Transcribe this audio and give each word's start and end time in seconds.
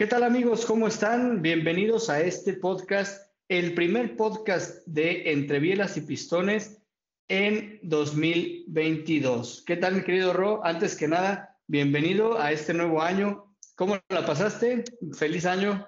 ¿Qué 0.00 0.06
tal 0.06 0.22
amigos? 0.22 0.64
¿Cómo 0.64 0.88
están? 0.88 1.42
Bienvenidos 1.42 2.08
a 2.08 2.22
este 2.22 2.54
podcast, 2.54 3.30
el 3.48 3.74
primer 3.74 4.16
podcast 4.16 4.82
de 4.86 5.30
Entre 5.30 5.58
Bielas 5.58 5.94
y 5.98 6.00
Pistones 6.00 6.82
en 7.28 7.78
2022. 7.82 9.62
¿Qué 9.66 9.76
tal 9.76 9.96
mi 9.96 10.02
querido 10.02 10.32
Ro? 10.32 10.62
Antes 10.64 10.96
que 10.96 11.06
nada, 11.06 11.58
bienvenido 11.66 12.40
a 12.40 12.50
este 12.50 12.72
nuevo 12.72 13.02
año. 13.02 13.54
¿Cómo 13.76 13.98
la 14.08 14.24
pasaste? 14.24 14.84
Feliz 15.12 15.44
año. 15.44 15.86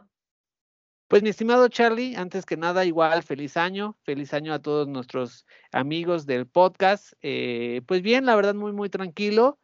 Pues 1.08 1.22
mi 1.22 1.30
estimado 1.30 1.68
Charlie, 1.68 2.14
antes 2.14 2.44
que 2.44 2.58
nada, 2.58 2.84
igual, 2.84 3.22
feliz 3.22 3.56
año, 3.56 3.96
feliz 4.02 4.34
año 4.34 4.52
a 4.52 4.60
todos 4.60 4.88
nuestros 4.88 5.46
amigos 5.72 6.26
del 6.26 6.46
podcast. 6.46 7.14
Eh, 7.22 7.80
pues 7.86 8.02
bien, 8.02 8.26
la 8.26 8.36
verdad, 8.36 8.54
muy, 8.54 8.72
muy 8.72 8.90
tranquilo. 8.90 9.58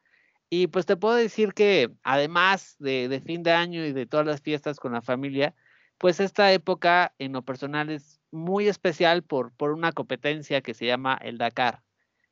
Y 0.50 0.68
pues 0.68 0.86
te 0.86 0.96
puedo 0.96 1.14
decir 1.14 1.52
que 1.52 1.90
además 2.02 2.76
de, 2.78 3.22
fin 3.24 3.42
de 3.42 3.52
año 3.52 3.84
y 3.84 3.92
de 3.92 4.06
todas 4.06 4.26
las 4.26 4.40
fiestas 4.40 4.80
con 4.80 4.92
la 4.92 5.02
familia, 5.02 5.54
pues 5.98 6.20
esta 6.20 6.52
época 6.52 7.14
en 7.18 7.32
lo 7.32 7.42
personal 7.42 7.90
es 7.90 8.20
muy 8.30 8.68
especial 8.68 9.22
por, 9.22 9.52
por 9.52 9.72
una 9.72 9.92
competencia 9.92 10.62
que 10.62 10.74
se 10.74 10.86
llama 10.86 11.18
el 11.22 11.38
Dakar, 11.38 11.82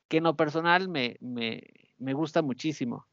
que 0.07 0.17
en 0.17 0.23
lo 0.23 0.35
personal 0.35 0.89
me, 0.89 1.17
me, 1.19 1.61
me 1.99 2.13
gusta 2.13 2.41
muchísimo. 2.41 3.07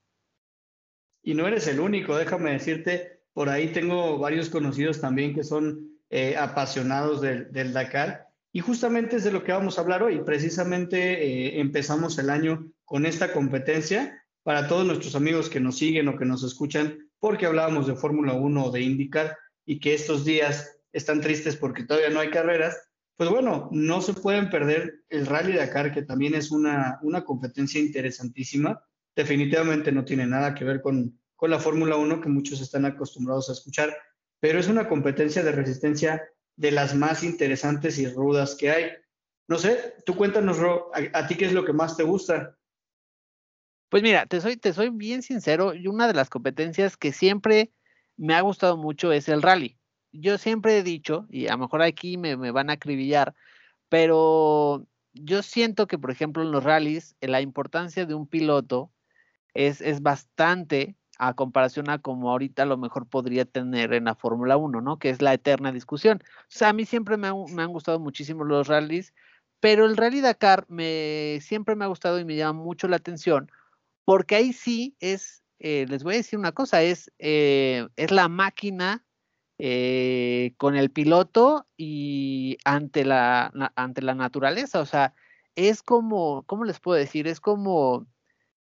Y 1.23 1.35
no 1.35 1.47
eres 1.47 1.67
el 1.69 1.81
único, 1.81 2.17
déjame 2.17 2.53
decirte, 2.53 3.21
por 3.33 3.49
ahí 3.49 3.69
tengo 3.73 4.19
varios 4.19 4.49
conocidos 4.49 5.01
también 5.01 5.35
que 5.35 5.45
son 5.45 5.99
eh, 6.09 6.37
apasionados 6.37 7.21
del, 7.21 7.53
del, 7.53 7.73
Dakar. 7.73 8.29
Y 8.53 8.61
justamente 8.61 9.17
es 9.17 9.25
de 9.25 9.33
lo 9.33 9.43
que 9.43 9.53
vamos 9.53 9.77
a 9.77 9.81
hablar 9.81 10.03
hoy. 10.03 10.21
Precisamente 10.25 11.25
eh, 11.25 11.61
empezamos 11.61 12.19
el 12.19 12.31
año 12.31 12.71
con 12.85 13.05
esta 13.05 13.33
competencia 13.33 14.24
para 14.45 14.69
todos 14.69 14.87
nuestros 14.87 15.17
amigos 15.17 15.49
que 15.49 15.59
nos 15.59 15.79
siguen 15.79 16.07
o 16.07 16.17
que 16.17 16.27
nos 16.27 16.45
escuchan, 16.45 17.11
porque 17.19 17.47
hablábamos 17.47 17.87
de 17.87 17.97
Fórmula 17.97 18.35
1 18.35 18.65
o 18.65 18.71
de 18.71 18.83
IndyCar 18.83 19.37
y 19.65 19.81
que 19.81 19.95
estos 19.95 20.25
días 20.25 20.79
están 20.93 21.21
tristes 21.21 21.57
porque 21.57 21.85
todavía 21.85 22.11
no 22.11 22.21
hay 22.21 22.31
carreras, 22.31 22.79
pues 23.17 23.31
bueno, 23.31 23.69
no 23.73 24.03
se 24.03 24.13
pueden 24.13 24.51
perder 24.51 25.03
el 25.09 25.27
Rally 25.27 25.55
Dakar, 25.55 25.93
que 25.93 26.03
también 26.03 26.35
es 26.35 26.51
una, 26.51 26.99
una 27.03 27.25
competencia 27.25 27.81
interesantísima. 27.81 28.85
Definitivamente 29.17 29.91
no 29.93 30.05
tiene 30.05 30.27
nada 30.27 30.55
que 30.55 30.65
ver 30.65 30.83
con, 30.83 31.19
con 31.37 31.51
la 31.51 31.59
Fórmula 31.59 31.97
1 31.97 32.21
que 32.21 32.29
muchos 32.29 32.61
están 32.61 32.85
acostumbrados 32.85 33.49
a 33.49 33.53
escuchar, 33.53 33.97
pero 34.41 34.59
es 34.59 34.69
una 34.69 34.89
competencia 34.89 35.43
de 35.43 35.53
resistencia 35.53 36.23
de 36.57 36.71
las 36.71 36.95
más 36.95 37.23
interesantes 37.23 37.99
y 37.99 38.07
rudas 38.09 38.57
que 38.57 38.71
hay. 38.71 38.91
No 39.49 39.59
sé, 39.59 39.95
tú 40.05 40.17
cuéntanos, 40.17 40.59
Ro, 40.59 40.91
a 41.13 41.27
ti 41.27 41.37
qué 41.37 41.47
es 41.47 41.53
lo 41.53 41.65
que 41.65 41.73
más 41.73 41.97
te 41.97 42.03
gusta. 42.03 42.57
Pues 43.95 44.03
mira, 44.03 44.27
te 44.27 44.41
soy, 44.41 44.57
te 44.57 44.73
soy 44.73 44.91
bien 44.91 45.23
sincero, 45.23 45.73
y 45.73 45.87
una 45.87 46.09
de 46.09 46.15
las 46.15 46.29
competencias 46.29 46.97
que 46.97 47.13
siempre 47.13 47.71
me 48.17 48.35
ha 48.35 48.41
gustado 48.41 48.77
mucho 48.77 49.13
es 49.13 49.29
el 49.29 49.41
rally. 49.41 49.79
Yo 50.11 50.37
siempre 50.37 50.77
he 50.77 50.83
dicho, 50.83 51.29
y 51.31 51.47
a 51.47 51.53
lo 51.53 51.59
mejor 51.59 51.81
aquí 51.81 52.19
me, 52.19 52.35
van 52.35 52.71
a 52.71 52.73
acribillar, 52.73 53.37
pero 53.89 54.85
yo 55.13 55.45
siento 55.45 55.87
que, 55.87 55.97
por 55.97 56.11
ejemplo, 56.11 56.43
en 56.43 56.51
los 56.51 56.65
rallies, 56.65 57.15
la 57.21 57.41
importancia 57.41 58.05
de 58.05 58.15
un 58.15 58.27
piloto 58.27 58.91
es, 59.55 59.81
es 59.81 60.03
bastante 60.03 60.97
a 61.17 61.35
comparación 61.35 61.89
a 61.89 62.01
como 62.01 62.33
ahorita 62.33 62.65
lo 62.65 62.77
mejor 62.77 63.07
podría 63.07 63.45
tener 63.45 63.93
en 63.95 64.07
la 64.07 64.17
Fórmula 64.17 64.57
1, 64.57 64.81
¿no? 64.81 64.99
Que 64.99 65.11
es 65.11 65.23
la 65.23 65.35
eterna 65.35 65.71
discusión. 65.71 66.21
O 66.21 66.47
sea, 66.49 66.71
a 66.71 66.73
mí 66.73 66.85
siempre 66.85 67.17
me, 67.17 67.31
me, 67.53 67.63
han 67.63 67.71
gustado 67.71 68.01
muchísimo 68.01 68.43
los 68.43 68.67
rallies, 68.67 69.15
pero 69.61 69.87
el 69.87 69.97
Rally 69.97 70.21
Dakar 70.21 70.67
me, 70.69 71.39
siempre 71.43 71.77
me 71.77 71.85
ha 71.85 71.89
gustado 71.89 72.19
y 72.19 72.25
me 72.25 72.35
llama 72.35 72.61
mucho 72.61 72.89
la 72.89 72.97
atención 72.97 73.53
porque 74.05 74.37
ahí 74.37 74.53
sí 74.53 74.97
es, 75.01 75.43
eh, 75.59 75.87
les 75.89 76.03
voy 76.03 76.15
a 76.15 76.19
decir 76.19 76.39
una 76.39 76.53
cosa, 76.53 76.83
es, 76.83 77.13
eh, 77.19 77.89
es 77.97 78.11
la 78.11 78.29
máquina 78.29 79.05
eh, 79.59 80.55
con 80.59 80.77
el 80.77 80.91
piloto 80.91 81.67
y 81.77 82.59
ante 82.65 83.05
la, 83.05 83.53
ante 83.77 84.03
la 84.03 84.15
naturaleza, 84.15 84.81
o 84.81 84.87
sea, 84.87 85.15
es 85.55 85.83
como, 85.83 86.43
¿cómo 86.45 86.65
les 86.65 86.81
puedo 86.81 86.99
decir? 86.99 87.29
Es 87.29 87.41
como 87.41 88.07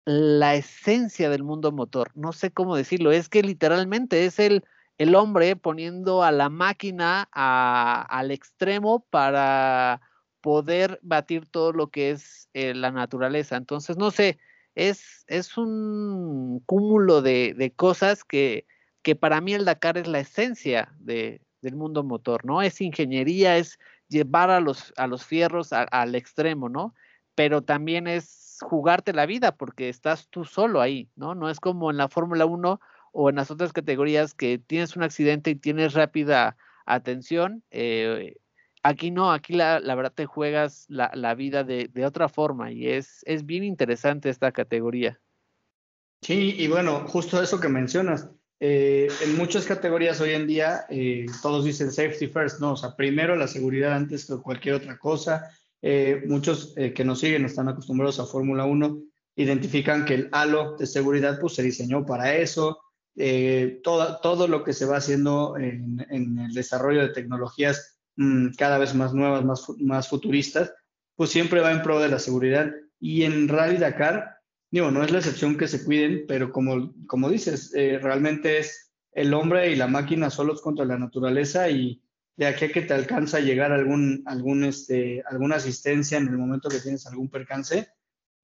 la 0.06 0.56
esencia 0.56 1.30
del 1.30 1.44
mundo 1.44 1.72
motor, 1.72 2.12
no 2.16 2.32
sé 2.32 2.52
cómo 2.52 2.76
decirlo, 2.76 3.12
es 3.12 3.28
que 3.28 3.44
literalmente 3.44 4.26
es 4.26 4.40
el, 4.40 4.64
el 4.98 5.16
hombre 5.16 5.56
poniendo 5.58 6.24
a 6.24 6.32
la 6.32 6.50
máquina 6.50 7.28
al 7.34 8.32
extremo 8.32 9.06
para 9.10 10.02
poder 10.40 11.00
batir 11.02 11.46
todo 11.48 11.74
lo 11.74 11.90
que 11.90 12.12
es 12.12 12.50
la 12.54 12.92
naturaleza. 12.92 13.58
Entonces, 13.58 13.98
no 13.98 14.12
sé, 14.12 14.40
es, 14.78 15.26
es 15.28 15.58
un 15.58 16.62
cúmulo 16.68 17.24
de, 17.24 17.74
cosas 17.76 18.24
que, 18.24 18.68
que, 19.02 19.16
para 19.16 19.42
mí 19.42 19.54
el 19.54 19.66
Dakar 19.66 19.98
es 19.98 20.08
la 20.08 20.20
esencia 20.20 20.94
de, 21.00 21.42
del 21.62 21.76
mundo 21.76 22.04
motor, 22.04 22.46
¿no? 22.46 22.62
Es 22.62 22.80
ingeniería, 22.80 23.58
es 23.58 23.80
llevar 24.08 24.52
a 24.52 24.60
los, 24.60 24.94
a 24.96 25.08
los 25.08 25.26
fierros 25.26 25.74
al 25.74 26.14
extremo, 26.14 26.70
¿no? 26.70 26.94
Pero 27.34 27.64
también 27.64 28.08
es 28.08 28.60
jugarte 28.62 29.14
la 29.14 29.26
vida 29.26 29.56
porque 29.56 29.90
estás 29.90 30.30
tú 30.30 30.46
solo 30.46 30.80
ahí, 30.80 31.10
¿no? 31.16 31.34
No 31.34 31.50
es 31.50 31.60
como 31.60 31.90
en 31.90 31.98
la 31.98 32.08
Fórmula 32.08 32.46
1 32.46 32.80
o 33.14 33.30
en 33.30 33.36
las 33.36 33.50
otras 33.50 33.74
categorías 33.74 34.36
que 34.36 34.60
tienes 34.60 34.96
un 34.96 35.02
accidente 35.02 35.50
y 35.50 35.56
tienes 35.56 35.94
rápida 35.94 36.56
atención. 36.86 37.64
Eh, 37.72 38.36
Aquí 38.84 39.12
no, 39.12 39.32
aquí 39.32 39.54
la, 39.54 39.80
verdad 39.80 40.14
te 40.14 40.26
juegas 40.26 40.86
la, 40.88 41.34
vida 41.36 41.64
de, 41.64 42.06
otra 42.06 42.30
forma 42.30 42.72
y 42.72 42.88
es, 42.88 43.22
es 43.26 43.46
bien 43.46 43.64
interesante 43.64 44.30
esta 44.30 44.52
categoría. 44.52 45.20
Sí, 46.22 46.56
y 46.58 46.68
bueno, 46.68 47.06
justo 47.08 47.42
eso 47.42 47.60
que 47.60 47.70
mencionas, 47.70 48.30
eh, 48.60 49.08
en 49.22 49.38
muchas 49.38 49.66
categorías 49.66 50.20
hoy 50.20 50.32
en 50.32 50.48
día 50.48 50.86
eh, 50.90 51.28
todos 51.44 51.64
dicen 51.64 51.92
safety 51.92 52.28
first, 52.28 52.60
no, 52.60 52.74
o 52.74 52.78
sea, 52.78 52.96
primero 52.96 53.36
la 53.36 53.48
seguridad 53.48 53.94
antes 53.94 54.26
que 54.26 54.38
cualquier 54.38 54.76
otra 54.76 54.98
cosa. 54.98 55.52
Eh, 55.82 56.24
muchos 56.26 56.74
que 56.74 57.06
nos 57.06 57.20
siguen 57.20 57.46
están 57.46 57.70
acostumbrados 57.70 58.20
a 58.20 58.26
Fórmula 58.26 58.66
1, 58.66 59.00
identifican 59.36 60.06
que 60.06 60.16
el 60.16 60.30
halo 60.32 60.76
de 60.76 60.88
seguridad 60.88 61.40
pues 61.40 61.54
se 61.54 61.62
diseñó 61.62 62.06
para 62.06 62.36
eso. 62.36 62.80
todo, 63.84 64.20
todo 64.22 64.48
lo 64.48 64.64
que 64.64 64.74
se 64.74 64.86
va 64.86 64.98
haciendo 64.98 65.56
en, 65.58 66.06
en 66.10 66.40
el 66.40 66.54
desarrollo 66.54 67.02
de 67.02 67.10
tecnologías 67.10 67.97
Mm, 68.18 68.50
cada 68.58 68.80
vez 68.80 68.96
más 68.96 69.14
nuevas, 69.14 69.46
más, 69.46 69.66
más 69.80 70.10
futuristas, 70.10 70.74
pues 71.16 71.30
siempre 71.30 71.62
va 71.62 71.72
en 71.72 71.84
pro 71.84 72.00
de 72.00 72.10
la 72.10 72.20
seguridad. 72.20 72.72
Y 73.00 73.24
en 73.24 73.48
Rally 73.48 73.78
Dakar, 73.78 74.38
digo, 74.72 74.90
no 74.92 75.04
es 75.04 75.12
la 75.12 75.20
excepción 75.20 75.56
que 75.56 75.68
se 75.68 75.86
cuiden, 75.86 76.26
pero 76.28 76.52
como, 76.52 76.94
como 77.06 77.30
dices, 77.30 77.74
eh, 77.76 78.00
realmente 78.02 78.58
es 78.58 78.92
el 79.12 79.34
hombre 79.34 79.72
y 79.72 79.76
la 79.76 79.88
máquina 79.88 80.32
solos 80.32 80.62
contra 80.62 80.84
la 80.86 80.98
naturaleza 80.98 81.70
y 81.70 82.02
de 82.36 82.48
aquí 82.48 82.66
a 82.66 82.72
que 82.72 82.82
te 82.82 82.94
alcanza 82.94 83.38
a 83.38 83.42
llegar 83.42 83.72
algún, 83.72 84.24
algún, 84.26 84.64
este, 84.64 85.24
alguna 85.30 85.56
asistencia 85.56 86.18
en 86.18 86.28
el 86.28 86.38
momento 86.38 86.70
que 86.70 86.80
tienes 86.80 87.06
algún 87.06 87.30
percance, 87.30 87.88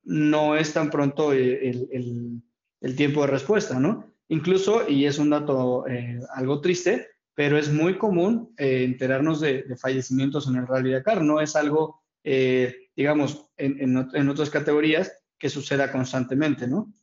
no 0.03 0.55
es 0.55 0.73
tan 0.73 0.89
pronto 0.89 1.33
eh, 1.33 1.69
el, 1.69 1.89
el, 1.91 2.41
el 2.81 2.95
tiempo 2.95 3.21
de 3.21 3.27
respuesta, 3.27 3.79
¿no? 3.79 4.13
Incluso, 4.27 4.87
y 4.87 5.05
es 5.05 5.17
un 5.17 5.31
dato 5.31 5.87
eh, 5.87 6.19
algo 6.33 6.61
triste, 6.61 7.07
pero 7.35 7.57
es 7.57 7.71
muy 7.71 7.97
común 7.97 8.53
eh, 8.57 8.83
enterarnos 8.83 9.39
de, 9.39 9.75
fallecimientos 9.77 10.47
en 10.47 10.55
el 10.55 10.67
Rally 10.67 10.91
Dakar. 10.91 11.21
No 11.21 11.41
es 11.41 11.55
algo, 11.55 12.03
eh, 12.23 12.89
digamos, 12.95 13.47
en, 13.57 14.29
otras 14.29 14.49
categorías 14.49 15.11
que 15.37 15.49
suceda 15.49 15.91
constantemente, 15.91 16.67
¿no? 16.67 16.93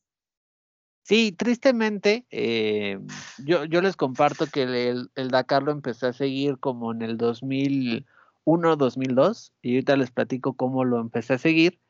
Sí, 1.03 1.32
tristemente, 1.32 2.27
eh, 2.31 3.00
yo, 3.44 3.65
yo, 3.65 3.81
les 3.81 3.97
comparto 3.97 4.47
que 4.47 4.62
el, 4.62 5.11
el, 5.17 5.29
Dakar 5.29 5.62
lo 5.65 5.73
empecé 5.73 6.06
a 6.06 6.12
seguir 6.12 6.59
como 6.59 6.93
en 6.93 7.03
el 7.03 7.17
2001, 7.17 8.76
2002, 8.76 9.53
y 9.62 9.75
ahorita 9.75 9.97
les 9.97 10.12
platico 10.12 10.53
cómo 10.53 10.85
lo 10.85 11.00
empecé 11.00 11.35
a 11.35 11.38
seguir. 11.38 11.81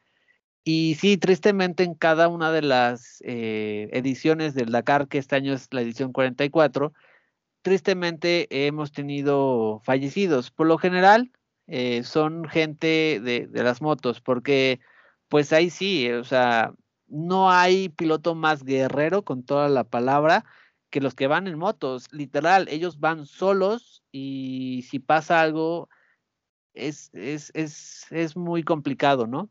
Y 0.65 0.97
sí, 0.99 1.19
tristemente 1.19 1.83
en 1.83 1.95
cada 1.95 2.29
una 2.29 2.51
de 2.51 2.63
las 2.63 3.21
ediciones 3.23 4.55
del 4.55 4.71
Dakar, 4.71 5.09
que 5.09 5.19
este 5.19 5.37
año 5.37 5.53
es 5.53 5.69
la 5.71 5.83
edición 5.83 6.13
44, 6.13 6.93
tristemente 7.63 8.47
hemos 8.67 8.93
tenido 8.93 9.81
fallecidos. 9.85 10.51
Por 10.51 10.67
lo 10.67 10.79
general, 10.79 11.33
eh, 11.67 12.03
son 12.05 12.49
gente 12.49 13.21
de, 13.21 13.49
las 13.53 13.83
motos, 13.83 14.21
porque 14.21 14.81
pues 15.29 15.53
ahí 15.53 15.71
sí, 15.71 16.11
o 16.11 16.25
sea, 16.25 16.73
no 17.07 17.51
hay 17.51 17.89
piloto 17.91 18.35
más 18.35 18.65
guerrero 18.65 19.25
con 19.25 19.45
toda 19.45 19.69
la 19.69 19.85
palabra 19.85 20.45
que 20.91 21.01
los 21.01 21.15
que 21.15 21.29
van 21.29 21.47
en 21.47 21.59
motos, 21.59 22.13
literal, 22.13 22.67
ellos 22.69 22.99
van 22.99 23.27
solos 23.27 24.03
y 24.11 24.85
si 24.91 24.99
pasa 24.99 25.41
algo 25.41 25.89
es, 26.75 27.11
es, 27.15 27.53
es, 27.55 28.07
es 28.11 28.37
muy 28.37 28.65
complicado, 28.65 29.27
¿no? 29.27 29.51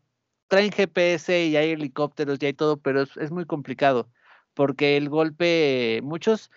Traen 0.49 0.71
GPS 0.71 1.45
y 1.45 1.55
hay 1.55 1.71
helicópteros 1.71 2.39
y 2.41 2.47
hay 2.47 2.53
todo, 2.53 2.77
pero 2.77 3.03
es, 3.03 3.15
es 3.17 3.31
muy 3.31 3.45
complicado 3.45 4.09
porque 4.53 4.97
el 4.97 5.07
golpe, 5.07 6.01
muchos, 6.03 6.51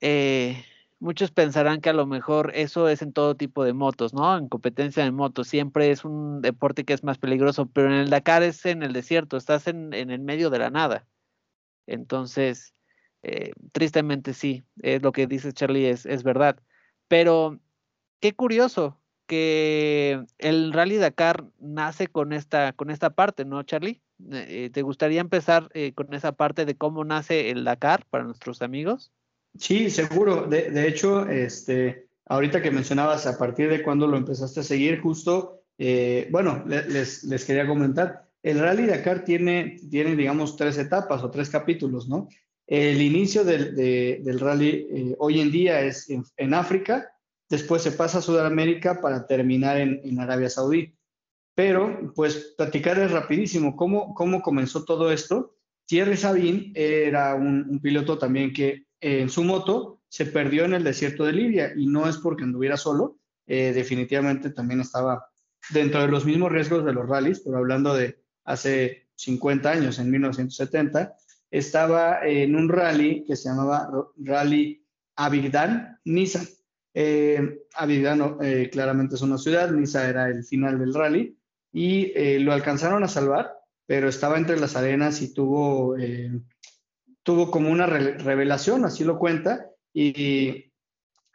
eh, 0.00 0.64
muchos 1.04 1.30
pensarán 1.30 1.82
que 1.82 1.90
a 1.90 1.92
lo 1.92 2.06
mejor 2.06 2.52
eso 2.54 2.88
es 2.88 3.02
en 3.02 3.12
todo 3.12 3.36
tipo 3.36 3.62
de 3.62 3.74
motos, 3.74 4.14
¿no? 4.14 4.38
En 4.38 4.48
competencia 4.48 5.04
de 5.04 5.10
motos 5.12 5.48
siempre 5.48 5.90
es 5.90 6.04
un 6.04 6.40
deporte 6.40 6.84
que 6.84 6.94
es 6.94 7.04
más 7.04 7.18
peligroso, 7.18 7.66
pero 7.66 7.88
en 7.88 7.94
el 7.94 8.10
Dakar 8.10 8.42
es 8.42 8.64
en 8.64 8.82
el 8.82 8.94
desierto, 8.94 9.36
estás 9.36 9.68
en, 9.68 9.92
en 9.92 10.10
el 10.10 10.20
medio 10.20 10.48
de 10.48 10.58
la 10.58 10.70
nada. 10.70 11.06
Entonces, 11.86 12.74
eh, 13.22 13.52
tristemente 13.72 14.32
sí, 14.32 14.64
es 14.80 15.02
lo 15.02 15.12
que 15.12 15.26
dice 15.26 15.52
Charlie, 15.52 15.88
es, 15.88 16.06
es 16.06 16.22
verdad. 16.22 16.58
Pero 17.06 17.60
qué 18.20 18.34
curioso 18.34 18.98
que 19.26 20.24
el 20.38 20.72
Rally 20.72 20.96
Dakar 20.96 21.44
nace 21.58 22.06
con 22.06 22.32
esta, 22.32 22.72
con 22.72 22.90
esta 22.90 23.10
parte, 23.10 23.44
¿no, 23.44 23.62
Charlie? 23.62 24.00
Eh, 24.32 24.70
¿Te 24.72 24.80
gustaría 24.80 25.20
empezar 25.20 25.68
eh, 25.74 25.92
con 25.92 26.14
esa 26.14 26.32
parte 26.32 26.64
de 26.64 26.76
cómo 26.76 27.04
nace 27.04 27.50
el 27.50 27.64
Dakar 27.64 28.06
para 28.06 28.24
nuestros 28.24 28.62
amigos? 28.62 29.12
Sí, 29.58 29.90
seguro. 29.90 30.46
De, 30.46 30.70
de 30.70 30.88
hecho, 30.88 31.28
este, 31.28 32.08
ahorita 32.26 32.62
que 32.62 32.70
mencionabas 32.70 33.26
a 33.26 33.38
partir 33.38 33.68
de 33.68 33.82
cuándo 33.82 34.06
lo 34.06 34.16
empezaste 34.16 34.60
a 34.60 34.64
seguir, 34.64 35.00
justo, 35.00 35.62
eh, 35.78 36.28
bueno, 36.30 36.64
les, 36.66 37.24
les, 37.24 37.44
quería 37.44 37.66
comentar, 37.66 38.28
el 38.42 38.58
Rally 38.58 38.86
Dakar 38.86 39.24
tiene, 39.24 39.76
tiene, 39.90 40.16
digamos, 40.16 40.56
tres 40.56 40.78
etapas 40.78 41.22
o 41.22 41.30
tres 41.30 41.50
capítulos, 41.50 42.08
¿no? 42.08 42.28
El 42.66 43.02
inicio 43.02 43.44
del, 43.44 43.74
de, 43.74 44.20
del 44.24 44.40
rally 44.40 44.86
eh, 44.90 45.16
hoy 45.18 45.40
en 45.40 45.50
día 45.50 45.82
es 45.82 46.08
en, 46.08 46.24
en, 46.38 46.54
África, 46.54 47.12
después 47.48 47.82
se 47.82 47.92
pasa 47.92 48.18
a 48.18 48.22
Sudamérica 48.22 49.02
para 49.02 49.26
terminar 49.26 49.78
en, 49.78 50.00
en 50.02 50.18
Arabia 50.18 50.48
Saudí. 50.48 50.94
Pero, 51.54 52.12
pues, 52.14 52.54
platicarles 52.56 53.12
rapidísimo 53.12 53.76
cómo, 53.76 54.14
cómo 54.14 54.42
comenzó 54.42 54.84
todo 54.84 55.12
esto. 55.12 55.54
Thierry 55.86 56.16
Sabine 56.16 56.72
era 56.74 57.34
un, 57.34 57.66
un 57.68 57.80
piloto 57.80 58.18
también 58.18 58.52
que 58.52 58.86
en 59.00 59.28
su 59.28 59.44
moto 59.44 60.00
se 60.08 60.26
perdió 60.26 60.64
en 60.64 60.74
el 60.74 60.84
desierto 60.84 61.24
de 61.24 61.32
Libia 61.32 61.72
y 61.76 61.86
no 61.86 62.08
es 62.08 62.18
porque 62.18 62.44
anduviera 62.44 62.76
solo, 62.76 63.18
eh, 63.46 63.72
definitivamente 63.74 64.50
también 64.50 64.80
estaba 64.80 65.26
dentro 65.70 66.00
de 66.00 66.08
los 66.08 66.24
mismos 66.24 66.52
riesgos 66.52 66.84
de 66.84 66.92
los 66.92 67.08
rallies, 67.08 67.40
pero 67.40 67.58
hablando 67.58 67.94
de 67.94 68.22
hace 68.44 69.08
50 69.16 69.70
años, 69.70 69.98
en 69.98 70.10
1970, 70.10 71.14
estaba 71.50 72.26
en 72.26 72.56
un 72.56 72.68
rally 72.68 73.24
que 73.24 73.36
se 73.36 73.48
llamaba 73.48 73.88
Rally 74.16 74.84
Abigdan, 75.16 75.98
Niza. 76.04 76.42
Eh, 76.92 77.60
Abigdan 77.74 78.36
eh, 78.40 78.68
claramente 78.72 79.14
es 79.14 79.22
una 79.22 79.38
ciudad, 79.38 79.70
Niza 79.70 80.08
era 80.08 80.28
el 80.28 80.44
final 80.44 80.78
del 80.78 80.94
rally, 80.94 81.38
y 81.72 82.12
eh, 82.14 82.38
lo 82.40 82.52
alcanzaron 82.52 83.04
a 83.04 83.08
salvar, 83.08 83.52
pero 83.86 84.08
estaba 84.08 84.38
entre 84.38 84.58
las 84.58 84.76
arenas 84.76 85.22
y 85.22 85.32
tuvo, 85.32 85.96
tuvo 87.24 87.50
como 87.50 87.70
una 87.70 87.86
re 87.86 88.16
revelación, 88.18 88.84
así 88.84 89.02
lo 89.02 89.18
cuenta, 89.18 89.70
y 89.92 90.70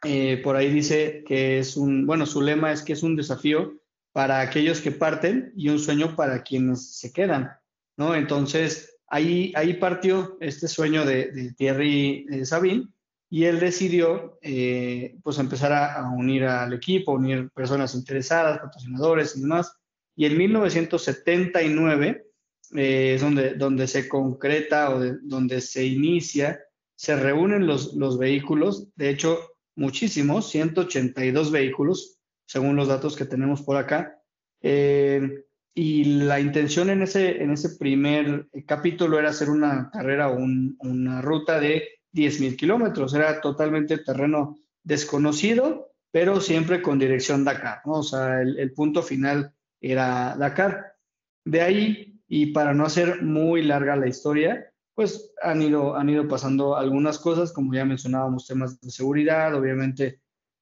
eh, 0.04 0.40
por 0.42 0.56
ahí 0.56 0.70
dice 0.70 1.22
que 1.26 1.58
es 1.58 1.76
un, 1.76 2.06
bueno, 2.06 2.24
su 2.24 2.40
lema 2.40 2.72
es 2.72 2.82
que 2.82 2.94
es 2.94 3.02
un 3.02 3.16
desafío 3.16 3.74
para 4.12 4.40
aquellos 4.40 4.80
que 4.80 4.92
parten 4.92 5.52
y 5.56 5.68
un 5.68 5.78
sueño 5.78 6.16
para 6.16 6.42
quienes 6.42 6.96
se 6.96 7.12
quedan, 7.12 7.50
¿no? 7.96 8.14
Entonces, 8.14 8.96
ahí, 9.08 9.52
ahí 9.56 9.74
partió 9.74 10.38
este 10.40 10.68
sueño 10.68 11.04
de, 11.04 11.32
de 11.32 11.52
Thierry 11.52 12.26
eh, 12.30 12.84
y 13.28 13.44
él 13.44 13.60
decidió, 13.60 14.38
eh, 14.42 15.16
pues, 15.22 15.38
empezar 15.38 15.72
a, 15.72 15.94
a, 15.94 16.10
unir 16.10 16.44
al 16.44 16.72
equipo, 16.72 17.12
unir 17.12 17.50
personas 17.50 17.94
interesadas, 17.94 18.60
patrocinadores 18.60 19.36
y 19.36 19.42
demás, 19.42 19.72
y 20.16 20.26
en 20.26 20.38
1979 20.38 22.29
eh, 22.74 23.14
es 23.14 23.20
donde, 23.20 23.54
donde 23.54 23.86
se 23.86 24.08
concreta 24.08 24.90
o 24.90 25.00
de, 25.00 25.16
donde 25.22 25.60
se 25.60 25.84
inicia, 25.84 26.60
se 26.94 27.16
reúnen 27.16 27.66
los, 27.66 27.94
los 27.94 28.18
vehículos, 28.18 28.88
de 28.96 29.10
hecho 29.10 29.38
muchísimos, 29.76 30.50
182 30.50 31.50
vehículos, 31.50 32.18
según 32.46 32.76
los 32.76 32.88
datos 32.88 33.16
que 33.16 33.24
tenemos 33.24 33.62
por 33.62 33.76
acá. 33.76 34.20
Eh, 34.60 35.44
y 35.74 36.04
la 36.04 36.40
intención 36.40 36.90
en 36.90 37.02
ese, 37.02 37.42
en 37.42 37.52
ese 37.52 37.70
primer 37.76 38.48
capítulo 38.66 39.18
era 39.18 39.30
hacer 39.30 39.48
una 39.48 39.90
carrera 39.90 40.28
o 40.28 40.36
un, 40.36 40.76
una 40.80 41.22
ruta 41.22 41.58
de 41.60 41.84
10.000 42.12 42.56
kilómetros. 42.56 43.14
Era 43.14 43.40
totalmente 43.40 43.98
terreno 43.98 44.58
desconocido, 44.82 45.92
pero 46.10 46.40
siempre 46.40 46.82
con 46.82 46.98
dirección 46.98 47.44
Dakar. 47.44 47.80
¿no? 47.86 47.92
O 47.92 48.02
sea, 48.02 48.42
el 48.42 48.72
punto 48.72 49.02
final 49.02 49.54
era 49.80 50.36
Dakar. 50.36 50.96
De 51.44 51.62
ahí, 51.62 52.19
y 52.32 52.52
para 52.52 52.72
no 52.72 52.86
hacer 52.86 53.22
muy 53.22 53.62
larga 53.62 53.96
la 53.96 54.06
historia, 54.06 54.72
pues 54.94 55.32
han 55.42 55.60
ido, 55.62 55.96
han 55.96 56.08
ido 56.08 56.28
pasando 56.28 56.76
algunas 56.76 57.18
cosas, 57.18 57.52
como 57.52 57.74
ya 57.74 57.84
mencionábamos, 57.84 58.46
temas 58.46 58.80
de 58.80 58.90
seguridad, 58.92 59.52
obviamente, 59.52 60.20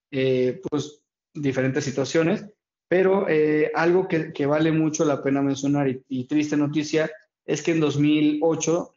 eh, 0.09 0.59
pues 0.67 1.03
diferentes 1.31 1.85
situaciones, 1.85 2.43
pero 2.87 3.29
eh, 3.29 3.71
algo 3.75 4.07
que, 4.07 4.33
que, 4.33 4.47
vale 4.47 4.71
mucho 4.71 5.05
la 5.05 5.21
pena 5.21 5.43
mencionar 5.43 5.87
y, 6.07 6.25
triste 6.25 6.57
noticia 6.57 7.11
es 7.45 7.61
que 7.61 7.71
en 7.71 7.81
2008 7.81 8.91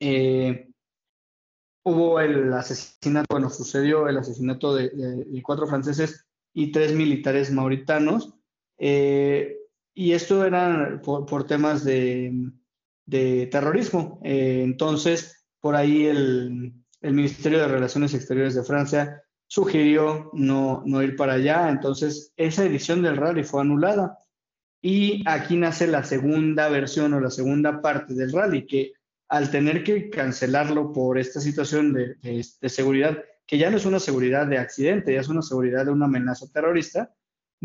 eh, 0.00 0.68
hubo 1.84 2.18
el 2.18 2.52
asesinato, 2.54 3.26
bueno, 3.30 3.50
sucedió 3.50 4.08
el 4.08 4.18
asesinato 4.18 4.74
de 4.74 4.90
cuatro 5.44 5.68
franceses 5.68 6.26
y 6.52 6.72
tres 6.72 6.92
militares 6.92 7.52
mauritanos, 7.52 8.34
eh, 8.78 9.55
y 9.98 10.12
esto 10.12 10.44
era 10.44 11.00
por, 11.02 11.46
temas 11.46 11.82
de, 11.82 12.52
terrorismo. 13.50 14.20
Eh, 14.22 14.60
entonces, 14.62 15.46
por 15.58 15.74
ahí 15.74 16.04
el, 16.04 16.74
Ministerio 17.00 17.60
de 17.60 17.68
Relaciones 17.68 18.12
Exteriores 18.12 18.54
de 18.54 18.64
Francia 18.64 19.22
sugirió 19.46 20.30
no, 20.34 20.84
ir 21.02 21.16
para 21.16 21.34
allá. 21.34 21.70
Entonces, 21.70 22.34
esa 22.36 22.66
edición 22.66 23.00
del 23.00 23.16
rally 23.16 23.42
fue 23.42 23.62
anulada. 23.62 24.18
Y 24.82 25.24
aquí 25.26 25.56
nace 25.56 25.86
la 25.86 26.04
segunda 26.04 26.68
versión 26.68 27.14
o 27.14 27.20
la 27.20 27.30
segunda 27.30 27.80
parte 27.80 28.12
del 28.12 28.32
rally, 28.32 28.66
que 28.66 28.92
al 29.30 29.50
tener 29.50 29.82
que 29.82 30.10
cancelarlo 30.10 30.92
por 30.92 31.18
esta 31.18 31.40
situación 31.40 31.94
de, 31.94 32.16
de 32.22 32.68
seguridad, 32.68 33.16
que 33.46 33.56
ya 33.56 33.70
no 33.70 33.78
es 33.78 33.86
una 33.86 33.98
seguridad 33.98 34.46
de 34.46 34.58
accidente, 34.58 35.14
ya 35.14 35.20
es 35.20 35.28
una 35.28 35.42
seguridad 35.42 35.86
de 35.86 35.92
una 35.92 36.04
amenaza 36.04 36.46
terrorista, 36.52 37.14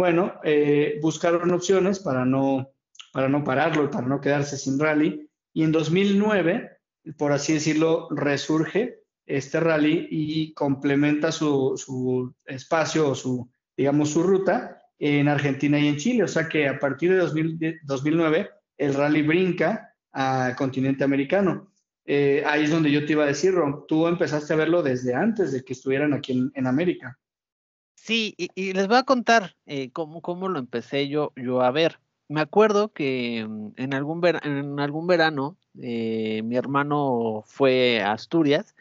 bueno, 0.01 0.33
eh, 0.43 0.97
buscaron 0.99 1.51
opciones 1.51 1.99
para 1.99 2.25
no, 2.25 2.71
para 3.13 3.29
no 3.29 3.43
pararlo 3.43 3.91
para 3.91 4.07
no 4.07 4.19
quedarse 4.19 4.57
sin 4.57 4.79
rally. 4.79 5.29
Y 5.53 5.61
en 5.61 5.71
2009, 5.71 6.71
por 7.19 7.31
así 7.31 7.53
decirlo, 7.53 8.07
resurge 8.09 9.03
este 9.27 9.59
rally 9.59 10.07
y 10.09 10.55
complementa 10.55 11.31
su, 11.31 11.77
su 11.77 12.33
espacio 12.45 13.09
o 13.09 13.13
su, 13.13 13.47
digamos, 13.77 14.09
su 14.09 14.23
ruta 14.23 14.81
en 14.97 15.27
Argentina 15.27 15.77
y 15.77 15.87
en 15.87 15.97
Chile. 15.97 16.23
O 16.23 16.27
sea 16.27 16.49
que 16.49 16.67
a 16.67 16.79
partir 16.79 17.11
de 17.11 17.17
2000, 17.17 17.81
2009, 17.83 18.49
el 18.79 18.95
rally 18.95 19.21
brinca 19.21 19.93
al 20.13 20.55
continente 20.55 21.03
americano. 21.03 21.75
Eh, 22.05 22.41
ahí 22.47 22.63
es 22.63 22.71
donde 22.71 22.89
yo 22.89 23.05
te 23.05 23.11
iba 23.11 23.25
a 23.25 23.27
decir, 23.27 23.53
Ron, 23.53 23.85
tú 23.87 24.07
empezaste 24.07 24.51
a 24.53 24.55
verlo 24.55 24.81
desde 24.81 25.13
antes 25.13 25.51
de 25.51 25.63
que 25.63 25.73
estuvieran 25.73 26.15
aquí 26.15 26.31
en, 26.31 26.51
en 26.55 26.65
América. 26.65 27.19
Sí, 28.03 28.33
y, 28.37 28.73
les 28.73 28.87
voy 28.87 28.97
a 28.97 29.03
contar 29.03 29.55
eh, 29.67 29.91
cómo, 29.91 30.21
cómo 30.23 30.49
lo 30.49 30.57
empecé 30.57 31.07
yo, 31.07 31.33
yo 31.35 31.61
a 31.61 31.69
ver. 31.69 31.99
Me 32.29 32.41
acuerdo 32.41 32.91
que 32.93 33.45
mm, 33.47 33.73
en 33.77 33.93
algún, 33.93 34.21
ver, 34.21 34.39
en 34.43 34.79
algún 34.79 35.05
verano 35.05 35.55
eh, 35.79 36.41
mi 36.43 36.55
hermano 36.55 37.43
fue 37.45 38.01
a 38.01 38.13
Asturias 38.13 38.75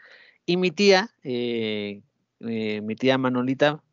y 0.47 0.57
mi 0.57 0.71
tía, 0.71 1.11
eh, 1.23 2.01
eh 2.39 2.81
mi 2.81 2.95
tía 2.95 3.19
Manolita, 3.19 3.83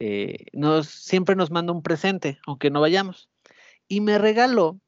eh, 0.00 0.46
nos, 0.52 0.88
siempre 0.88 1.34
nos 1.34 1.50
manda 1.50 1.72
un 1.72 1.82
presente, 1.82 2.38
aunque 2.46 2.70
no 2.70 2.82
vayamos. 2.82 3.30
Y 3.88 4.02
me 4.02 4.18
regaló 4.18 4.80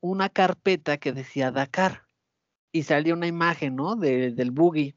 una 0.00 0.30
carpeta 0.30 0.96
que 0.96 1.12
decía 1.12 1.50
Dakar 1.52 2.04
y 2.72 2.84
salía 2.84 3.14
una 3.14 3.26
imagen, 3.26 3.76
¿no? 3.76 3.96
De, 3.96 4.30
del 4.32 4.50
buggy. 4.50 4.94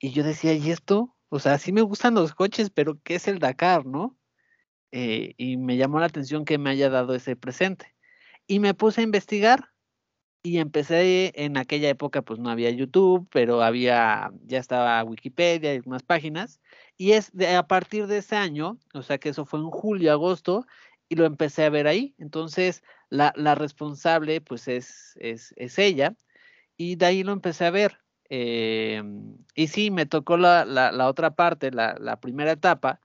Y 0.00 0.10
yo 0.10 0.24
decía, 0.24 0.54
¿y 0.54 0.70
esto? 0.72 1.15
O 1.28 1.38
sea, 1.40 1.58
sí 1.58 1.72
me 1.72 1.82
gustan 1.82 2.14
los 2.14 2.34
coches, 2.34 2.70
pero 2.70 3.00
¿qué 3.02 3.16
es 3.16 3.28
el 3.28 3.38
Dakar, 3.38 3.86
no? 3.86 4.16
Eh, 4.92 5.34
y 5.36 5.56
me 5.56 5.76
llamó 5.76 6.00
la 6.00 6.06
atención 6.06 6.44
que 6.44 6.58
me 6.58 6.70
haya 6.70 6.90
dado 6.90 7.14
ese 7.14 7.36
presente. 7.36 7.94
Y 8.46 8.60
me 8.60 8.74
puse 8.74 9.00
a 9.00 9.04
investigar 9.04 9.70
y 10.42 10.58
empecé 10.58 11.32
en 11.34 11.56
aquella 11.56 11.88
época, 11.88 12.22
pues 12.22 12.38
no 12.38 12.50
había 12.50 12.70
YouTube, 12.70 13.28
pero 13.32 13.62
había, 13.62 14.30
ya 14.44 14.58
estaba 14.60 15.02
Wikipedia 15.04 15.74
y 15.74 15.76
algunas 15.78 16.04
páginas. 16.04 16.60
Y 16.96 17.12
es 17.12 17.32
de, 17.32 17.56
a 17.56 17.66
partir 17.66 18.06
de 18.06 18.18
ese 18.18 18.36
año, 18.36 18.78
o 18.94 19.02
sea 19.02 19.18
que 19.18 19.30
eso 19.30 19.44
fue 19.44 19.58
en 19.60 19.70
julio, 19.70 20.12
agosto, 20.12 20.64
y 21.08 21.16
lo 21.16 21.26
empecé 21.26 21.64
a 21.64 21.70
ver 21.70 21.88
ahí. 21.88 22.14
Entonces, 22.18 22.82
la, 23.10 23.32
responsable, 23.54 24.40
pues 24.40 24.68
es, 24.68 25.14
es, 25.20 25.78
ella, 25.78 26.16
y 26.76 26.96
de 26.96 27.06
ahí 27.06 27.22
lo 27.24 27.32
empecé 27.32 27.66
a 27.66 27.70
ver. 27.70 27.98
Em, 28.28 29.36
y 29.54 29.68
sí, 29.68 29.90
me 29.90 30.06
tocó 30.06 30.36
la, 30.36 30.64
la 30.64 31.08
otra 31.08 31.34
parte, 31.34 31.70
la, 31.70 32.18
primera 32.20 32.52
etapa, 32.52 33.00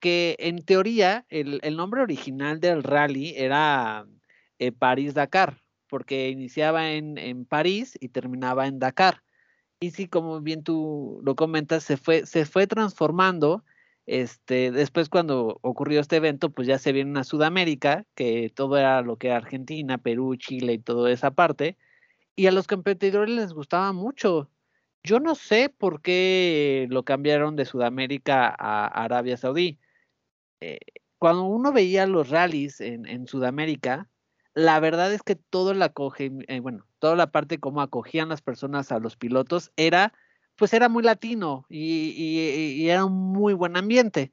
que 0.00 0.36
en 0.38 0.64
teoría 0.64 1.26
el, 1.28 1.60
nombre 1.76 2.02
original 2.02 2.60
del 2.60 2.82
rally 2.82 3.34
era 3.36 4.06
eh, 4.58 4.72
París-Dakar, 4.72 5.62
porque 5.88 6.30
iniciaba 6.30 6.92
en, 6.92 7.18
en, 7.18 7.44
París 7.44 7.96
y 8.00 8.08
terminaba 8.08 8.66
en 8.66 8.78
Dakar. 8.78 9.22
Y 9.80 9.92
sí, 9.92 10.08
como 10.08 10.40
bien 10.40 10.62
tú 10.64 11.20
lo 11.24 11.36
comentas, 11.36 11.84
se 11.84 11.96
fue, 11.96 12.26
se 12.26 12.44
fue 12.46 12.66
transformando 12.66 13.64
este, 14.10 14.72
después 14.72 15.08
cuando 15.08 15.58
ocurrió 15.62 16.00
este 16.00 16.16
evento, 16.16 16.50
pues 16.50 16.66
ya 16.66 16.78
se 16.78 16.90
viene 16.92 17.20
a 17.20 17.24
Sudamérica, 17.24 18.06
que 18.16 18.50
todo 18.52 18.76
era 18.76 19.02
lo 19.02 19.16
que 19.18 19.28
era 19.28 19.36
Argentina, 19.36 19.98
Perú, 19.98 20.34
Chile 20.36 20.72
y 20.74 20.78
toda 20.80 21.12
esa 21.12 21.30
parte, 21.30 21.78
y 22.40 22.46
a 22.46 22.52
los 22.52 22.66
competidores 22.66 23.34
les 23.34 23.52
gustaba 23.52 23.92
mucho. 23.92 24.48
Yo 25.02 25.20
no 25.20 25.34
sé 25.34 25.68
por 25.68 26.00
qué 26.00 26.86
lo 26.88 27.04
cambiaron 27.04 27.54
de 27.54 27.66
Sudamérica 27.66 28.48
a 28.58 28.86
Arabia 28.86 29.36
Saudí. 29.36 29.78
Eh, 30.62 30.78
cuando 31.18 31.42
uno 31.44 31.70
veía 31.70 32.06
los 32.06 32.30
rallies 32.30 32.80
en, 32.80 33.26
Sudamérica, 33.26 34.08
la 34.54 34.80
verdad 34.80 35.12
es 35.12 35.22
que 35.22 35.36
todo 35.36 35.74
la 35.74 35.92
eh, 36.18 36.60
bueno, 36.60 36.86
toda 36.98 37.14
la 37.14 37.30
parte 37.30 37.60
como 37.60 37.82
acogían 37.82 38.30
las 38.30 38.40
personas 38.40 38.90
a 38.90 39.00
los 39.00 39.16
pilotos 39.18 39.70
era 39.76 40.14
pues 40.56 40.72
era 40.72 40.88
muy 40.88 41.02
latino 41.02 41.66
y, 41.68 42.88
era 42.88 43.04
un 43.04 43.32
muy 43.32 43.52
buen 43.52 43.76
ambiente. 43.76 44.32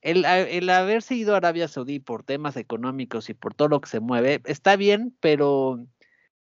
El, 0.00 0.24
haberse 0.70 1.16
ido 1.16 1.34
a 1.34 1.38
Arabia 1.38 1.66
Saudí 1.66 1.98
por 1.98 2.22
temas 2.22 2.56
económicos 2.56 3.28
y 3.30 3.34
por 3.34 3.52
todo 3.52 3.66
lo 3.66 3.80
que 3.80 3.88
se 3.88 3.98
mueve, 3.98 4.42
está 4.44 4.76
bien, 4.76 5.16
pero 5.18 5.84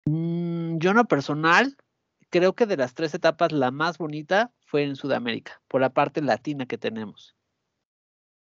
mm, 0.08 0.78
yo 0.78 0.94
no 0.94 1.06
personal 1.06 1.76
creo 2.30 2.54
que 2.54 2.66
de 2.66 2.76
las 2.76 2.94
tres 2.94 3.14
etapas 3.14 3.52
la 3.52 3.70
más 3.70 3.98
bonita 3.98 4.52
fue 4.60 4.82
en 4.82 4.96
Sudamérica, 4.96 5.60
por 5.68 5.80
la 5.80 5.90
parte 5.90 6.20
latina 6.22 6.66
que 6.66 6.78
tenemos. 6.78 7.36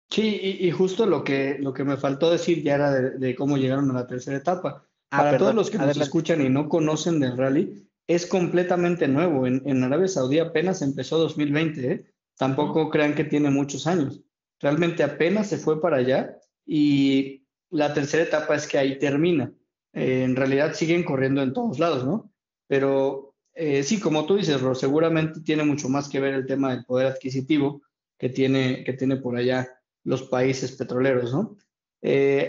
Sí, 0.10 0.58
y, 0.62 0.72
justo 0.72 1.06
lo 1.06 1.24
que, 1.24 1.58
lo 1.60 1.74
que 1.74 1.84
me 1.84 1.98
faltó 1.98 2.32
decir 2.32 2.64
ya 2.64 2.76
era 2.76 2.92
de, 2.92 3.36
cómo 3.36 3.58
llegaron 3.58 3.90
a 3.92 3.96
la 3.96 4.08
tercera 4.08 4.38
etapa. 4.38 4.88
Ah, 5.10 5.18
Para 5.18 5.38
todos 5.38 5.56
los 5.56 5.70
que 5.70 5.78
nos 5.78 5.98
escuchan 5.98 6.42
y 6.42 6.50
no 6.50 6.70
conocen 6.70 7.20
del 7.20 7.36
rally, 7.36 7.90
es 8.08 8.26
completamente 8.26 9.08
nuevo. 9.08 9.48
En, 9.48 9.84
Arabia 9.84 10.08
Saudí 10.08 10.40
apenas 10.40 10.82
empezó 10.82 11.18
2020, 11.18 11.92
¿eh? 11.92 12.06
tampoco 12.38 12.90
crean 12.90 13.16
que 13.16 13.24
tiene 13.24 13.50
muchos 13.50 13.88
años. 13.88 14.22
Realmente 14.60 15.04
apenas 15.04 15.48
se 15.48 15.58
fue 15.58 15.82
para 15.82 15.98
allá 15.98 16.38
y 16.66 17.46
la 17.72 17.94
tercera 17.94 18.24
etapa 18.24 18.56
es 18.56 18.68
que 18.68 18.78
ahí 18.78 19.00
termina. 19.00 19.52
Eh, 19.96 20.24
en 20.24 20.36
realidad 20.36 20.74
siguen 20.74 21.04
corriendo 21.04 21.42
en 21.42 21.54
todos 21.54 21.80
lados, 21.80 22.06
¿no? 22.06 22.32
Pero 22.68 23.34
eh, 23.54 23.82
sí, 23.82 24.00
como 24.00 24.28
tú 24.28 24.36
dices, 24.36 24.62
Ro, 24.62 24.76
seguramente 24.76 25.42
tiene 25.42 25.64
mucho 25.64 25.90
más 25.90 26.08
que 26.08 26.20
ver 26.20 26.36
el 26.36 26.46
tema 26.46 26.76
del 26.76 26.86
poder 26.86 27.08
adquisitivo 27.08 27.82
que 28.20 28.30
tiene, 28.30 28.84
que 28.84 28.94
tiene 28.94 29.18
por 29.18 29.36
allá 29.36 29.68
los 30.04 30.24
países 30.24 30.72
petroleros, 30.74 31.34
¿no? 31.34 31.58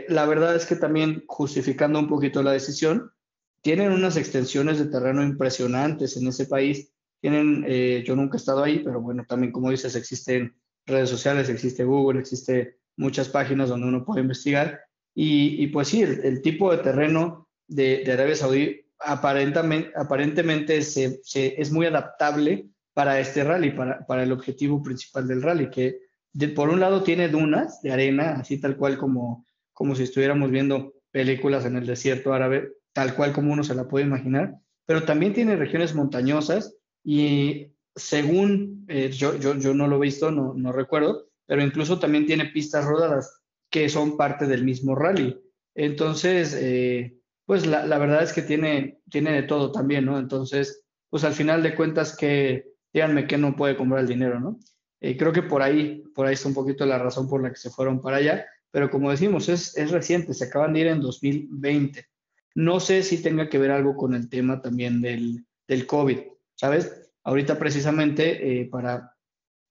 la 0.09 0.27
verdad 0.27 0.55
es 0.55 0.67
que 0.67 0.77
también 0.77 1.25
justificando 1.27 1.99
un 1.99 2.09
poquito 2.09 2.43
la 2.43 2.53
decisión, 2.53 3.11
tienen 3.67 3.91
unas 3.91 4.17
extensiones 4.17 4.79
de 4.79 4.85
terreno 4.85 5.25
impresionantes 5.25 6.17
en 6.17 6.29
ese 6.29 6.47
país. 6.47 6.93
Tienen, 7.21 7.65
eh, 7.67 8.05
yo 8.07 8.15
nunca 8.15 8.37
he 8.37 8.39
estado 8.39 8.63
ahí, 8.63 8.79
pero 8.79 9.01
bueno, 9.01 9.25
también 9.29 9.51
como 9.51 9.73
dices, 9.73 9.97
existen 9.97 10.55
redes 10.87 11.11
sociales, 11.11 11.49
existe 11.49 11.83
Google, 11.83 12.21
existe 12.21 12.79
muchas 12.97 13.29
páginas 13.29 13.69
donde 13.69 13.89
uno 13.89 14.05
puede 14.05 14.21
investigar. 14.21 14.83
Y, 15.19 15.69
pues 15.69 15.89
sí, 15.89 16.03
el, 16.03 16.43
tipo 16.43 16.71
de 16.71 16.83
terreno 16.83 17.49
de, 17.67 18.05
Arabia 18.13 18.37
Saudí 18.37 18.83
aparentemente, 18.99 19.91
aparentemente 19.97 20.83
se, 20.83 21.23
es 21.33 21.73
muy 21.73 21.87
adaptable 21.87 22.69
para 22.93 23.19
este 23.19 23.43
rally, 23.43 23.71
para, 23.71 24.05
para 24.07 24.25
el 24.25 24.33
objetivo 24.33 24.83
principal 24.83 25.27
del 25.27 25.41
rally, 25.41 25.71
que 25.71 26.01
por 26.55 26.69
un 26.69 26.81
lado 26.81 27.03
tiene 27.03 27.31
dunas 27.31 27.81
de 27.81 27.93
arena, 27.93 28.33
así 28.33 28.61
tal 28.61 28.77
cual 28.77 28.99
como, 28.99 29.47
como 29.73 29.95
si 29.95 30.03
estuviéramos 30.03 30.51
viendo 30.51 30.93
películas 31.11 31.65
en 31.65 31.77
el 31.77 31.87
desierto 31.87 32.35
árabe, 32.35 32.75
tal 32.93 33.15
cual 33.15 33.33
como 33.33 33.55
uno 33.55 33.65
se 33.65 33.75
la 33.75 33.89
puede 33.89 34.05
imaginar, 34.05 34.57
pero 34.85 35.05
también 35.05 35.33
tiene 35.33 35.57
regiones 35.57 35.95
montañosas 35.95 36.77
y 37.03 37.73
según, 37.95 38.85
eh, 38.89 39.11
yo, 39.11 39.39
yo, 39.39 39.55
yo, 39.55 39.73
no 39.73 39.87
lo 39.87 39.97
he 39.97 40.01
visto, 40.01 40.31
no, 40.31 40.53
no 40.53 40.73
recuerdo, 40.73 41.31
pero 41.47 41.63
incluso 41.63 41.99
también 41.99 42.27
tiene 42.27 42.51
pistas 42.51 42.85
rodadas 42.85 43.46
que 43.71 43.89
son 43.89 44.17
parte 44.17 44.47
del 44.47 44.65
mismo 44.65 44.95
rally. 44.95 45.41
Entonces, 45.75 46.57
eh, 46.59 47.19
pues 47.45 47.67
la, 47.67 47.87
la, 47.87 47.99
verdad 47.99 48.23
es 48.23 48.33
que 48.33 48.43
tiene, 48.43 49.01
tiene 49.11 49.33
de 49.33 49.43
todo 49.43 49.73
también, 49.73 50.05
¿no? 50.05 50.19
Entonces, 50.19 50.85
pues 51.11 51.25
al 51.25 51.35
final 51.35 51.63
de 51.63 51.75
cuentas 51.75 52.17
que, 52.17 52.73
díganme 52.93 53.27
que 53.27 53.39
no 53.39 53.57
puede 53.57 53.77
comprar 53.77 54.01
el 54.01 54.09
dinero, 54.09 54.41
¿no? 54.41 54.59
Eh, 55.01 55.17
creo 55.17 55.33
que 55.33 55.43
por 55.43 55.63
ahí, 55.63 56.03
por 56.15 56.27
ahí 56.27 56.35
está 56.35 56.49
un 56.49 56.55
poquito 56.55 56.87
la 56.87 56.99
razón 56.99 57.29
por 57.29 57.43
la 57.43 57.51
que 57.51 57.57
se 57.57 57.71
fueron 57.71 58.01
para 58.01 58.17
allá, 58.17 58.47
pero 58.71 58.91
como 58.91 59.11
decimos, 59.11 59.49
es, 59.49 59.77
es 59.77 59.91
reciente, 59.91 60.35
se 60.35 60.45
acaban 60.45 60.73
de 60.73 60.81
ir 60.81 60.87
en 60.89 61.01
2020. 61.01 62.07
No 62.55 62.81
sé 62.81 63.03
si 63.03 63.23
tenga 63.23 63.49
que 63.49 63.59
ver 63.59 63.71
algo 63.71 63.97
con 63.97 64.15
el 64.15 64.29
tema 64.29 64.63
también 64.63 65.01
del, 65.01 65.45
del 65.69 65.87
COVID, 65.87 66.19
¿sabes? 66.55 67.13
Ahorita 67.23 67.59
precisamente 67.59 68.61
eh, 68.61 68.69
para, 68.71 69.15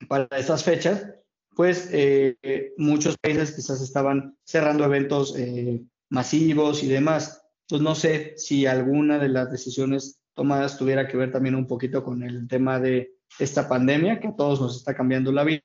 para 0.07 0.27
estas 0.37 0.63
fechas, 0.63 1.15
pues 1.55 1.89
eh, 1.91 2.73
muchos 2.77 3.17
países 3.17 3.53
quizás 3.53 3.81
estaban 3.81 4.37
cerrando 4.43 4.83
eventos 4.83 5.35
eh, 5.37 5.83
masivos 6.09 6.83
y 6.83 6.87
demás. 6.87 7.41
Entonces 7.61 7.83
no 7.83 7.95
sé 7.95 8.33
si 8.37 8.65
alguna 8.65 9.17
de 9.17 9.29
las 9.29 9.51
decisiones 9.51 10.19
tomadas 10.33 10.77
tuviera 10.77 11.07
que 11.07 11.17
ver 11.17 11.31
también 11.31 11.55
un 11.55 11.65
poquito 11.65 12.03
con 12.03 12.23
el 12.23 12.47
tema 12.47 12.79
de 12.79 13.15
esta 13.39 13.67
pandemia 13.67 14.19
que 14.19 14.27
a 14.27 14.35
todos 14.35 14.61
nos 14.61 14.77
está 14.77 14.93
cambiando 14.93 15.31
la 15.31 15.43
vida 15.43 15.61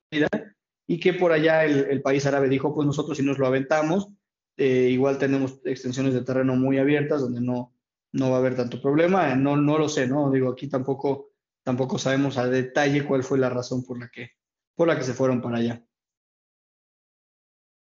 y 0.87 0.99
que 0.99 1.12
por 1.12 1.32
allá 1.32 1.64
el, 1.64 1.87
el 1.90 2.02
país 2.02 2.25
árabe 2.26 2.49
dijo, 2.49 2.75
pues 2.75 2.87
nosotros 2.87 3.18
sí 3.18 3.25
nos 3.25 3.38
lo 3.38 3.47
aventamos, 3.47 4.09
eh, 4.61 4.90
igual 4.90 5.16
tenemos 5.16 5.59
extensiones 5.64 6.12
de 6.12 6.23
terreno 6.23 6.54
muy 6.54 6.76
abiertas 6.76 7.23
donde 7.23 7.40
no, 7.40 7.75
no 8.12 8.30
va 8.30 8.37
a 8.37 8.38
haber 8.40 8.56
tanto 8.56 8.80
problema. 8.82 9.35
No, 9.35 9.56
no 9.56 9.78
lo 9.78 9.88
sé, 9.88 10.06
¿no? 10.06 10.30
Digo, 10.30 10.50
aquí 10.50 10.68
tampoco, 10.68 11.30
tampoco 11.62 11.99
sabemos 11.99 12.37
a 12.37 12.47
detalle 12.47 13.06
cuál 13.06 13.23
fue 13.23 13.38
la 13.38 13.49
razón 13.49 13.82
por 13.82 13.99
la 13.99 14.11
que, 14.11 14.32
por 14.80 14.88
la 14.88 14.96
que 14.96 15.04
se 15.04 15.12
fueron 15.12 15.42
para 15.42 15.58
allá. 15.58 15.84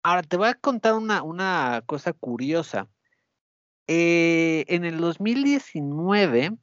Ahora 0.04 0.24
te 0.24 0.38
voy 0.38 0.48
a 0.48 0.54
contar 0.54 0.94
una, 0.94 1.22
una 1.22 1.84
cosa 1.86 2.14
curiosa. 2.14 2.88
Eh, 3.88 4.64
en 4.70 4.86
el 4.86 4.98
2019, 5.02 6.58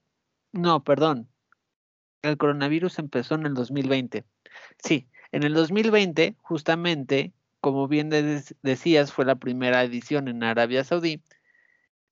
no, 0.52 0.82
perdón, 0.82 1.28
el 2.22 2.38
coronavirus 2.38 3.00
empezó 3.00 3.34
en 3.34 3.44
el 3.44 3.52
2020. 3.52 4.24
Sí, 4.82 5.10
en 5.30 5.42
el 5.42 5.52
2020, 5.52 6.36
justamente, 6.40 7.34
como 7.60 7.86
bien 7.86 8.08
decías, 8.08 9.12
fue 9.12 9.26
la 9.26 9.34
primera 9.34 9.84
edición 9.84 10.28
en 10.28 10.42
Arabia 10.42 10.84
Saudí. 10.84 11.22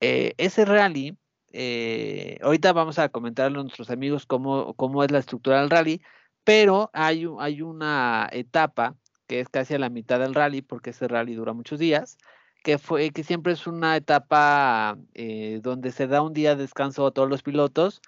Eh, 0.01 0.35
ese 0.37 0.67
rally, 0.67 1.17
eh, 1.55 2.39
ahorita 2.43 2.75
vamos 2.75 2.99
a 2.99 3.09
comentarle 3.09 3.59
a 3.59 3.63
nuestros 3.63 3.89
amigos 3.89 4.27
cómo, 4.27 4.75
cómo 4.75 5.03
es 5.03 5.11
la 5.11 5.19
estructura 5.19 5.61
del 5.61 5.71
rally, 5.71 6.03
pero 6.45 6.91
hay, 6.93 7.27
hay 7.39 7.63
una 7.63 8.29
etapa 8.33 8.97
que 9.27 9.41
es 9.41 9.49
casi 9.49 9.75
a 9.75 9.79
la 9.79 9.89
mitad 9.89 10.21
del 10.21 10.35
rally, 10.35 10.63
porque 10.63 10.91
ese 10.91 11.09
rally 11.09 11.35
dura 11.35 11.53
muchos 11.53 11.79
días, 11.79 12.19
que 12.63 12.79
fue 12.79 13.11
que 13.11 13.25
siempre 13.25 13.53
es 13.53 13.67
una 13.67 13.97
etapa 13.97 14.99
eh, 15.15 15.61
donde 15.63 15.91
se 15.91 16.07
da 16.07 16.23
un 16.23 16.33
día 16.33 16.55
de 16.55 16.63
descanso 16.63 17.07
a 17.07 17.11
todos 17.13 17.29
los 17.29 17.43
pilotos 17.43 18.01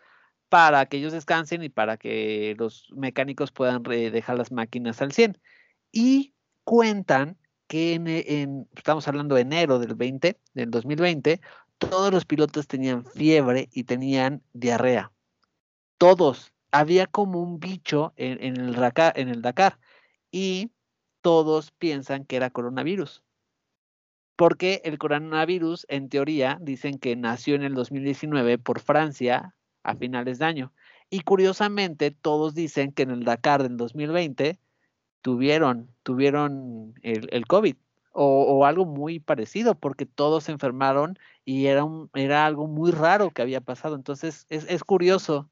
para 0.48 0.86
que 0.86 0.98
ellos 0.98 1.12
descansen 1.12 1.62
y 1.62 1.68
para 1.68 1.96
que 1.96 2.54
los 2.58 2.86
mecánicos 2.94 3.50
puedan 3.50 3.82
dejar 3.82 4.38
las 4.38 4.52
máquinas 4.52 5.02
al 5.02 5.12
100. 5.12 5.38
Y 5.90 6.34
cuentan 6.62 7.36
que 7.66 7.94
en, 7.94 8.68
estamos 8.76 9.08
hablando 9.08 9.34
de 9.34 9.40
enero 9.40 9.78
del 9.78 9.94
20, 9.94 10.38
del 10.54 10.70
2020, 10.70 11.40
todos 11.78 12.12
los 12.12 12.24
pilotos 12.24 12.68
tenían 12.68 13.04
fiebre 13.04 13.68
y 13.72 13.84
tenían 13.84 14.42
diarrea. 14.52 15.10
Todos. 15.98 16.53
Había 16.74 17.06
como 17.06 17.40
un 17.40 17.60
bicho 17.60 18.12
en, 18.16 18.56
el, 18.56 18.74
Dakar 19.42 19.78
y 20.32 20.72
todos 21.20 21.70
piensan 21.70 22.24
que 22.24 22.34
era 22.34 22.50
coronavirus. 22.50 23.22
Porque 24.34 24.82
el 24.84 24.98
coronavirus, 24.98 25.86
en 25.88 26.08
teoría, 26.08 26.58
dicen 26.60 26.98
que 26.98 27.14
nació 27.14 27.54
en 27.54 27.62
el 27.62 27.74
2019 27.74 28.58
por 28.58 28.80
Francia 28.80 29.54
a 29.84 29.94
finales 29.94 30.40
de 30.40 30.46
año. 30.46 30.72
Y 31.10 31.20
curiosamente, 31.20 32.10
todos 32.10 32.56
dicen 32.56 32.90
que 32.90 33.04
en 33.04 33.12
el 33.12 33.22
Dakar 33.22 33.62
del 33.62 33.76
2020 33.76 34.58
tuvieron, 35.22 35.94
tuvieron 36.02 36.94
el, 37.02 37.46
COVID 37.46 37.76
o, 38.10 38.66
algo 38.66 38.84
muy 38.84 39.20
parecido, 39.20 39.76
porque 39.76 40.06
todos 40.06 40.42
se 40.42 40.50
enfermaron 40.50 41.20
y 41.44 41.66
era, 41.66 41.84
un, 41.84 42.10
era 42.14 42.46
algo 42.46 42.66
muy 42.66 42.90
raro 42.90 43.30
que 43.30 43.42
había 43.42 43.60
pasado. 43.60 43.94
Entonces, 43.94 44.46
es, 44.48 44.66
es 44.68 44.82
curioso 44.82 45.48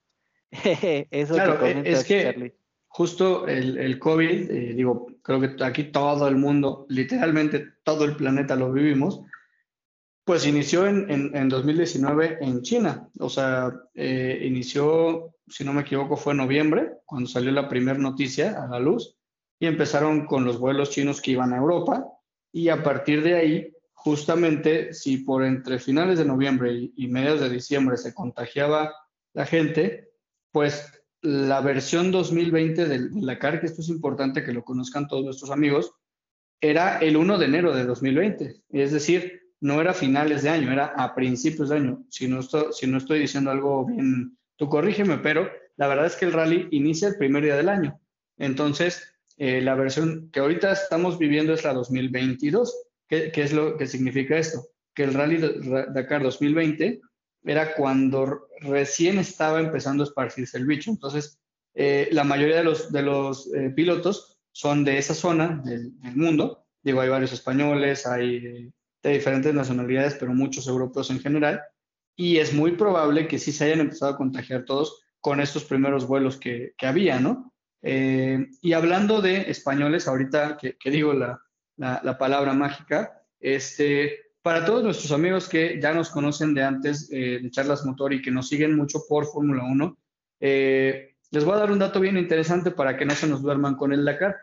eso 1.11 1.35
claro, 1.35 1.59
que 1.59 1.71
e, 1.71 1.93
es 1.93 2.05
que 2.05 2.55
justo 2.93 3.49
el, 3.49 3.79
el 3.79 3.99
COVID, 3.99 4.51
eh, 4.51 4.75
digo, 4.75 5.07
creo 5.23 5.41
que 5.41 5.65
aquí 5.65 5.85
todo 5.85 6.29
el 6.29 6.37
mundo, 6.37 6.85
literalmente 6.91 7.69
todo 7.83 8.05
el 8.05 8.17
planeta 8.17 8.55
lo 8.55 8.71
vivimos, 8.71 9.23
pues 10.25 10.47
inició 10.47 10.87
en, 10.87 11.35
en, 11.35 11.49
2019 11.49 12.39
en 12.43 12.63
China. 12.63 13.09
O 13.19 13.29
sea, 13.29 13.73
eh, 13.95 14.41
inició, 14.45 15.35
si 15.49 15.65
no 15.65 15.73
me 15.73 15.81
equivoco, 15.81 16.17
fue 16.17 16.33
en 16.33 16.39
noviembre, 16.39 16.93
cuando 17.07 17.29
salió 17.29 17.51
la 17.51 17.69
primera 17.69 17.99
noticia 17.99 18.63
a 18.63 18.69
la 18.69 18.79
luz, 18.79 19.17
y 19.59 19.67
empezaron 19.67 20.27
con 20.27 20.45
los 20.45 20.59
vuelos 20.59 20.91
chinos 20.91 21.21
que 21.21 21.33
iban 21.33 21.53
a 21.53 21.57
Europa, 21.57 22.07
y 22.53 22.69
a 22.69 22.83
partir 22.83 23.23
de 23.23 23.35
ahí, 23.35 23.77
justamente, 23.95 24.93
si 24.93 25.19
por 25.19 25.45
entre 25.45 25.79
finales 25.79 26.19
de 26.19 26.25
noviembre 26.27 26.73
y, 26.73 26.93
y 26.97 27.09
mediados 27.09 27.41
de 27.41 27.49
diciembre 27.49 27.97
se 27.97 28.15
contagiaba 28.15 28.93
la 29.33 29.47
gente, 29.47 30.12
pues 30.53 30.93
la 31.23 31.61
versión 31.61 32.11
2020 32.11 32.87
del 32.87 33.11
Dakar, 33.25 33.61
que 33.61 33.67
esto 33.67 33.81
es 33.81 33.89
importante 33.89 34.45
que 34.45 34.53
lo 34.53 34.65
conozcan 34.65 35.09
todos 35.09 35.25
nuestros 35.25 35.51
amigos, 35.51 35.93
era 36.61 36.99
el 36.99 37.17
1 37.17 37.39
de 37.39 37.47
enero 37.47 37.75
de 37.75 37.85
2020. 37.85 38.63
Es 38.71 38.93
decir, 38.93 39.41
no 39.61 39.81
era 39.81 39.95
finales 39.95 40.43
de 40.43 40.51
año, 40.51 40.71
era 40.71 40.87
a 40.87 41.15
principios 41.15 41.69
de 41.69 41.77
año. 41.77 42.05
Si 42.09 42.29
no 42.29 42.41
estoy, 42.41 42.67
si 42.73 42.87
no 42.87 42.99
estoy 42.99 43.21
diciendo 43.21 43.51
algo 43.51 43.87
bien, 43.87 44.37
tú 44.57 44.69
corrígeme, 44.69 45.19
pero 45.19 45.49
la 45.77 45.89
verdad 45.89 46.07
es 46.07 46.17
que 46.17 46.27
el 46.27 46.33
rally 46.33 46.69
inicia 46.71 47.09
el 47.09 47.17
primer 47.17 47.45
día 47.45 47.57
del 47.57 47.69
año. 47.69 48.01
Entonces, 48.37 49.15
eh, 49.39 49.61
la 49.61 49.75
versión 49.75 50.31
que 50.31 50.41
ahorita 50.41 50.73
estamos 50.73 51.19
viviendo 51.19 51.53
es 51.55 51.65
la 51.65 51.73
2022. 51.73 52.75
¿Qué, 53.09 53.31
¿Qué, 53.33 53.43
es 53.43 53.53
lo 53.53 53.77
que 53.77 53.87
significa 53.87 54.37
esto? 54.37 54.67
Que 54.95 55.05
el 55.05 55.15
Rally 55.15 55.39
Dakar 55.95 56.23
2020 56.23 57.01
era 57.45 57.75
cuando 57.75 58.49
recién 58.61 59.19
estaba 59.19 59.61
empezando 59.61 60.03
a 60.03 60.07
esparcirse 60.07 60.59
el 60.59 60.67
bicho. 60.67 60.91
Entonces, 60.91 61.41
eh, 61.75 62.09
la 62.13 62.25
mayoría 62.25 62.57
de 62.57 62.65
los, 62.65 62.93
de 62.93 63.03
los 63.03 63.53
eh, 63.55 63.71
pilotos 63.71 64.39
son 64.53 64.85
de 64.85 64.99
esa 64.99 65.15
zona 65.15 65.61
del, 65.65 65.93
mundo. 66.15 66.67
Digo, 66.83 67.01
hay 67.01 67.09
varios 67.09 67.33
españoles, 67.33 68.07
hay 68.07 68.71
de 69.03 69.11
diferentes 69.11 69.53
nacionalidades, 69.55 70.15
pero 70.15 70.35
muchos 70.35 70.67
europeos 70.67 71.11
en 71.11 71.21
general. 71.21 71.63
Y 72.15 72.39
es 72.39 72.53
muy 72.53 72.73
probable 72.73 73.27
que 73.27 73.39
sí 73.39 73.53
se 73.53 73.65
hayan 73.65 73.81
empezado 73.81 74.13
a 74.13 74.17
contagiar 74.17 74.65
todos 74.65 75.03
con 75.21 75.41
estos 75.41 75.65
primeros 75.65 76.07
vuelos 76.07 76.37
que, 76.37 76.75
que 76.77 76.87
había, 76.87 77.19
¿no? 77.19 77.53
Eh, 77.81 78.49
y 78.61 78.75
hablando 78.75 79.21
de 79.21 79.51
españoles, 79.51 80.07
ahorita 80.07 80.57
que, 80.57 80.77
que 80.77 80.91
digo 80.91 81.15
la, 81.15 81.41
la, 81.77 82.01
la, 82.05 82.19
palabra 82.19 82.53
mágica, 82.53 83.25
este, 83.41 84.32
para 84.43 84.65
todos 84.65 84.83
nuestros 84.83 85.13
amigos 85.13 85.49
que 85.49 85.81
ya 85.81 85.95
nos 85.95 86.11
conocen 86.11 86.53
de 86.53 86.65
antes 86.65 87.09
eh, 87.13 87.39
de 87.41 87.51
Charlas 87.51 87.87
Motor 87.87 88.13
y 88.13 88.23
que 88.23 88.33
nos 88.33 88.49
siguen 88.49 88.77
mucho 88.77 89.05
por 89.09 89.27
Fórmula 89.27 89.65
1, 89.65 89.99
eh, 90.41 91.15
les 91.31 91.45
voy 91.45 91.55
a 91.55 91.59
dar 91.59 91.71
un 91.71 91.79
dato 91.79 92.01
bien 92.01 92.19
interesante 92.19 92.73
para 92.73 92.97
que 92.97 93.05
no 93.05 93.15
se 93.15 93.29
nos 93.29 93.41
duerman 93.41 93.77
con 93.77 93.93
el 93.93 94.05
Dakar. 94.05 94.37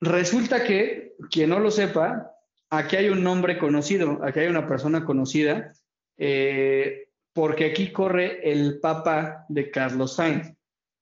Resulta 0.00 0.64
que, 0.64 1.16
quien 1.30 1.50
no 1.50 1.60
lo 1.60 1.70
sepa, 1.70 2.32
aquí 2.70 2.96
hay 2.96 3.08
un 3.08 3.22
nombre 3.22 3.56
conocido, 3.58 4.18
aquí 4.22 4.40
hay 4.40 4.48
una 4.48 4.66
persona 4.66 5.04
conocida, 5.04 5.72
eh, 6.16 7.08
porque 7.32 7.66
aquí 7.66 7.92
corre 7.92 8.50
el 8.50 8.80
papá 8.80 9.46
de 9.48 9.70
Carlos 9.70 10.16
Sainz. 10.16 10.52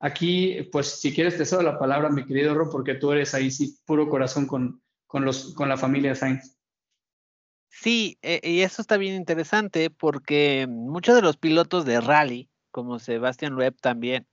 Aquí, 0.01 0.69
pues, 0.71 1.01
si 1.01 1.15
quieres 1.15 1.39
te 1.39 1.47
cedo 1.47 1.63
la 1.63 1.79
palabra, 1.79 2.11
mi 2.11 2.27
querido 2.27 2.55
Ro, 2.55 2.69
porque 2.71 2.95
tú 2.95 3.11
eres 3.13 3.33
ahí 3.33 3.51
sí 3.51 3.79
puro 3.87 4.11
corazón 4.11 4.47
con, 4.47 4.83
con, 5.07 5.25
los, 5.25 5.55
con 5.55 5.71
la 5.71 5.79
familia 5.79 6.15
Sainz. 6.15 6.56
Sí, 7.69 8.19
eh, 8.23 8.41
y 8.43 8.63
eso 8.63 8.83
está 8.83 8.97
bien 8.97 9.15
interesante 9.15 9.91
porque 9.91 10.67
muchos 10.69 11.15
de 11.15 11.23
los 11.23 11.37
pilotos 11.37 11.85
de 11.85 12.01
rally, 12.01 12.51
como 12.71 12.99
Sebastián 12.99 13.55
Loeb 13.55 13.77
también, 13.81 14.27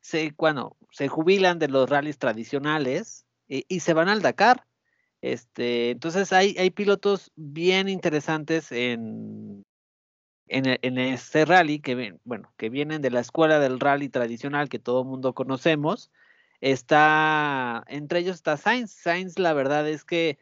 se, 0.00 0.32
bueno, 0.36 0.76
se 0.92 1.08
jubilan 1.08 1.58
de 1.58 1.68
los 1.68 1.88
rallies 1.88 2.18
tradicionales 2.18 3.26
y, 3.48 3.80
se 3.80 3.94
van 3.94 4.08
al 4.08 4.22
Dakar. 4.22 4.66
Este, 5.22 5.90
entonces 5.90 6.32
hay, 6.32 6.56
hay 6.58 6.70
pilotos 6.70 7.32
bien 7.36 7.88
interesantes 7.88 8.72
en, 8.72 9.64
en, 10.46 10.66
e, 10.66 10.78
en, 10.82 10.98
este 10.98 11.44
rally 11.44 11.80
que, 11.80 12.18
bueno, 12.24 12.52
que 12.56 12.70
vienen 12.70 13.02
de 13.02 13.10
la 13.10 13.20
escuela 13.20 13.58
del 13.58 13.80
rally 13.80 14.08
tradicional 14.08 14.68
que 14.68 14.78
todo 14.78 15.04
mundo 15.04 15.34
conocemos. 15.34 16.10
Está, 16.60 17.84
entre 17.88 18.20
ellos 18.20 18.36
está 18.36 18.56
Sainz. 18.56 18.92
Sainz, 18.92 19.38
la 19.38 19.52
verdad 19.52 19.88
es 19.88 20.04
que 20.04 20.38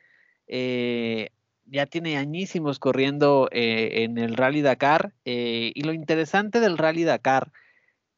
eh, 0.49 1.31
ya 1.71 1.87
tiene 1.87 2.17
añísimos 2.17 2.79
corriendo 2.79 3.49
eh, 3.53 4.05
en 4.05 4.19
el 4.19 4.37
Rally 4.37 4.63
Dakar. 4.63 5.13
Eh, 5.25 5.73
y 5.75 5.83
lo 5.83 5.93
interesante 5.93 6.61
del 6.61 6.79
Rally 6.79 7.05
Dakar 7.05 7.53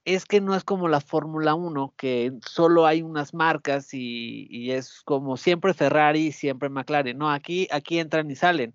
es 0.04 0.24
que 0.24 0.40
no 0.40 0.54
es 0.54 0.64
como 0.64 0.88
la 0.88 1.00
Fórmula 1.00 1.54
1, 1.54 1.94
que 1.96 2.32
solo 2.46 2.86
hay 2.86 3.02
unas 3.02 3.34
marcas 3.34 3.92
y, 3.92 4.46
y, 4.50 4.72
es 4.72 5.02
como 5.02 5.36
siempre 5.36 5.74
Ferrari, 5.74 6.32
siempre 6.32 6.68
McLaren. 6.68 7.18
No, 7.18 7.30
aquí, 7.30 7.68
aquí 7.70 7.98
entran 7.98 8.30
y 8.30 8.36
salen. 8.36 8.74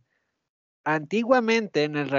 Antiguamente 0.84 1.84
en 1.84 1.96
el, 1.96 2.12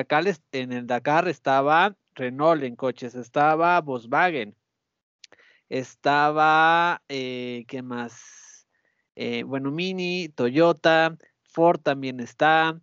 en 0.53 0.73
el 0.73 0.87
Dakar 0.87 1.29
estaba 1.29 1.97
Renault 2.15 2.65
en 2.65 2.75
coches, 2.75 3.15
estaba 3.15 3.81
Volkswagen, 3.81 4.57
estaba, 5.69 7.03
eh, 7.09 7.65
¿qué 7.69 7.83
más? 7.83 8.67
Bueno, 9.47 9.71
Mini, 9.71 10.29
Toyota, 10.29 11.17
Ford 11.57 11.81
también 11.81 12.21
está, 12.21 12.79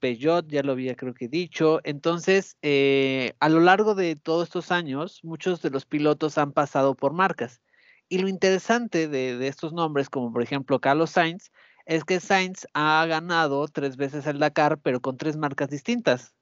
Peugeot, 0.00 0.48
ya 0.48 0.62
lo 0.62 0.72
había 0.72 0.96
creo 0.96 1.12
que 1.12 1.28
dicho. 1.28 1.80
Entonces, 1.84 2.56
eh, 2.62 3.34
a 3.40 3.50
lo 3.50 3.60
largo 3.60 3.94
de 3.94 4.16
todos 4.16 4.48
estos 4.48 4.72
años, 4.72 5.20
muchos 5.22 5.60
de 5.60 5.68
los 5.68 5.84
pilotos 5.84 6.38
han 6.38 6.52
pasado 6.52 6.94
por 6.94 7.12
marcas. 7.12 7.60
Y 8.08 8.18
lo 8.18 8.28
interesante 8.28 9.06
de, 9.08 9.36
de, 9.36 9.48
estos 9.48 9.74
nombres, 9.74 10.08
como 10.08 10.32
por 10.32 10.42
ejemplo 10.42 10.80
Carlos 10.80 11.10
Sainz, 11.10 11.50
es 11.84 12.04
que 12.04 12.20
Sainz 12.20 12.66
ha 12.72 13.04
ganado 13.06 13.68
tres 13.68 13.98
veces 13.98 14.26
el 14.26 14.38
Dakar, 14.38 14.78
pero 14.80 15.02
con 15.02 15.18
tres 15.18 15.36
marcas 15.36 15.68
distintas. 15.68 16.34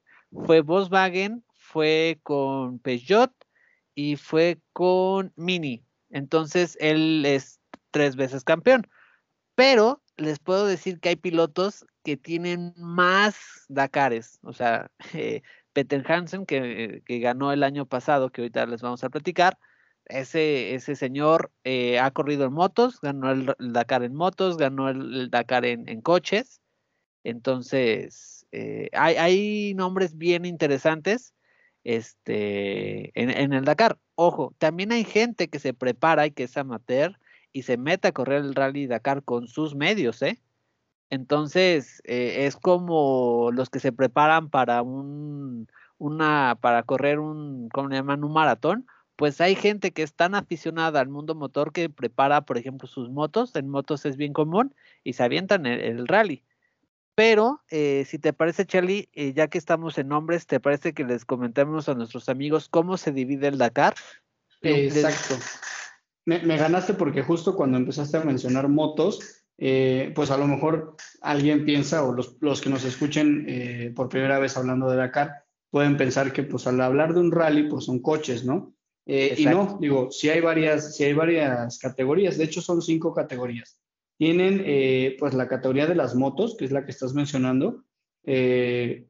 Fue 0.45 0.61
Volkswagen, 0.61 1.43
fue 1.55 2.21
con 2.23 2.79
Peugeot 2.79 3.33
y 3.95 4.15
fue 4.15 4.61
con 4.71 5.33
Mini. 5.35 5.83
Entonces, 6.09 6.77
él 6.79 7.25
es 7.25 7.59
tres 7.91 8.15
veces 8.15 8.45
campeón. 8.45 8.87
Pero 9.55 10.01
les 10.17 10.39
puedo 10.39 10.67
decir 10.67 10.99
que 10.99 11.09
hay 11.09 11.15
pilotos 11.15 11.85
que 12.03 12.17
tienen 12.17 12.73
más 12.77 13.35
Dakares. 13.67 14.39
O 14.43 14.53
sea, 14.53 14.91
eh, 15.13 15.41
Peter 15.73 16.03
Hansen, 16.09 16.45
que, 16.45 17.03
ganó 17.07 17.51
el 17.51 17.63
año 17.63 17.85
pasado, 17.85 18.29
que 18.31 18.41
ahorita 18.41 18.65
les 18.65 18.81
vamos 18.81 19.03
a 19.03 19.09
platicar, 19.09 19.57
ese, 20.05 20.75
ese 20.75 20.95
señor 20.95 21.51
eh, 21.63 21.99
ha 21.99 22.11
corrido 22.11 22.45
en 22.45 22.53
motos, 22.53 23.01
ganó 23.01 23.31
el, 23.31 23.55
Dakar 23.59 24.03
en 24.03 24.13
motos, 24.13 24.57
ganó 24.57 24.89
el, 24.89 25.29
Dakar 25.31 25.65
en, 25.65 25.89
en, 25.89 26.01
coches. 26.01 26.61
Entonces, 27.23 28.45
eh, 28.51 28.89
hay, 28.93 29.15
hay, 29.15 29.73
nombres 29.73 30.17
bien 30.17 30.45
interesantes 30.45 31.33
este, 31.83 33.19
en, 33.19 33.31
en 33.31 33.53
el 33.53 33.65
Dakar. 33.65 33.97
Ojo, 34.15 34.53
también 34.59 34.91
hay 34.91 35.03
gente 35.03 35.49
que 35.49 35.59
se 35.59 35.73
prepara 35.73 36.27
y 36.27 36.31
que 36.31 36.43
es 36.43 36.55
amateur 36.55 37.17
y 37.55 37.63
se 37.63 37.77
mete 37.77 38.09
a 38.09 38.11
correr 38.11 38.41
el 38.41 38.53
Rally 38.53 38.85
Dakar 38.85 39.23
con 39.23 39.47
sus 39.47 39.75
medios, 39.75 40.21
¿eh? 40.21 40.41
Entonces, 41.09 42.01
eh, 42.03 42.47
es 42.47 42.57
como 42.57 43.49
los 43.53 43.69
que 43.69 43.79
se 43.79 43.93
preparan 43.93 44.49
para 44.49 44.81
un, 44.81 45.69
una, 45.97 46.57
para 46.59 46.83
correr 46.83 47.19
un, 47.19 47.69
¿cómo 47.69 47.87
le 47.87 47.95
llaman? 47.95 48.25
Un 48.25 48.33
maratón. 48.33 48.85
Pues 49.15 49.39
hay 49.39 49.55
gente 49.55 49.91
que 49.91 50.03
es 50.03 50.13
tan 50.13 50.35
aficionada 50.35 50.99
al 50.99 51.07
mundo 51.07 51.33
motor 51.33 51.71
que 51.71 51.89
prepara, 51.89 52.41
por 52.41 52.57
ejemplo, 52.57 52.89
sus 52.89 53.09
motos. 53.09 53.55
En 53.55 53.69
motos 53.69 54.05
es 54.05 54.17
bien 54.17 54.33
común 54.33 54.75
y 55.05 55.13
se 55.13 55.23
avientan 55.23 55.65
el, 55.65 55.79
el 55.79 56.07
rally. 56.09 56.43
Pero, 57.15 57.61
eh, 57.69 58.03
si 58.05 58.19
te 58.19 58.33
parece, 58.33 58.65
Charlie, 58.65 59.07
eh, 59.13 59.31
ya 59.31 59.47
que 59.47 59.57
estamos 59.57 59.97
en 59.97 60.09
nombres, 60.09 60.45
¿te 60.45 60.59
parece 60.59 60.93
que 60.93 61.05
les 61.05 61.23
comentemos 61.23 61.87
a 61.87 61.93
nuestros 61.93 62.27
amigos 62.27 62.67
cómo 62.67 62.97
se 62.97 63.13
divide 63.13 63.47
el 63.47 63.57
Dakar? 63.57 63.95
Exacto. 64.61 65.35
Les 65.35 65.84
me, 66.25 66.39
me, 66.39 66.57
ganaste 66.57 66.93
porque 66.93 67.21
justo 67.21 67.55
cuando 67.55 67.77
empezaste 67.77 68.17
a 68.17 68.23
mencionar 68.23 68.67
motos, 68.67 69.45
eh, 69.57 70.11
pues 70.15 70.31
a 70.31 70.37
lo 70.37 70.47
mejor 70.47 70.95
alguien 71.21 71.65
piensa, 71.65 72.03
o 72.03 72.13
los, 72.13 72.35
los 72.41 72.61
que 72.61 72.69
nos 72.69 72.83
escuchen 72.83 73.45
eh, 73.47 73.93
por 73.95 74.09
primera 74.09 74.39
vez 74.39 74.57
hablando 74.57 74.89
de 74.89 74.97
Dakar, 74.97 75.45
pueden 75.69 75.97
pensar 75.97 76.33
que 76.33 76.43
pues 76.43 76.67
al 76.67 76.81
hablar 76.81 77.13
de 77.13 77.21
un 77.21 77.31
rally, 77.31 77.69
pues 77.69 77.85
son 77.85 77.99
coches, 77.99 78.43
¿no? 78.43 78.73
Eh, 79.05 79.35
y 79.37 79.45
no, 79.45 79.77
digo, 79.79 80.11
sí 80.11 80.29
hay, 80.29 80.41
varias, 80.41 80.95
sí 80.95 81.03
hay 81.03 81.13
varias 81.13 81.77
categorías, 81.77 82.37
de 82.37 82.45
hecho 82.45 82.61
son 82.61 82.81
cinco 82.81 83.13
categorías. 83.13 83.79
Tienen 84.17 84.63
pues 85.19 85.33
la 85.33 85.49
categoría 85.49 85.87
de 85.87 85.95
las 85.95 86.15
motos, 86.15 86.55
que 86.57 86.63
es 86.63 86.71
la 86.71 86.85
que 86.85 86.91
estás 86.91 87.13
mencionando, 87.13 87.83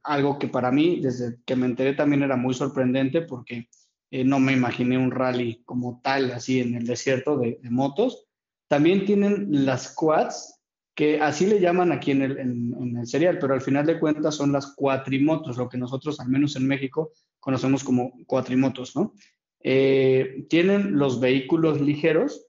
algo 0.01 0.39
que 0.39 0.47
para 0.47 0.71
mí, 0.71 0.99
desde 0.99 1.37
que 1.45 1.55
me 1.55 1.67
enteré 1.67 1.93
también 1.93 2.23
era 2.23 2.35
muy 2.35 2.55
sorprendente 2.55 3.21
porque 3.21 3.69
eh, 4.15 4.23
no 4.23 4.39
me 4.39 4.53
imaginé 4.53 4.97
un 4.97 5.11
rally 5.11 5.61
como 5.65 5.99
tal, 6.01 6.31
así 6.31 6.61
en 6.61 6.75
el 6.75 6.87
desierto 6.87 7.37
de, 7.37 7.59
motos. 7.69 8.27
También 8.67 9.05
tienen 9.05 9.65
las 9.65 9.93
quads, 9.93 10.61
que 10.95 11.19
así 11.19 11.45
le 11.45 11.59
llaman 11.59 11.91
aquí 11.91 12.11
en 12.11 12.21
el, 12.21 12.37
en, 12.39 12.73
en 12.79 12.97
el, 12.97 13.07
serial, 13.07 13.39
pero 13.39 13.53
al 13.53 13.61
final 13.61 13.85
de 13.85 13.99
cuentas 13.99 14.35
son 14.35 14.53
las 14.53 14.73
cuatrimotos, 14.75 15.57
lo 15.57 15.67
que 15.67 15.77
nosotros, 15.77 16.19
al 16.21 16.29
menos 16.29 16.55
en 16.55 16.65
México, 16.65 17.11
conocemos 17.41 17.83
como 17.83 18.13
cuatrimotos, 18.25 18.95
¿no? 18.95 19.13
Eh, 19.67 20.45
tienen 20.47 20.97
los 20.97 21.19
vehículos 21.19 21.81
ligeros, 21.81 22.47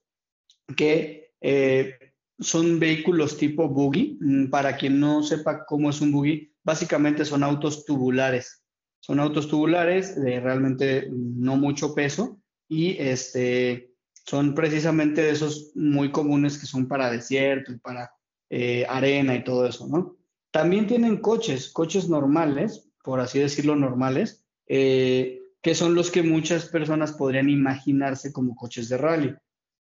que 0.75 1.33
eh, 1.41 1.95
son 2.39 2.79
vehículos 2.79 3.37
tipo 3.37 3.67
buggy. 3.67 4.17
Mm, 4.21 4.49
para 4.49 4.77
quien 4.77 4.99
no 4.99 5.23
sepa 5.23 5.65
cómo 5.65 5.89
es 5.89 5.99
un 5.99 6.11
buggy, 6.11 6.53
básicamente 6.63 7.25
son 7.25 7.43
autos 7.43 7.85
tubulares. 7.85 8.63
Son 9.07 9.21
autos 9.21 9.47
tubulares 9.47 10.21
de 10.21 10.41
realmente 10.41 11.07
no 11.09 11.55
mucho 11.55 11.95
peso 11.95 12.41
y 12.67 12.97
este, 12.99 13.93
son 14.25 14.53
precisamente 14.53 15.21
de 15.21 15.29
esos 15.29 15.71
muy 15.75 16.11
comunes 16.11 16.57
que 16.57 16.65
son 16.65 16.89
para 16.89 17.09
desierto 17.09 17.71
y 17.71 17.77
para 17.77 18.11
eh, 18.49 18.85
arena 18.89 19.33
y 19.33 19.45
todo 19.45 19.65
eso, 19.65 19.87
¿no? 19.87 20.17
También 20.51 20.87
tienen 20.87 21.21
coches, 21.21 21.69
coches 21.69 22.09
normales, 22.09 22.89
por 23.01 23.21
así 23.21 23.39
decirlo, 23.39 23.77
normales, 23.77 24.45
eh, 24.67 25.39
que 25.61 25.73
son 25.73 25.95
los 25.95 26.11
que 26.11 26.21
muchas 26.21 26.65
personas 26.65 27.13
podrían 27.13 27.49
imaginarse 27.49 28.33
como 28.33 28.57
coches 28.57 28.89
de 28.89 28.97
rally. 28.97 29.35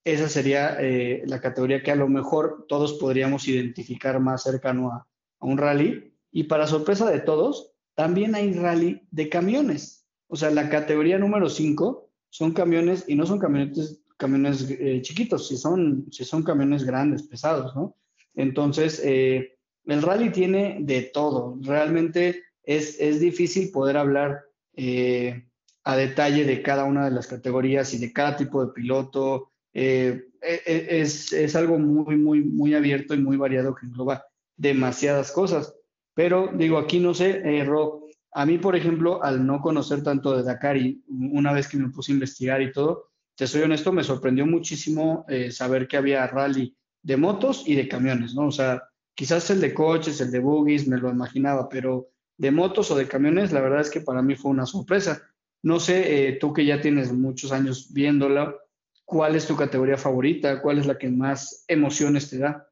Esa 0.05 0.29
sería 0.29 0.77
eh, 0.79 1.23
la 1.25 1.41
categoría 1.41 1.83
que 1.83 1.91
a 1.91 1.97
lo 1.97 2.09
mejor 2.09 2.67
todos 2.69 2.93
podríamos 2.99 3.49
identificar 3.49 4.21
más 4.21 4.43
cercano 4.43 4.93
a, 4.93 5.09
a 5.41 5.47
un 5.47 5.57
rally. 5.57 6.13
Y 6.31 6.45
para 6.45 6.67
sorpresa 6.67 7.11
de 7.11 7.21
todos, 7.21 7.76
también 7.97 8.35
hay 8.35 8.53
rally 8.53 9.03
de 9.11 9.29
camiones. 9.29 10.07
O 10.29 10.37
sea, 10.37 10.51
la 10.51 10.69
categoría 10.69 11.19
número 11.19 11.49
5 11.49 12.09
son 12.29 12.53
camiones 12.53 13.05
y 13.09 13.15
no 13.17 13.27
son 13.27 13.39
camionetes, 13.39 14.03
camiones 14.19 14.71
eh, 14.71 15.01
chiquitos, 15.03 15.49
si 15.49 15.57
son, 15.57 16.07
si 16.13 16.25
son 16.25 16.43
camiones 16.43 16.85
grandes, 16.85 17.23
pesados, 17.23 17.75
¿no? 17.75 17.97
Entonces, 18.35 19.01
eh, 19.03 19.57
el 19.87 20.03
rally 20.03 20.31
tiene 20.31 20.79
de 20.81 21.03
todo. 21.03 21.59
Realmente 21.63 22.43
es, 22.63 23.01
es 23.01 23.19
difícil 23.19 23.71
poder 23.71 23.97
hablar 23.97 24.43
eh, 24.75 25.47
a 25.85 25.97
detalle 25.97 26.45
de 26.45 26.63
cada 26.63 26.85
una 26.85 27.07
de 27.07 27.13
las 27.13 27.27
categorías 27.27 27.95
y 27.95 27.99
de 27.99 28.13
cada 28.13 28.37
tipo 28.37 28.65
de 28.65 28.73
piloto. 28.73 29.53
E, 29.73 30.29
e, 30.43 31.01
es, 31.01 31.33
es, 31.33 31.57
algo 31.57 31.79
muy, 31.79 32.17
muy, 32.17 32.43
muy 32.43 32.75
abierto 32.75 33.15
y 33.15 33.19
muy 33.19 33.39
variado 33.39 33.75
que 33.75 33.87
engloba 33.87 34.27
demasiadas 34.57 35.33
cosas. 35.33 35.75
Pero 36.17 36.51
digo, 36.55 36.79
aquí 36.79 36.99
no 36.99 37.13
sé, 37.13 37.63
Ro, 37.65 38.07
a 38.33 38.47
mí, 38.47 38.57
por 38.57 38.75
ejemplo, 38.75 39.23
al 39.23 39.47
no 39.47 39.61
conocer 39.61 40.03
tanto 40.03 40.35
de 40.35 40.43
Dakar 40.43 40.79
y 40.79 41.05
una 41.09 41.53
vez 41.53 41.69
que 41.69 41.77
me 41.77 41.91
puse 41.91 42.11
a 42.11 42.15
investigar 42.15 42.63
y 42.63 42.73
todo, 42.73 43.11
te 43.37 43.47
soy 43.47 43.61
honesto, 43.63 43.93
me 43.93 44.03
sorprendió 44.03 44.47
muchísimo 44.47 45.27
eh, 45.29 45.51
saber 45.51 45.87
que 45.87 45.99
había 45.99 46.27
rally 46.27 46.75
de 47.03 47.19
motos 47.19 47.65
y 47.69 47.75
de 47.75 47.87
camiones, 47.87 48.35
¿no? 48.35 48.47
O 48.47 48.51
sea, 48.51 48.83
quizás 49.15 49.51
el 49.51 49.61
de 49.61 49.75
coches, 49.75 50.19
el 50.23 50.31
de 50.31 50.39
buggies, 50.39 50.89
me 50.89 50.97
lo 50.97 51.11
imaginaba, 51.11 51.69
pero 51.69 52.09
de 52.39 52.51
motos 52.51 52.91
o 52.91 52.97
de 52.97 53.07
camiones, 53.07 53.53
la 53.53 53.61
verdad 53.61 53.83
es 53.83 53.91
que 53.91 54.01
para 54.01 54.23
mí 54.23 54.37
fue 54.37 54.53
una 54.53 54.65
sorpresa. 54.65 55.23
No 55.63 55.81
sé, 55.81 56.29
eh, 56.29 56.39
tú 56.41 56.55
que 56.55 56.65
ya 56.65 56.81
tienes 56.81 57.13
muchos 57.13 57.53
años 57.53 57.93
viéndola, 57.93 58.57
¿cuál 59.05 59.37
es 59.37 59.47
tu 59.47 59.55
categoría 59.55 59.99
favorita? 59.99 60.63
¿Cuál 60.63 60.79
es 60.79 60.87
la 60.87 60.97
que 60.97 61.11
más 61.11 61.67
emociones 61.69 62.31
te 62.31 62.39
da? 62.39 62.67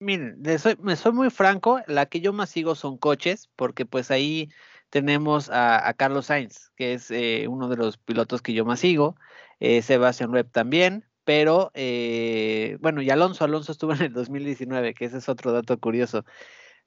Miren, 0.00 0.40
me 0.80 0.96
soy 0.96 1.12
muy 1.12 1.28
franco, 1.30 1.80
la 1.88 2.06
que 2.06 2.20
yo 2.20 2.32
más 2.32 2.50
sigo 2.50 2.76
son 2.76 2.98
coches, 2.98 3.50
porque 3.56 3.84
pues 3.84 4.12
ahí 4.12 4.48
tenemos 4.90 5.50
a, 5.52 5.92
Carlos 5.94 6.26
Sainz, 6.26 6.70
que 6.76 6.94
es 6.94 7.10
eh, 7.10 7.46
uno 7.48 7.68
de 7.68 7.76
los 7.76 7.98
pilotos 7.98 8.40
que 8.40 8.52
yo 8.52 8.64
más 8.64 8.80
sigo, 8.80 9.16
eh, 9.58 9.82
Sebastián 9.82 10.30
Webb 10.32 10.50
también, 10.52 11.04
pero 11.24 11.72
eh, 11.74 12.78
bueno, 12.80 13.02
y 13.02 13.10
Alonso, 13.10 13.44
Alonso 13.44 13.72
estuvo 13.72 13.92
en 13.92 14.02
el 14.02 14.12
2019, 14.12 14.94
que 14.94 15.06
ese 15.06 15.18
es 15.18 15.28
otro 15.28 15.52
dato 15.52 15.78
curioso. 15.78 16.24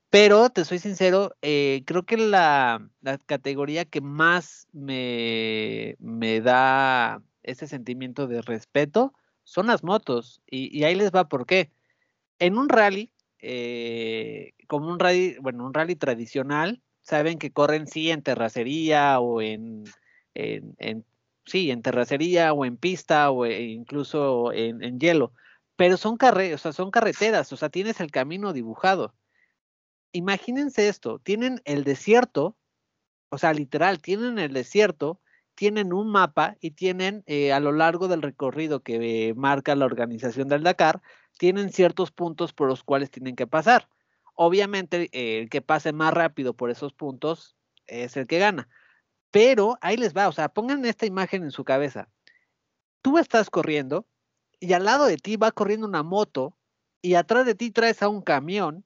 Pero 0.09 0.49
te 0.49 0.65
soy 0.65 0.79
sincero, 0.79 1.35
creo 1.41 2.03
que 2.05 2.17
la, 2.17 2.89
categoría 3.25 3.85
que 3.85 4.01
más 4.01 4.67
me, 4.73 5.95
me 5.99 6.41
da 6.41 7.21
ese 7.43 7.67
sentimiento 7.67 8.27
de 8.27 8.41
respeto 8.41 9.13
son 9.43 9.67
las 9.67 9.83
motos, 9.83 10.41
y, 10.49 10.77
y 10.77 10.83
ahí 10.85 10.95
les 10.95 11.11
va 11.11 11.27
por 11.29 11.45
qué 11.45 11.71
en 12.41 12.57
un 12.57 12.69
rally, 12.69 13.13
eh, 13.37 14.53
como 14.67 14.89
un 14.89 14.97
rally, 14.97 15.37
bueno, 15.39 15.63
un 15.63 15.75
rally 15.75 15.95
tradicional, 15.95 16.81
saben 17.03 17.37
que 17.37 17.51
corren 17.51 17.85
sí 17.85 18.09
en 18.09 18.23
terracería 18.23 19.19
o 19.19 19.43
en, 19.43 19.83
sí, 21.45 21.69
en 21.69 21.81
terracería 21.83 22.51
o 22.51 22.65
en 22.65 22.77
pista 22.77 23.29
o 23.29 23.45
e 23.45 23.61
incluso 23.61 24.51
en, 24.53 24.99
hielo, 24.99 25.33
pero 25.75 25.97
son, 25.97 26.17
carre 26.17 26.55
o 26.55 26.57
sea, 26.57 26.73
son 26.73 26.89
carreteras, 26.89 27.53
o 27.53 27.57
sea, 27.57 27.69
tienes 27.69 27.99
el 27.99 28.09
camino 28.09 28.53
dibujado. 28.53 29.13
Imagínense 30.11 30.87
esto, 30.87 31.19
tienen 31.19 31.61
el 31.65 31.83
desierto, 31.83 32.57
o 33.29 33.37
sea, 33.37 33.53
literal, 33.53 34.01
tienen 34.01 34.39
el 34.39 34.53
desierto, 34.53 35.21
tienen 35.53 35.93
un 35.93 36.11
mapa 36.11 36.57
y 36.59 36.71
tienen 36.71 37.23
eh, 37.27 37.53
a 37.53 37.59
lo 37.59 37.71
largo 37.71 38.07
del 38.07 38.23
recorrido 38.23 38.81
que 38.81 39.33
marca 39.37 39.75
la 39.75 39.85
organización 39.85 40.47
del 40.47 40.63
Dakar, 40.63 41.01
tienen 41.41 41.71
ciertos 41.71 42.11
puntos 42.11 42.53
por 42.53 42.67
los 42.67 42.83
cuales 42.83 43.09
tienen 43.09 43.35
que 43.35 43.47
pasar. 43.47 43.89
Obviamente, 44.35 45.09
el 45.11 45.49
que 45.49 45.63
pase 45.63 45.91
más 45.91 46.13
rápido 46.13 46.53
por 46.53 46.69
esos 46.69 46.93
puntos 46.93 47.57
es 47.87 48.15
el 48.15 48.27
que 48.27 48.37
gana. 48.37 48.69
Pero 49.31 49.75
ahí 49.81 49.97
les 49.97 50.15
va, 50.15 50.27
o 50.27 50.31
sea, 50.31 50.49
pongan 50.49 50.85
esta 50.85 51.07
imagen 51.07 51.41
en 51.41 51.49
su 51.49 51.63
cabeza. 51.63 52.09
Tú 53.01 53.17
estás 53.17 53.49
corriendo 53.49 54.05
y 54.59 54.73
al 54.73 54.85
lado 54.85 55.07
de 55.07 55.17
ti 55.17 55.35
va 55.35 55.51
corriendo 55.51 55.87
una 55.87 56.03
moto 56.03 56.55
y 57.01 57.15
atrás 57.15 57.47
de 57.47 57.55
ti 57.55 57.71
traes 57.71 58.03
a 58.03 58.07
un 58.07 58.21
camión 58.21 58.85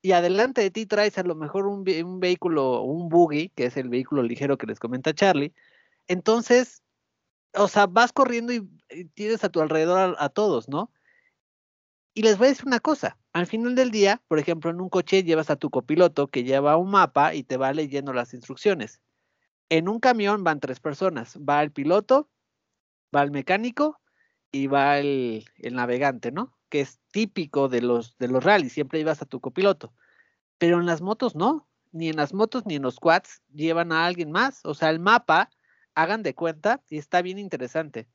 y 0.00 0.12
adelante 0.12 0.60
de 0.60 0.70
ti 0.70 0.86
traes 0.86 1.18
a 1.18 1.24
lo 1.24 1.34
mejor 1.34 1.66
un, 1.66 1.84
un 2.04 2.20
vehículo, 2.20 2.82
un 2.82 3.08
buggy, 3.08 3.48
que 3.56 3.66
es 3.66 3.76
el 3.76 3.88
vehículo 3.88 4.22
ligero 4.22 4.56
que 4.56 4.68
les 4.68 4.78
comenta 4.78 5.14
Charlie. 5.14 5.52
Entonces, 6.06 6.84
o 7.54 7.66
sea, 7.66 7.88
vas 7.88 8.12
corriendo 8.12 8.52
y, 8.52 8.68
tienes 9.14 9.42
a 9.42 9.48
tu 9.48 9.60
alrededor 9.60 10.14
a 10.16 10.28
todos, 10.28 10.68
¿no? 10.68 10.92
Y 12.18 12.22
les 12.22 12.36
voy 12.36 12.46
a 12.46 12.50
decir 12.50 12.66
una 12.66 12.80
cosa, 12.80 13.16
al 13.32 13.46
final 13.46 13.76
del 13.76 13.92
día, 13.92 14.20
por 14.26 14.40
ejemplo, 14.40 14.72
en 14.72 14.80
un 14.80 14.88
coche 14.88 15.22
llevas 15.22 15.50
a 15.50 15.56
tu 15.56 15.70
copiloto 15.70 16.26
que 16.26 16.42
lleva 16.42 16.76
un 16.76 16.90
mapa 16.90 17.32
y 17.32 17.44
te 17.44 17.56
va 17.56 17.72
leyendo 17.72 18.12
las 18.12 18.34
instrucciones. 18.34 19.00
En 19.68 19.88
un 19.88 20.00
camión 20.00 20.42
van 20.42 20.58
tres 20.58 20.80
personas, 20.80 21.38
va 21.38 21.62
el 21.62 21.70
piloto, 21.70 22.28
va 23.14 23.22
el 23.22 23.30
mecánico 23.30 24.00
y 24.50 24.66
va 24.66 24.98
el, 24.98 25.44
navegante, 25.70 26.32
¿no? 26.32 26.58
Que 26.70 26.80
es 26.80 26.98
típico 27.12 27.68
de 27.68 27.82
los, 27.82 28.18
de 28.18 28.26
los 28.26 28.42
rallies, 28.42 28.72
siempre 28.72 28.98
llevas 28.98 29.22
a 29.22 29.26
tu 29.26 29.40
copiloto. 29.40 29.94
Pero 30.58 30.80
en 30.80 30.86
las 30.86 31.00
motos 31.00 31.36
no, 31.36 31.68
ni 31.92 32.08
en 32.08 32.16
las 32.16 32.34
motos 32.34 32.66
ni 32.66 32.74
en 32.74 32.82
los 32.82 32.98
quads 32.98 33.42
llevan 33.54 33.92
a 33.92 34.06
alguien 34.06 34.32
más. 34.32 34.58
O 34.64 34.74
sea, 34.74 34.90
el 34.90 34.98
mapa, 34.98 35.50
hagan 35.94 36.24
de 36.24 36.34
cuenta, 36.34 36.82
y 36.90 36.98
está 36.98 37.22
bien 37.22 37.38
interesante. 37.38 38.08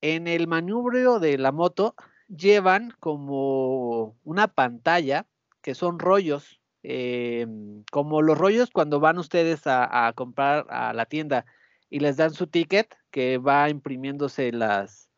En 0.00 0.26
el 0.26 0.48
manubrio 0.48 1.20
de 1.20 1.38
la 1.38 1.52
moto 1.52 1.94
llevan 2.36 2.92
como 2.98 4.16
una 4.24 4.48
pantalla 4.48 5.26
que 5.60 5.74
son 5.74 5.98
rollos, 5.98 6.60
em, 6.82 7.84
como 7.92 8.22
los 8.22 8.38
rollos 8.38 8.70
cuando 8.70 9.00
van 9.00 9.18
ustedes 9.18 9.62
a, 9.66 10.12
comprar 10.16 10.66
a 10.70 10.92
la 10.92 11.06
tienda 11.06 11.44
y 11.90 12.00
les 12.00 12.16
dan 12.16 12.32
su 12.32 12.46
ticket 12.46 12.96
que 13.10 13.38
va 13.38 13.68
imprimiéndose 13.68 14.52
las 14.52 15.08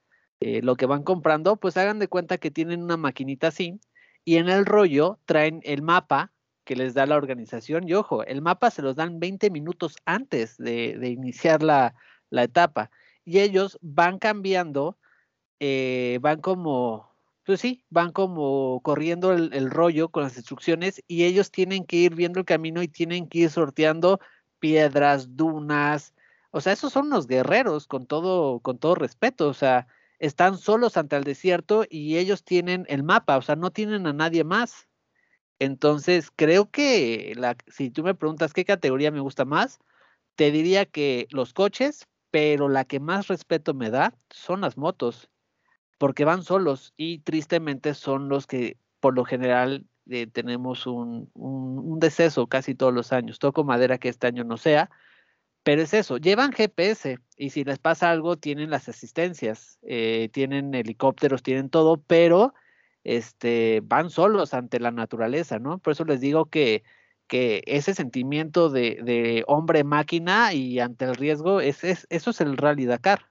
eh, 0.40 0.60
lo 0.62 0.76
que 0.76 0.86
van 0.86 1.04
comprando, 1.04 1.56
pues 1.56 1.76
hagan 1.76 1.98
de 1.98 2.08
cuenta 2.08 2.38
que 2.38 2.50
tienen 2.50 2.82
una 2.82 2.96
maquinita 2.96 3.48
así 3.48 3.80
y 4.24 4.36
en 4.36 4.48
el 4.48 4.66
rollo 4.66 5.18
traen 5.24 5.60
el 5.64 5.82
mapa 5.82 6.32
que 6.64 6.76
les 6.76 6.94
da 6.94 7.06
la 7.06 7.16
organización. 7.16 7.88
Y 7.88 7.94
ojo, 7.94 8.24
el 8.24 8.42
mapa 8.42 8.70
se 8.70 8.82
los 8.82 8.96
dan 8.96 9.20
20 9.20 9.50
minutos 9.50 9.96
antes 10.04 10.56
de, 10.58 11.08
iniciar 11.08 11.62
la, 11.62 11.94
la 12.30 12.42
etapa. 12.44 12.90
Y 13.24 13.38
ellos 13.38 13.78
van 13.80 14.18
cambiando 14.18 14.98
eh, 15.60 16.18
van 16.20 16.40
como, 16.40 17.14
pues 17.44 17.60
sí, 17.60 17.84
van 17.90 18.12
como 18.12 18.80
corriendo 18.82 19.32
el, 19.32 19.70
rollo 19.70 20.08
con 20.10 20.24
las 20.24 20.36
instrucciones 20.36 21.02
y 21.08 21.24
ellos 21.24 21.50
tienen 21.50 21.84
que 21.84 21.96
ir 21.96 22.14
viendo 22.14 22.40
el 22.40 22.46
camino 22.46 22.82
y 22.82 22.88
tienen 22.88 23.28
que 23.28 23.40
ir 23.40 23.50
sorteando 23.50 24.20
piedras, 24.58 25.36
dunas, 25.36 26.14
o 26.50 26.60
sea, 26.60 26.72
esos 26.72 26.92
son 26.92 27.10
los 27.10 27.26
guerreros 27.26 27.86
con 27.86 28.06
todo, 28.06 28.60
con 28.60 28.78
todo 28.78 28.94
respeto, 28.94 29.48
o 29.48 29.54
sea, 29.54 29.88
están 30.20 30.58
solos 30.58 30.96
ante 30.96 31.16
el 31.16 31.24
desierto 31.24 31.84
y 31.90 32.18
ellos 32.18 32.44
tienen 32.44 32.86
el 32.88 33.02
mapa, 33.02 33.36
o 33.36 33.42
sea, 33.42 33.56
no 33.56 33.70
tienen 33.72 34.06
a 34.06 34.12
nadie 34.12 34.44
más. 34.44 34.88
Entonces, 35.58 36.30
creo 36.34 36.70
que 36.70 37.34
si 37.68 37.90
tú 37.90 38.02
me 38.04 38.14
preguntas 38.14 38.52
qué 38.52 38.64
categoría 38.64 39.10
me 39.10 39.20
gusta 39.20 39.44
más, 39.44 39.80
te 40.36 40.50
diría 40.50 40.86
que 40.86 41.26
los 41.30 41.52
coches, 41.54 42.06
pero 42.30 42.68
la 42.68 42.84
que 42.84 43.00
más 43.00 43.28
respeto 43.28 43.74
me 43.74 43.90
da 43.90 44.14
son 44.30 44.60
las 44.62 44.76
motos 44.76 45.30
porque 45.98 46.24
van 46.24 46.42
solos 46.42 46.92
y 46.96 47.18
tristemente 47.20 47.94
son 47.94 48.28
los 48.28 48.46
que 48.46 48.78
por 49.00 49.14
lo 49.14 49.24
general 49.24 49.86
eh, 50.10 50.26
tenemos 50.26 50.86
un, 50.86 51.30
un, 51.34 51.98
deceso 51.98 52.46
casi 52.46 52.74
todos 52.74 52.92
los 52.92 53.12
años. 53.12 53.38
Toco 53.38 53.64
madera 53.64 53.98
que 53.98 54.08
este 54.08 54.26
año 54.26 54.44
no 54.44 54.56
sea, 54.56 54.90
pero 55.64 55.82
es 55.82 55.94
eso, 55.94 56.18
llevan 56.18 56.52
GPS 56.52 57.18
y 57.38 57.50
si 57.50 57.64
les 57.64 57.78
pasa 57.78 58.10
algo 58.10 58.36
tienen 58.36 58.70
las 58.70 58.88
asistencias, 58.88 59.78
eh, 59.82 60.28
tienen 60.32 60.74
helicópteros, 60.74 61.42
tienen 61.42 61.70
todo, 61.70 61.96
pero 61.96 62.54
este, 63.04 63.80
van 63.84 64.10
solos 64.10 64.54
ante 64.54 64.80
la 64.80 64.90
naturaleza, 64.90 65.58
¿no? 65.58 65.78
Por 65.78 65.92
eso 65.92 66.04
les 66.04 66.20
digo 66.20 66.46
que, 66.46 66.84
que 67.28 67.62
ese 67.66 67.94
sentimiento 67.94 68.70
de, 68.70 69.00
de 69.04 69.44
hombre-máquina 69.46 70.52
y 70.54 70.80
ante 70.80 71.06
el 71.06 71.14
riesgo, 71.16 71.60
es, 71.60 71.84
es, 71.84 72.06
eso 72.10 72.30
es 72.30 72.40
el 72.42 72.56
Rally 72.58 72.86
Dakar. 72.86 73.30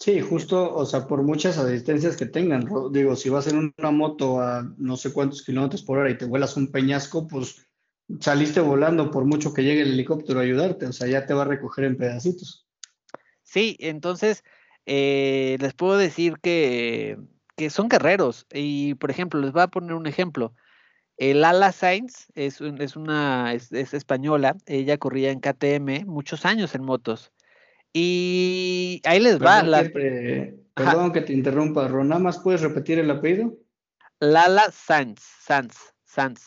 Sí, 0.00 0.20
justo, 0.20 0.74
o 0.74 0.86
sea, 0.86 1.08
por 1.08 1.22
muchas 1.22 1.58
asistencias 1.58 2.16
que 2.16 2.26
tengan, 2.26 2.68
digo, 2.92 3.16
si 3.16 3.30
vas 3.30 3.48
en 3.48 3.74
una 3.76 3.90
moto 3.90 4.40
a 4.40 4.62
no 4.76 4.96
sé 4.96 5.12
cuántos 5.12 5.42
kilómetros 5.42 5.82
por 5.82 5.98
hora 5.98 6.10
y 6.10 6.16
te 6.16 6.24
vuelas 6.24 6.56
un 6.56 6.70
peñasco, 6.70 7.26
pues 7.26 7.66
saliste 8.20 8.60
volando 8.60 9.10
por 9.10 9.24
mucho 9.24 9.52
que 9.52 9.64
llegue 9.64 9.82
el 9.82 9.92
helicóptero 9.92 10.38
a 10.38 10.44
ayudarte, 10.44 10.86
o 10.86 10.92
sea, 10.92 11.08
ya 11.08 11.26
te 11.26 11.34
va 11.34 11.42
a 11.42 11.46
recoger 11.46 11.84
en 11.84 11.96
pedacitos. 11.96 12.66
Sí, 13.42 13.76
entonces 13.80 14.44
eh, 14.86 15.56
les 15.60 15.74
puedo 15.74 15.98
decir 15.98 16.38
que, 16.40 17.18
que, 17.56 17.68
son 17.68 17.88
guerreros 17.88 18.46
y, 18.52 18.94
por 18.94 19.10
ejemplo, 19.10 19.40
les 19.40 19.52
voy 19.52 19.62
a 19.62 19.68
poner 19.68 19.94
un 19.94 20.06
ejemplo. 20.06 20.54
El 21.16 21.44
Ala 21.44 21.72
Sainz 21.72 22.28
es, 22.34 22.60
es 22.60 22.94
una 22.94 23.52
es, 23.52 23.72
española, 23.72 24.56
ella 24.66 24.96
corría 24.98 25.32
en 25.32 25.40
KTM 25.40 26.06
muchos 26.06 26.46
años 26.46 26.74
en 26.76 26.84
motos. 26.84 27.32
Y 27.92 29.00
ahí 29.04 29.20
les 29.20 29.38
va. 29.38 29.62
perdón 30.74 31.12
que 31.12 31.22
te 31.22 31.32
interrumpa, 31.32 31.88
Ron, 31.88 32.08
¿nada 32.08 32.20
más 32.20 32.38
puedes 32.38 32.60
repetir 32.60 32.98
el 32.98 33.10
apellido? 33.10 33.54
Lala 34.20 34.70
Sainz, 34.70 35.20
Sainz. 35.40 35.92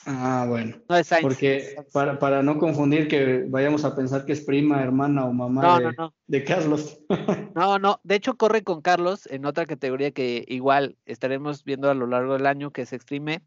Ah, 0.06 0.46
bueno. 0.48 0.76
Porque 1.22 1.76
Para, 1.94 2.20
para, 2.20 2.44
no 2.44 2.58
confundir 2.58 3.08
que 3.08 3.46
vayamos 3.48 3.86
a 3.86 3.96
pensar 3.96 4.26
que 4.26 4.34
es 4.34 4.42
prima, 4.42 4.82
hermana 4.82 5.26
o 5.26 5.34
mamá 5.34 5.80
de, 6.28 6.44
Carlos. 6.44 7.00
no, 7.56 7.80
no. 7.80 8.00
De 8.04 8.16
hecho, 8.16 8.38
corre 8.38 8.64
con 8.64 8.82
Carlos 8.82 9.28
en 9.32 9.46
otra 9.46 9.66
categoría 9.66 10.12
que 10.12 10.44
igual 10.48 10.98
estaremos 11.06 11.64
viendo 11.64 11.90
a 11.90 11.94
lo 11.94 12.08
largo 12.08 12.34
del 12.34 12.48
año, 12.48 12.72
que 12.72 12.82
es 12.82 12.94
Extreme. 12.94 13.44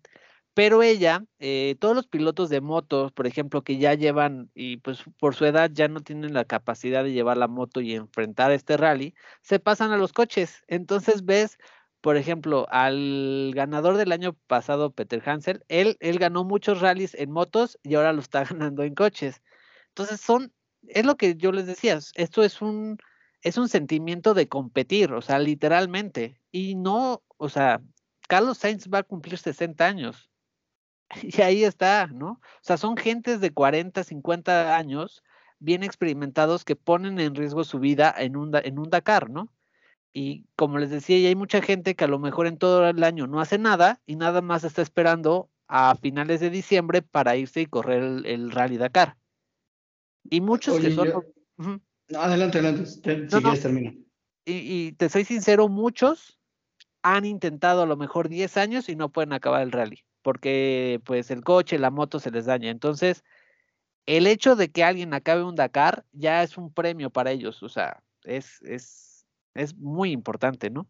Pero 0.54 0.82
ella, 0.82 1.24
eh, 1.40 1.76
todos 1.80 1.96
los 1.96 2.06
pilotos 2.06 2.48
de 2.48 2.60
motos, 2.60 3.12
por 3.12 3.26
ejemplo, 3.26 3.62
que 3.62 3.78
ya 3.78 3.94
llevan 3.94 4.50
y 4.54 4.76
pues 4.78 5.02
por 5.18 5.34
su 5.34 5.44
edad 5.46 5.70
ya 5.72 5.88
no 5.88 6.00
tienen 6.00 6.32
la 6.32 6.44
capacidad 6.44 7.02
de 7.04 7.12
llevar 7.12 7.36
la 7.36 7.48
moto 7.48 7.80
y 7.80 7.94
enfrentar 7.94 8.52
este 8.52 8.76
rally, 8.76 9.14
se 9.42 9.58
pasan 9.58 9.90
a 9.92 9.96
los 9.98 10.12
coches. 10.12 10.62
Entonces 10.68 11.24
ves 11.24 11.58
por 12.04 12.18
ejemplo, 12.18 12.66
al 12.70 13.52
ganador 13.54 13.96
del 13.96 14.12
año 14.12 14.34
pasado, 14.46 14.92
Peter 14.92 15.22
Hansel, 15.24 15.64
él, 15.68 15.96
él 16.00 16.18
ganó 16.18 16.44
muchos 16.44 16.82
rallies 16.82 17.14
en 17.14 17.30
motos 17.30 17.78
y 17.82 17.94
ahora 17.94 18.12
lo 18.12 18.20
está 18.20 18.44
ganando 18.50 18.82
en 18.82 18.94
coches. 18.94 19.40
Entonces 19.88 20.20
son, 20.20 20.52
es 20.86 21.06
lo 21.06 21.16
que 21.16 21.34
yo 21.36 21.50
les 21.50 21.64
decía, 21.66 21.98
esto 22.14 22.42
es 22.42 22.60
un, 22.60 22.98
es 23.40 23.56
un 23.56 23.70
sentimiento 23.70 24.34
de 24.34 24.48
competir, 24.48 25.14
o 25.14 25.22
sea, 25.22 25.38
literalmente. 25.38 26.38
Y 26.52 26.74
no, 26.74 27.22
o 27.38 27.48
sea, 27.48 27.80
Carlos 28.28 28.58
Sainz 28.58 28.86
va 28.92 28.98
a 28.98 29.02
cumplir 29.04 29.38
60 29.38 29.86
años. 29.86 30.30
Y 31.22 31.40
ahí 31.42 31.64
está, 31.64 32.06
¿no? 32.06 32.32
O 32.32 32.62
sea, 32.62 32.76
son 32.76 32.96
gentes 32.96 33.40
de 33.40 33.52
40, 33.52 34.04
50 34.04 34.76
años 34.76 35.22
bien 35.58 35.82
experimentados 35.82 36.64
que 36.64 36.76
ponen 36.76 37.18
en 37.20 37.34
riesgo 37.34 37.64
su 37.64 37.78
vida 37.78 38.14
en 38.16 38.36
un, 38.36 38.54
en 38.54 38.78
un 38.78 38.90
Dakar, 38.90 39.30
¿no? 39.30 39.52
Y 40.12 40.44
como 40.56 40.78
les 40.78 40.90
decía, 40.90 41.18
ya 41.18 41.28
hay 41.28 41.34
mucha 41.34 41.60
gente 41.60 41.96
que 41.96 42.04
a 42.04 42.08
lo 42.08 42.18
mejor 42.18 42.46
en 42.46 42.58
todo 42.58 42.88
el 42.88 43.02
año 43.02 43.26
no 43.26 43.40
hace 43.40 43.58
nada 43.58 44.00
y 44.06 44.16
nada 44.16 44.42
más 44.42 44.62
está 44.62 44.82
esperando 44.82 45.50
a 45.66 45.96
finales 45.96 46.40
de 46.40 46.50
diciembre 46.50 47.02
para 47.02 47.36
irse 47.36 47.62
y 47.62 47.66
correr 47.66 48.02
el, 48.24 48.50
Rally 48.50 48.76
Dakar. 48.76 49.16
Y 50.30 50.40
muchos 50.40 50.78
que 50.78 50.92
son... 50.92 51.24
Adelante, 52.14 52.58
adelante, 52.58 52.86
si 52.86 53.00
quieres 53.00 53.62
termina. 53.62 53.92
Y, 54.44 54.52
y, 54.52 54.92
te 54.92 55.08
soy 55.08 55.24
sincero, 55.24 55.68
muchos 55.68 56.38
han 57.02 57.24
intentado 57.24 57.82
a 57.82 57.86
lo 57.86 57.96
mejor 57.96 58.28
10 58.28 58.56
años 58.56 58.88
y 58.88 58.96
no 58.96 59.10
pueden 59.10 59.32
acabar 59.32 59.62
el 59.62 59.72
rally, 59.72 60.04
porque 60.24 61.00
pues 61.04 61.30
el 61.30 61.44
coche, 61.44 61.78
la 61.78 61.90
moto 61.92 62.18
se 62.18 62.32
les 62.32 62.46
daña. 62.46 62.70
Entonces, 62.70 63.22
el 64.06 64.26
hecho 64.26 64.56
de 64.56 64.70
que 64.70 64.82
alguien 64.82 65.14
acabe 65.14 65.44
un 65.44 65.54
Dakar 65.54 66.04
ya 66.12 66.42
es 66.42 66.58
un 66.58 66.72
premio 66.72 67.10
para 67.10 67.30
ellos, 67.30 67.62
o 67.62 67.68
sea, 67.68 68.02
es, 68.24 68.60
es 68.62 69.14
es 69.54 69.76
muy 69.76 70.10
importante, 70.10 70.70
¿no? 70.70 70.86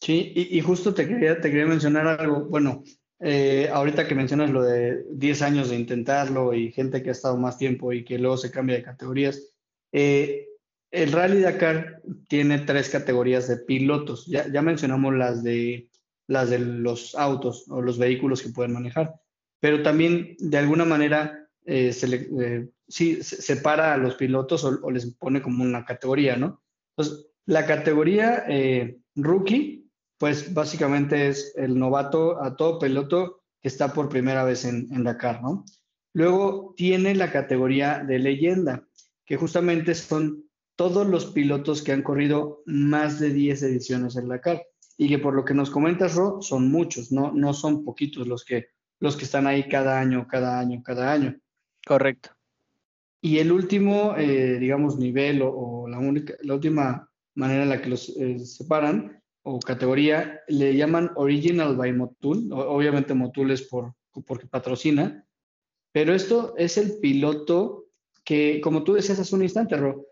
Sí, 0.00 0.32
y, 0.34 0.60
justo 0.60 0.92
te 0.92 1.08
quería, 1.08 1.40
te 1.40 1.50
quería 1.50 1.66
mencionar 1.66 2.06
algo, 2.06 2.44
bueno, 2.44 2.84
eh, 3.20 3.70
ahorita 3.72 4.06
que 4.06 4.14
mencionas 4.14 4.50
lo 4.50 4.62
de 4.62 5.04
10 5.10 5.42
años 5.42 5.70
de 5.70 5.76
intentarlo 5.76 6.52
y 6.52 6.70
gente 6.70 7.02
que 7.02 7.08
ha 7.08 7.12
estado 7.12 7.38
más 7.38 7.56
tiempo 7.56 7.92
y 7.92 8.04
que 8.04 8.18
luego 8.18 8.36
se 8.36 8.50
cambia 8.50 8.76
de 8.76 8.82
categorías, 8.82 9.54
eh, 9.92 10.48
el 10.90 11.12
Rally 11.12 11.40
Dakar 11.40 12.02
tiene 12.28 12.58
tres 12.58 12.90
categorías 12.90 13.48
de 13.48 13.56
pilotos, 13.56 14.26
ya, 14.26 14.46
ya 14.52 14.60
mencionamos 14.60 15.14
las 15.14 15.42
de, 15.42 15.88
las 16.26 16.50
de 16.50 16.58
los 16.58 17.14
autos 17.14 17.66
o 17.68 17.80
los 17.80 17.98
vehículos 17.98 18.42
que 18.42 18.50
pueden 18.50 18.72
manejar, 18.72 19.14
pero 19.60 19.82
también 19.82 20.36
de 20.38 20.58
alguna 20.58 20.84
manera 20.84 21.48
eh, 21.64 21.92
se 21.92 22.08
le, 22.08 22.70
sí, 22.88 23.22
separa 23.22 23.94
a 23.94 23.96
los 23.96 24.14
pilotos 24.14 24.64
o, 24.64 24.90
les 24.90 25.06
pone 25.14 25.42
como 25.42 25.64
una 25.64 25.84
categoría, 25.84 26.36
¿no? 26.36 26.62
Entonces, 26.96 27.26
la 27.46 27.66
categoría 27.66 28.44
eh, 28.48 28.98
rookie, 29.14 29.88
pues 30.18 30.52
básicamente 30.52 31.28
es 31.28 31.54
el 31.56 31.78
novato 31.78 32.42
a 32.42 32.56
todo 32.56 32.78
piloto 32.78 33.42
que 33.60 33.68
está 33.68 33.92
por 33.92 34.08
primera 34.08 34.44
vez 34.44 34.64
en, 34.64 35.04
Dakar, 35.04 35.42
¿no? 35.42 35.64
Luego 36.12 36.74
tiene 36.76 37.14
la 37.14 37.30
categoría 37.30 38.02
de 38.02 38.18
leyenda, 38.18 38.88
que 39.24 39.36
justamente 39.36 39.94
son 39.94 40.44
todos 40.76 41.06
los 41.06 41.26
pilotos 41.26 41.82
que 41.82 41.92
han 41.92 42.02
corrido 42.02 42.62
más 42.66 43.20
de 43.20 43.30
10 43.32 43.62
ediciones 43.62 44.16
en 44.16 44.28
Dakar 44.28 44.62
y 44.96 45.08
que 45.08 45.18
por 45.18 45.34
lo 45.34 45.44
que 45.44 45.54
nos 45.54 45.70
comentas, 45.70 46.14
Ro, 46.14 46.40
son 46.40 46.70
muchos, 46.70 47.12
no, 47.12 47.32
no 47.32 47.52
son 47.52 47.84
poquitos 47.84 48.26
los 48.26 48.44
que, 48.44 48.68
los 49.00 49.16
que 49.16 49.24
están 49.24 49.46
ahí 49.46 49.68
cada 49.68 50.00
año, 50.00 50.26
cada 50.26 50.58
año, 50.58 50.82
cada 50.82 51.12
año. 51.12 51.38
Correcto. 51.86 52.30
Y 53.20 53.38
el 53.38 53.52
último, 53.52 54.14
eh, 54.16 54.58
digamos, 54.58 54.98
nivel 54.98 55.42
o, 55.42 55.86
la, 55.88 55.98
única, 55.98 56.34
la 56.42 56.54
última 56.54 57.10
manera 57.34 57.64
en 57.64 57.68
la 57.68 57.82
que 57.82 57.90
los 57.90 58.08
eh, 58.16 58.38
separan 58.38 59.22
o 59.42 59.60
categoría, 59.60 60.40
le 60.48 60.76
llaman 60.76 61.10
Original 61.14 61.76
by 61.76 61.92
Motul. 61.92 62.48
Obviamente 62.52 63.14
Motul 63.14 63.52
es 63.52 63.62
por, 63.62 63.94
porque 64.26 64.46
patrocina, 64.46 65.24
pero 65.92 66.14
esto 66.14 66.54
es 66.56 66.78
el 66.78 66.98
piloto 66.98 67.86
que, 68.24 68.60
como 68.60 68.82
tú 68.82 68.94
decías 68.94 69.20
hace 69.20 69.34
un 69.34 69.42
instante, 69.42 69.76
Ro, 69.76 70.04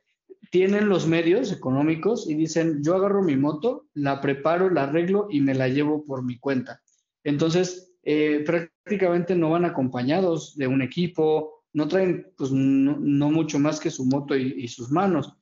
tienen 0.54 0.88
los 0.88 1.08
medios 1.08 1.50
económicos 1.50 2.30
y 2.30 2.34
dicen, 2.34 2.80
yo 2.84 2.94
agarro 2.94 3.24
mi 3.24 3.36
moto, 3.36 3.88
la 3.92 4.20
preparo, 4.20 4.70
la 4.70 4.84
arreglo 4.84 5.26
y 5.28 5.40
me 5.40 5.52
la 5.52 5.66
llevo 5.66 6.04
por 6.04 6.22
mi 6.22 6.38
cuenta. 6.38 6.80
Entonces, 7.24 7.96
eh, 8.04 8.44
prácticamente 8.46 9.34
no 9.34 9.50
van 9.50 9.64
acompañados 9.64 10.56
de 10.56 10.68
un 10.68 10.80
equipo, 10.80 11.64
no 11.72 11.88
traen 11.88 12.32
pues, 12.36 12.52
no, 12.52 13.30
mucho 13.32 13.58
más 13.58 13.80
que 13.80 13.90
su 13.90 14.04
moto 14.04 14.36
y 14.36 14.68
sus 14.68 14.92
manos. 14.92 15.34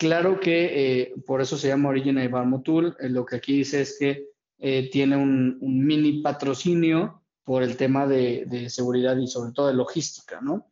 Claro 0.00 0.40
que 0.40 1.02
eh, 1.02 1.14
por 1.26 1.42
eso 1.42 1.58
se 1.58 1.68
llama 1.68 1.90
Origin 1.90 2.30
Bar 2.30 2.46
Motul. 2.46 2.96
Eh, 3.00 3.10
lo 3.10 3.26
que 3.26 3.36
aquí 3.36 3.58
dice 3.58 3.82
es 3.82 3.98
que 3.98 4.28
eh, 4.56 4.88
tiene 4.90 5.14
un, 5.14 5.58
mini 5.60 6.22
patrocinio 6.22 7.22
por 7.44 7.62
el 7.62 7.76
tema 7.76 8.06
de, 8.06 8.70
seguridad 8.70 9.18
y 9.18 9.26
sobre 9.26 9.52
todo 9.52 9.66
de 9.66 9.74
logística, 9.74 10.40
¿no? 10.40 10.68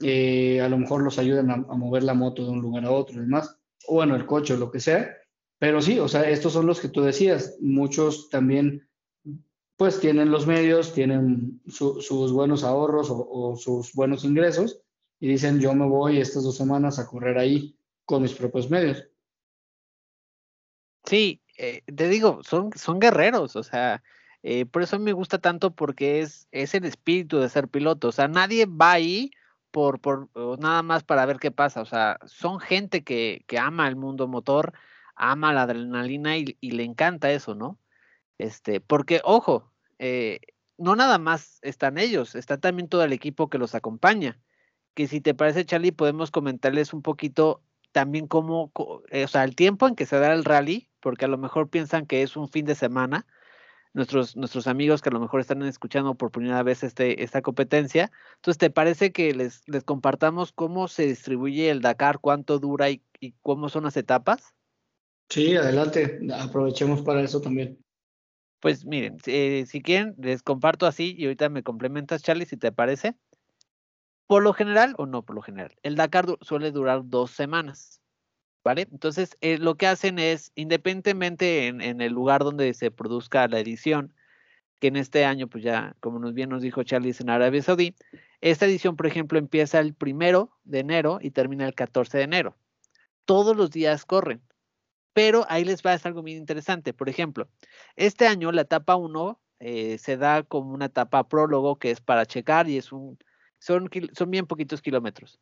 A 0.00 0.68
lo 0.68 0.78
mejor 0.78 1.02
los 1.02 1.18
ayudan 1.18 1.50
a, 1.50 1.56
mover 1.56 2.02
la 2.02 2.14
moto 2.14 2.44
de 2.44 2.50
un 2.50 2.60
lugar 2.60 2.84
a 2.84 2.90
otro 2.90 3.16
y 3.16 3.20
demás, 3.20 3.56
o 3.86 3.94
bueno, 3.94 4.16
el 4.16 4.26
coche 4.26 4.54
o 4.54 4.56
lo 4.56 4.70
que 4.70 4.80
sea. 4.80 5.16
Pero 5.58 5.80
sí, 5.80 5.98
o 5.98 6.08
sea, 6.08 6.28
estos 6.28 6.52
son 6.52 6.66
los 6.66 6.80
que 6.80 6.88
tú 6.88 7.02
decías. 7.02 7.56
Muchos 7.60 8.28
también, 8.28 8.88
pues, 9.76 10.00
tienen 10.00 10.30
los 10.30 10.46
medios, 10.46 10.92
tienen 10.92 11.60
sus 11.66 12.32
buenos 12.32 12.64
ahorros 12.64 13.10
o, 13.10 13.26
o 13.30 13.56
sus 13.56 13.92
buenos 13.94 14.24
ingresos 14.24 14.80
y 15.20 15.28
dicen, 15.28 15.60
yo 15.60 15.74
me 15.74 15.86
voy 15.86 16.18
estas 16.18 16.42
dos 16.42 16.56
semanas 16.56 16.98
a 16.98 17.06
correr 17.06 17.38
ahí 17.38 17.76
con 18.04 18.22
mis 18.22 18.34
propios 18.34 18.68
medios. 18.68 19.06
Sí, 21.04 21.40
eh, 21.56 21.82
te 21.94 22.08
digo, 22.08 22.40
son, 22.42 22.70
son 22.74 22.98
guerreros, 22.98 23.56
o 23.56 23.62
sea, 23.62 24.02
eh, 24.42 24.66
por 24.66 24.82
eso 24.82 24.98
me 24.98 25.12
gusta 25.12 25.38
tanto 25.38 25.74
porque 25.74 26.20
es, 26.20 26.48
es 26.50 26.74
el 26.74 26.84
espíritu 26.84 27.38
de 27.38 27.48
ser 27.48 27.68
piloto, 27.68 28.08
o 28.08 28.12
sea, 28.12 28.28
nadie 28.28 28.66
va 28.66 28.92
ahí 28.92 29.30
por, 29.74 29.98
por 29.98 30.30
nada 30.60 30.84
más 30.84 31.02
para 31.02 31.26
ver 31.26 31.40
qué 31.40 31.50
pasa, 31.50 31.80
o 31.80 31.84
sea, 31.84 32.20
son 32.26 32.60
gente 32.60 33.02
que, 33.02 33.42
que 33.48 33.58
ama 33.58 33.88
el 33.88 33.96
mundo 33.96 34.28
motor, 34.28 34.72
ama 35.16 35.52
la 35.52 35.62
adrenalina 35.62 36.36
y, 36.38 36.54
le 36.60 36.84
encanta 36.84 37.32
eso, 37.32 37.56
¿no? 37.56 37.80
Este, 38.38 38.80
porque, 38.80 39.20
ojo, 39.24 39.72
eh, 39.98 40.38
no 40.78 40.94
nada 40.94 41.18
más 41.18 41.58
están 41.62 41.98
ellos, 41.98 42.36
está 42.36 42.58
también 42.58 42.88
todo 42.88 43.02
el 43.02 43.12
equipo 43.12 43.50
que 43.50 43.58
los 43.58 43.74
acompaña. 43.74 44.40
Que 44.94 45.08
si 45.08 45.20
te 45.20 45.34
parece, 45.34 45.66
Charlie, 45.66 45.90
podemos 45.90 46.30
comentarles 46.30 46.94
un 46.94 47.02
poquito 47.02 47.60
también 47.90 48.28
cómo, 48.28 48.70
eh, 49.10 49.24
o 49.24 49.28
sea, 49.28 49.42
el 49.42 49.56
tiempo 49.56 49.88
en 49.88 49.96
que 49.96 50.06
se 50.06 50.20
da 50.20 50.32
el 50.32 50.44
rally, 50.44 50.88
porque 51.00 51.24
a 51.24 51.28
lo 51.28 51.38
mejor 51.38 51.68
piensan 51.68 52.06
que 52.06 52.22
es 52.22 52.36
un 52.36 52.48
fin 52.48 52.64
de 52.64 52.76
semana, 52.76 53.26
nuestros, 53.94 54.36
nuestros 54.36 54.66
amigos 54.66 55.00
que 55.00 55.08
a 55.08 55.12
lo 55.12 55.20
mejor 55.20 55.40
están 55.40 55.62
escuchando 55.62 56.14
por 56.16 56.30
primera 56.30 56.62
vez 56.62 56.82
este, 56.82 57.22
esta 57.22 57.40
competencia. 57.40 58.10
Entonces, 58.36 58.58
¿te 58.58 58.68
parece 58.68 59.12
que 59.12 59.32
les, 59.32 59.62
les 59.66 59.84
compartamos 59.84 60.52
cómo 60.52 60.88
se 60.88 61.06
distribuye 61.06 61.70
el 61.70 61.80
Dakar, 61.80 62.18
cuánto 62.18 62.58
dura 62.58 62.90
y, 62.90 63.02
cómo 63.40 63.70
son 63.70 63.84
las 63.84 63.96
etapas? 63.96 64.54
Sí, 65.30 65.56
adelante, 65.56 66.20
aprovechemos 66.34 67.00
para 67.00 67.22
eso 67.22 67.40
también. 67.40 67.78
Pues 68.60 68.84
miren, 68.84 69.16
eh, 69.26 69.64
si 69.66 69.80
quieren, 69.80 70.14
les 70.18 70.42
comparto 70.42 70.86
así 70.86 71.14
y 71.16 71.24
ahorita 71.24 71.48
me 71.48 71.62
complementas, 71.62 72.22
Charlie, 72.22 72.46
si 72.46 72.56
te 72.56 72.72
parece. 72.72 73.14
Por 74.26 74.42
lo 74.42 74.52
general, 74.52 74.94
o 74.98 75.06
no 75.06 75.22
por 75.22 75.36
lo 75.36 75.42
general, 75.42 75.74
el 75.82 75.96
Dakar 75.96 76.26
suele 76.40 76.72
durar 76.72 77.02
dos 77.04 77.30
semanas. 77.30 78.00
¿Vale? 78.64 78.88
Entonces, 78.90 79.36
eh, 79.42 79.58
lo 79.58 79.76
que 79.76 79.86
hacen 79.86 80.18
es, 80.18 80.50
independientemente 80.56 81.68
en, 81.68 82.00
el 82.00 82.12
lugar 82.12 82.42
donde 82.42 82.72
se 82.74 82.90
produzca 82.90 83.46
la 83.46 83.60
edición, 83.60 84.14
que 84.80 84.88
en 84.88 84.96
este 84.96 85.24
año, 85.24 85.48
pues 85.48 85.62
ya, 85.62 85.94
como 86.00 86.18
nos 86.18 86.34
bien 86.34 86.50
nos 86.50 86.62
dijo 86.62 86.82
Charlie, 86.82 87.10
es 87.10 87.20
en 87.20 87.30
Arabia 87.30 87.62
Saudí, 87.62 87.94
esta 88.40 88.66
edición, 88.66 88.96
por 88.96 89.06
ejemplo, 89.06 89.38
empieza 89.38 89.78
el 89.80 89.94
primero 89.94 90.50
de 90.64 90.80
enero 90.80 91.18
y 91.20 91.30
termina 91.30 91.66
el 91.66 91.74
14 91.74 92.18
de 92.18 92.24
enero. 92.24 92.56
Todos 93.24 93.56
los 93.56 93.70
días 93.70 94.04
corren. 94.04 94.42
Pero 95.12 95.46
ahí 95.48 95.64
les 95.64 95.82
va 95.82 95.92
a 95.92 96.00
algo 96.02 96.22
muy 96.22 96.34
interesante. 96.34 96.92
Por 96.92 97.08
ejemplo, 97.08 97.48
este 97.96 98.26
año 98.26 98.50
la 98.50 98.62
etapa 98.62 98.96
1 98.96 99.40
eh, 99.60 99.98
se 99.98 100.16
da 100.16 100.42
como 100.42 100.74
una 100.74 100.86
etapa 100.86 101.28
prólogo 101.28 101.78
que 101.78 101.90
es 101.92 102.00
para 102.00 102.26
checar 102.26 102.68
y 102.68 102.76
es 102.76 102.92
un, 102.92 103.18
son, 103.58 103.88
son 104.12 104.30
bien 104.30 104.46
poquitos 104.46 104.82
kilómetros. 104.82 105.38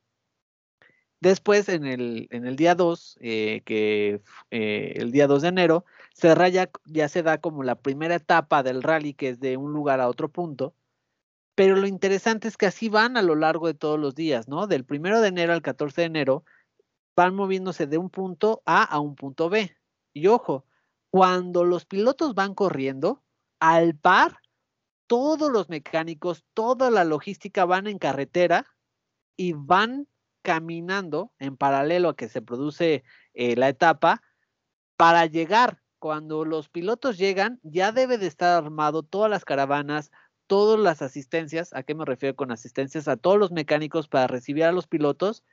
Después, 1.23 1.69
en 1.69 1.87
el, 1.87 2.27
en 2.33 2.47
el 2.47 2.57
día 2.57 2.75
2, 2.75 3.19
eh, 3.21 3.63
que 3.65 4.23
eh, 4.51 4.95
el 4.97 5.13
día 5.13 5.29
2 5.29 5.43
de 5.43 5.49
enero, 5.49 5.85
se 6.15 6.35
raya, 6.35 6.69
ya 6.85 7.09
se 7.09 7.23
da 7.23 7.39
como 7.39 7.63
la 7.63 7.77
primera 7.77 8.17
etapa 8.17 8.65
del 8.65 8.83
rally, 8.83 9.15
que 9.15 9.29
es 9.29 9.39
de 9.39 9.57
un 9.57 9.73
lugar 9.73 10.01
a 10.01 10.09
otro 10.09 10.31
punto. 10.31 10.75
Pero 11.55 11.77
lo 11.77 11.87
interesante 11.87 12.49
es 12.49 12.57
que 12.57 12.67
así 12.67 12.89
van 12.89 13.17
a 13.17 13.23
lo 13.23 13.37
largo 13.37 13.69
de 13.69 13.75
todos 13.75 14.01
los 14.01 14.17
días, 14.17 14.49
¿no? 14.49 14.67
Del 14.67 14.85
primero 14.85 15.21
de 15.21 15.29
enero 15.29 15.53
al 15.53 15.63
14 15.63 16.01
de 16.01 16.07
enero, 16.09 16.45
van 17.15 17.37
moviéndose 17.37 17.87
de 17.87 17.99
un 17.99 18.11
punto 18.11 18.61
A 18.67 18.83
a 18.83 18.99
un 18.99 19.15
punto 19.15 19.49
B. 19.49 19.77
Y 20.13 20.27
ojo, 20.27 20.67
cuando 21.11 21.63
los 21.63 21.87
pilotos 21.87 22.35
van 22.35 22.57
corriendo, 22.57 23.23
al 23.61 23.95
par, 23.95 24.41
todos 25.07 25.53
los 25.53 25.69
mecánicos, 25.69 26.45
toda 26.53 26.91
la 26.91 27.05
logística 27.05 27.65
van 27.65 27.87
en 27.87 27.99
carretera 27.99 28.67
y 29.37 29.53
van 29.53 30.09
caminando 30.43 31.33
en 31.39 31.57
paralelo 31.57 32.11
a 32.11 32.17
que 32.17 32.29
se 32.29 32.43
produce 32.43 33.05
eh, 33.35 33.57
la 33.57 33.69
etapa 33.69 34.23
para 34.97 35.27
llegar. 35.27 35.81
Cuando 35.99 36.45
los 36.45 36.69
pilotos 36.69 37.17
llegan, 37.17 37.61
ya 37.63 37.93
debe 37.93 38.19
de 38.19 38.27
estar 38.27 38.63
armado 38.63 39.05
todas 39.05 39.31
las 39.31 39.45
caravanas, 39.45 40.11
todas 40.49 40.81
las 40.81 41.01
asistencias. 41.01 41.73
¿A 41.73 41.85
qué 41.85 41.95
me 41.95 42.05
refiero 42.05 42.35
con 42.35 42.51
asistencias? 42.51 43.07
A 43.07 43.17
todos 43.17 43.39
los 43.39 43.53
mecánicos 43.53 44.09
para 44.09 44.27
recibir 44.27 44.65
a 44.65 44.73
los 44.73 44.89
pilotos 44.89 45.45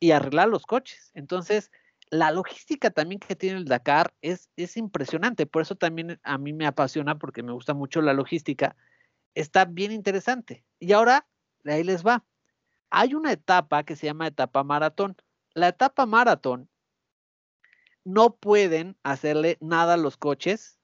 y 0.00 0.12
arreglar 0.12 0.48
los 0.48 0.64
coches. 0.64 1.10
Entonces, 1.12 1.70
la 2.10 2.30
logística 2.30 2.90
también 2.90 3.20
que 3.20 3.36
tiene 3.36 3.58
el 3.58 3.66
Dakar 3.66 4.14
es, 4.22 4.48
es 4.56 4.78
impresionante. 4.78 5.44
Por 5.44 5.60
eso 5.60 5.76
también 5.76 6.18
a 6.22 6.38
mí 6.38 6.54
me 6.54 6.66
apasiona 6.66 7.18
porque 7.18 7.42
me 7.42 7.52
gusta 7.52 7.74
mucho 7.74 8.00
la 8.00 8.14
logística. 8.14 8.76
Está 9.34 9.66
bien 9.66 9.92
interesante. 9.92 10.64
Y 10.80 10.92
ahora, 10.92 11.28
ahí 11.66 11.84
les 11.84 12.04
va 12.06 12.24
hay 12.90 13.14
una 13.14 13.32
etapa 13.32 13.84
que 13.84 13.96
se 13.96 14.06
llama 14.06 14.26
etapa 14.26 14.64
maratón. 14.64 15.16
La 15.54 15.68
etapa 15.68 16.06
maratón 16.06 16.68
no 18.04 18.36
pueden 18.36 18.96
hacerle 19.02 19.58
nada 19.60 19.94
a 19.94 19.98
los 19.98 20.16
coches, 20.16 20.78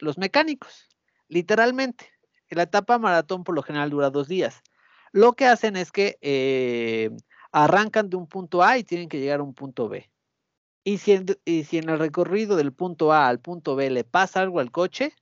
los 0.00 0.18
mecánicos, 0.18 0.88
literalmente. 1.28 2.10
La 2.50 2.62
etapa 2.62 2.98
maratón 2.98 3.44
por 3.44 3.54
lo 3.54 3.62
general 3.62 3.90
dura 3.90 4.10
dos 4.10 4.28
días. 4.28 4.62
Lo 5.12 5.34
que 5.34 5.46
hacen 5.46 5.76
es 5.76 5.92
que 5.92 6.18
eh, 6.22 7.10
arrancan 7.52 8.08
de 8.08 8.16
un 8.16 8.26
punto 8.26 8.62
A 8.62 8.78
y 8.78 8.84
tienen 8.84 9.08
que 9.08 9.20
llegar 9.20 9.40
a 9.40 9.42
un 9.42 9.54
punto 9.54 9.88
B. 9.88 10.10
Y 10.84 10.98
si, 10.98 11.12
en, 11.12 11.26
y 11.44 11.64
si 11.64 11.78
en 11.78 11.90
el 11.90 11.98
recorrido 11.98 12.56
del 12.56 12.72
punto 12.72 13.12
A 13.12 13.28
al 13.28 13.40
punto 13.40 13.76
B 13.76 13.90
le 13.90 14.04
pasa 14.04 14.40
algo 14.40 14.60
al 14.60 14.70
coche, 14.70 15.14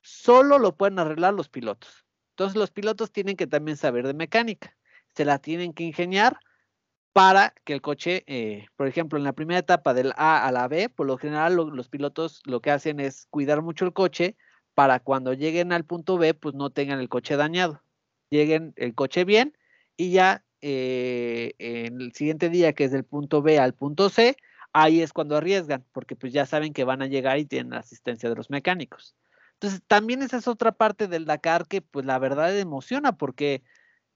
solo 0.00 0.58
lo 0.58 0.76
pueden 0.76 0.98
arreglar 0.98 1.34
los 1.34 1.50
pilotos. 1.50 2.06
Entonces 2.30 2.56
los 2.56 2.70
pilotos 2.70 3.12
tienen 3.12 3.36
que 3.36 3.46
también 3.46 3.76
saber 3.76 4.06
de 4.06 4.14
mecánica 4.14 4.77
se 5.18 5.24
la 5.24 5.40
tienen 5.40 5.72
que 5.72 5.82
ingeniar 5.82 6.38
para 7.12 7.52
que 7.64 7.72
el 7.72 7.82
coche, 7.82 8.22
eh, 8.28 8.66
por 8.76 8.86
ejemplo, 8.86 9.18
en 9.18 9.24
la 9.24 9.32
primera 9.32 9.58
etapa 9.58 9.92
del 9.92 10.12
A 10.16 10.46
a 10.46 10.52
la 10.52 10.68
B, 10.68 10.88
por 10.90 11.08
lo 11.08 11.18
general 11.18 11.56
los 11.56 11.88
pilotos 11.88 12.40
lo 12.44 12.60
que 12.60 12.70
hacen 12.70 13.00
es 13.00 13.26
cuidar 13.28 13.60
mucho 13.60 13.84
el 13.84 13.92
coche 13.92 14.36
para 14.74 15.00
cuando 15.00 15.32
lleguen 15.32 15.72
al 15.72 15.84
punto 15.84 16.18
B, 16.18 16.34
pues 16.34 16.54
no 16.54 16.70
tengan 16.70 17.00
el 17.00 17.08
coche 17.08 17.34
dañado. 17.34 17.82
Lleguen 18.30 18.74
el 18.76 18.94
coche 18.94 19.24
bien 19.24 19.58
y 19.96 20.12
ya 20.12 20.44
eh, 20.60 21.54
en 21.58 22.00
el 22.00 22.12
siguiente 22.12 22.48
día, 22.48 22.72
que 22.72 22.84
es 22.84 22.92
del 22.92 23.02
punto 23.02 23.42
B 23.42 23.58
al 23.58 23.74
punto 23.74 24.10
C, 24.10 24.36
ahí 24.72 25.00
es 25.00 25.12
cuando 25.12 25.36
arriesgan, 25.36 25.84
porque 25.90 26.14
pues 26.14 26.32
ya 26.32 26.46
saben 26.46 26.72
que 26.72 26.84
van 26.84 27.02
a 27.02 27.08
llegar 27.08 27.38
y 27.38 27.44
tienen 27.44 27.72
la 27.72 27.80
asistencia 27.80 28.28
de 28.28 28.36
los 28.36 28.50
mecánicos. 28.50 29.16
Entonces, 29.54 29.82
también 29.88 30.22
esa 30.22 30.36
es 30.36 30.46
otra 30.46 30.70
parte 30.70 31.08
del 31.08 31.24
Dakar 31.24 31.66
que 31.66 31.82
pues 31.82 32.06
la 32.06 32.20
verdad 32.20 32.56
emociona 32.56 33.16
porque, 33.16 33.64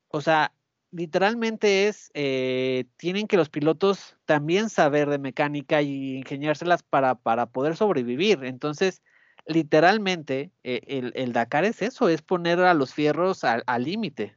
o 0.07 0.21
sea, 0.21 0.53
literalmente 0.93 1.89
es, 1.89 2.11
eh, 2.15 2.85
tienen 2.97 3.27
que 3.27 3.37
los 3.37 3.49
pilotos 3.49 4.17
también 4.27 4.71
saber 4.71 5.09
de 5.09 5.19
mecánica 5.19 5.83
y 5.83 6.19
ingeniárselas 6.19 6.83
para, 6.83 7.17
para 7.17 7.47
poder 7.47 7.77
sobrevivir. 7.77 8.45
Entonces, 8.45 9.03
literalmente, 9.47 10.53
eh, 10.63 10.83
el, 10.87 11.13
el, 11.17 11.33
Dakar 11.33 11.65
es 11.65 11.83
eso, 11.83 12.09
es 12.09 12.23
poner 12.23 12.61
a 12.61 12.75
los 12.75 12.95
fierros 12.95 13.43
al 13.43 13.83
límite. 13.83 14.37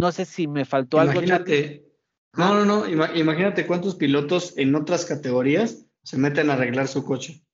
No 0.00 0.12
sé 0.12 0.24
si 0.24 0.46
me 0.46 0.64
faltó 0.64 1.00
algo. 1.00 1.14
Imagínate, 1.14 1.86
no, 2.34 2.64
no, 2.64 2.64
no, 2.64 2.86
imagínate 2.86 3.66
cuántos 3.66 3.94
pilotos 3.94 4.56
en 4.56 4.74
otras 4.74 5.04
categorías 5.04 5.86
se 6.02 6.18
meten 6.18 6.50
a 6.50 6.54
arreglar 6.54 6.88
su 6.88 7.04
coche. 7.04 7.44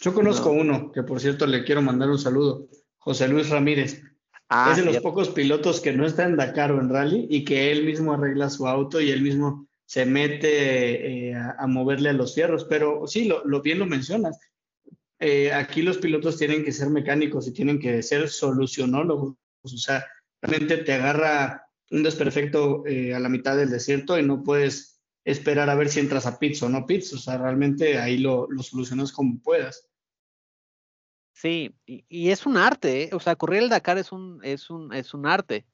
Yo 0.00 0.14
conozco 0.14 0.50
uno, 0.50 0.92
que 0.92 1.02
por 1.02 1.20
cierto 1.20 1.46
le 1.46 1.64
quiero 1.64 1.82
mandar 1.82 2.08
un 2.08 2.18
saludo, 2.18 2.68
José 2.98 3.26
Luis 3.26 3.48
Ramírez 3.48 4.00
es 4.70 4.76
de 4.78 4.84
los 4.84 4.98
pocos 4.98 5.28
pilotos 5.28 5.80
que 5.80 5.92
no 5.92 6.06
está 6.06 6.24
en 6.24 6.36
Dakar 6.36 6.72
o 6.72 6.80
en 6.80 6.88
rally 6.88 7.26
y 7.28 7.44
que 7.44 7.70
él 7.70 7.84
mismo 7.84 8.14
arregla 8.14 8.48
su 8.48 8.66
auto 8.66 9.00
y 9.00 9.10
él 9.10 9.20
mismo 9.20 9.68
se 9.84 10.06
mete 10.06 11.28
eh, 11.30 11.34
a, 11.34 11.66
moverle 11.66 12.10
a 12.10 12.14
los 12.14 12.34
fierros. 12.34 12.64
Pero 12.64 13.06
sí, 13.06 13.24
lo, 13.26 13.44
lo 13.44 13.60
bien 13.60 13.78
lo 13.78 13.86
mencionas. 13.86 14.38
Eh, 15.18 15.52
aquí 15.52 15.82
los 15.82 15.98
pilotos 15.98 16.38
tienen 16.38 16.64
que 16.64 16.72
ser 16.72 16.88
mecánicos 16.88 17.46
y 17.46 17.52
tienen 17.52 17.78
que 17.78 18.02
ser 18.02 18.28
solucionólogos. 18.28 19.36
O 19.62 19.68
sea, 19.68 20.06
realmente 20.40 20.78
te 20.78 20.92
agarra 20.94 21.66
un 21.90 22.02
desperfecto 22.02 22.86
eh, 22.86 23.14
a 23.14 23.20
la 23.20 23.28
mitad 23.28 23.56
del 23.56 23.70
desierto 23.70 24.18
y 24.18 24.22
no 24.22 24.42
puedes 24.42 25.00
esperar 25.24 25.68
a 25.68 25.74
ver 25.74 25.88
si 25.88 26.00
entras 26.00 26.26
a 26.26 26.38
pits 26.38 26.62
o 26.62 26.68
no 26.68 26.86
pits. 26.86 27.12
O 27.12 27.18
sea, 27.18 27.36
realmente 27.36 27.98
ahí 27.98 28.18
lo, 28.18 28.46
lo 28.50 28.62
solucionas 28.62 29.12
como 29.12 29.40
puedas. 29.40 29.88
Sí, 31.38 31.72
y, 31.86 32.30
es 32.30 32.46
un 32.46 32.56
arte, 32.56 33.04
¿eh? 33.04 33.10
o 33.12 33.20
sea, 33.20 33.36
correr 33.36 33.62
el 33.62 33.68
Dakar 33.68 33.96
es 33.96 34.10
un, 34.10 34.40
es 34.42 34.70
un, 34.70 34.92
es 34.92 35.14
un 35.14 35.24
arte. 35.24 35.66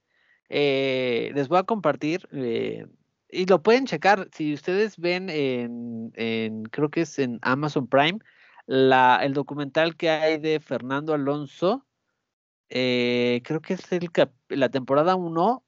Eh, 0.50 1.32
les 1.34 1.48
voy 1.48 1.58
a 1.58 1.62
compartir, 1.64 2.28
eh, 2.32 2.86
y 3.30 3.46
lo 3.46 3.62
pueden 3.62 3.86
checar, 3.86 4.28
si 4.34 4.52
ustedes 4.52 4.98
ven 4.98 5.30
en, 5.30 6.12
creo 6.64 6.90
que 6.90 7.00
es 7.02 7.18
en 7.18 7.38
Amazon 7.40 7.88
Prime, 7.88 8.18
la, 8.66 9.20
el 9.22 9.32
documental 9.32 9.96
que 9.96 10.10
hay 10.10 10.38
de 10.38 10.60
Fernando 10.60 11.14
Alonso, 11.14 11.86
creo 12.68 13.60
que 13.62 13.74
es 13.74 13.90
el 13.92 14.10
la 14.48 14.68
temporada 14.68 15.16
1, 15.16 15.64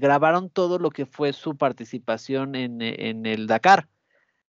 grabaron 0.00 0.50
todo 0.50 0.78
lo 0.78 0.90
que 0.90 1.06
fue 1.06 1.32
su 1.32 1.56
participación 1.56 2.54
en, 2.54 2.82
en 2.82 3.24
el 3.24 3.46
Dakar. 3.46 3.88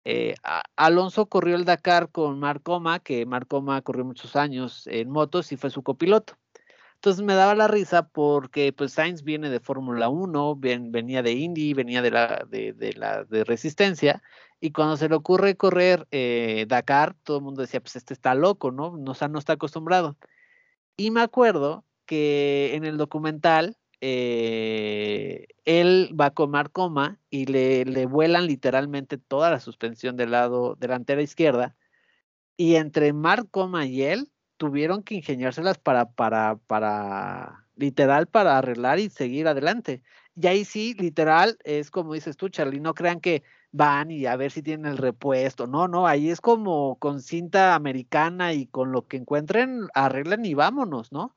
Eh, 0.09 0.35
Alonso 0.77 1.25
corrió 1.25 1.57
el 1.57 1.65
Dakar 1.65 2.09
con 2.11 2.39
Marcoma, 2.39 2.99
que 2.99 3.25
Marcoma 3.25 3.81
corrió 3.81 4.05
muchos 4.05 4.37
años 4.37 4.87
en 4.87 5.09
motos 5.09 5.51
y 5.51 5.57
fue 5.57 5.69
su 5.69 5.83
copiloto. 5.83 6.37
Entonces 6.95 7.25
me 7.25 7.33
daba 7.33 7.55
la 7.55 7.67
risa 7.67 8.07
porque 8.07 8.71
pues 8.71 8.93
Sainz 8.93 9.23
viene 9.23 9.49
de 9.49 9.59
Fórmula 9.59 10.07
1, 10.07 10.55
venía 10.55 11.21
de 11.23 11.33
Indy, 11.33 11.73
venía 11.73 12.01
de 12.01 12.11
la 12.11 12.45
de, 12.49 12.93
la 12.95 13.25
de 13.25 13.43
resistencia 13.43 14.23
y 14.61 14.71
cuando 14.71 14.95
se 14.95 15.09
le 15.09 15.15
ocurre 15.15 15.57
correr 15.57 16.07
eh, 16.11 16.65
Dakar, 16.69 17.13
todo 17.23 17.39
el 17.39 17.43
mundo 17.43 17.61
decía, 17.61 17.81
pues 17.81 17.97
este 17.97 18.13
está 18.13 18.33
loco. 18.33 18.71
No, 18.71 18.95
no 18.95 19.11
está 19.11 19.53
acostumbrado. 19.53 20.17
Y 20.95 21.11
me 21.11 21.19
acuerdo 21.21 21.83
que 22.05 22.75
en 22.75 22.85
el 22.85 22.95
documental 22.97 23.76
eh, 24.01 25.47
él 25.65 26.15
va 26.19 26.27
a 26.27 26.33
comer 26.33 26.71
coma 26.71 27.19
y 27.29 27.45
le, 27.45 27.85
le, 27.85 28.05
vuelan 28.05 28.45
literalmente 28.45 29.17
toda 29.17 29.49
la 29.49 29.59
suspensión 29.59 30.15
del 30.15 30.31
lado 30.31 30.75
delantera 30.75 31.21
izquierda. 31.21 31.75
Y 32.57 32.75
entre 32.75 33.13
Mark 33.13 33.49
Coma 33.51 33.85
y 33.85 34.03
él 34.03 34.31
tuvieron 34.57 35.03
que 35.03 35.15
ingeniárselas 35.15 35.77
para, 35.77 36.09
para, 36.11 36.57
para, 36.67 37.67
literal, 37.75 38.27
para 38.27 38.57
arreglar 38.57 38.99
y 38.99 39.09
seguir 39.09 39.47
adelante. 39.47 40.01
Y 40.35 40.47
ahí 40.47 40.65
sí, 40.65 40.95
literal, 40.95 41.57
es 41.63 41.91
como 41.91 42.13
dices 42.13 42.37
tú, 42.37 42.49
Charlie, 42.49 42.79
no 42.79 42.93
crean 42.93 43.19
que 43.19 43.43
van 43.71 44.11
y 44.11 44.25
a 44.25 44.35
ver 44.35 44.51
si 44.51 44.63
tienen 44.63 44.91
el 44.91 44.97
repuesto. 44.97 45.67
No, 45.67 45.87
no, 45.87 46.07
ahí 46.07 46.29
es 46.29 46.41
como 46.41 46.97
con 46.99 47.21
cinta 47.21 47.75
americana 47.75 48.53
y 48.53 48.67
con 48.67 48.91
lo 48.91 49.07
que 49.07 49.17
encuentren, 49.17 49.87
arreglan 49.93 50.45
y 50.45 50.53
vámonos, 50.53 51.11
¿no? 51.11 51.35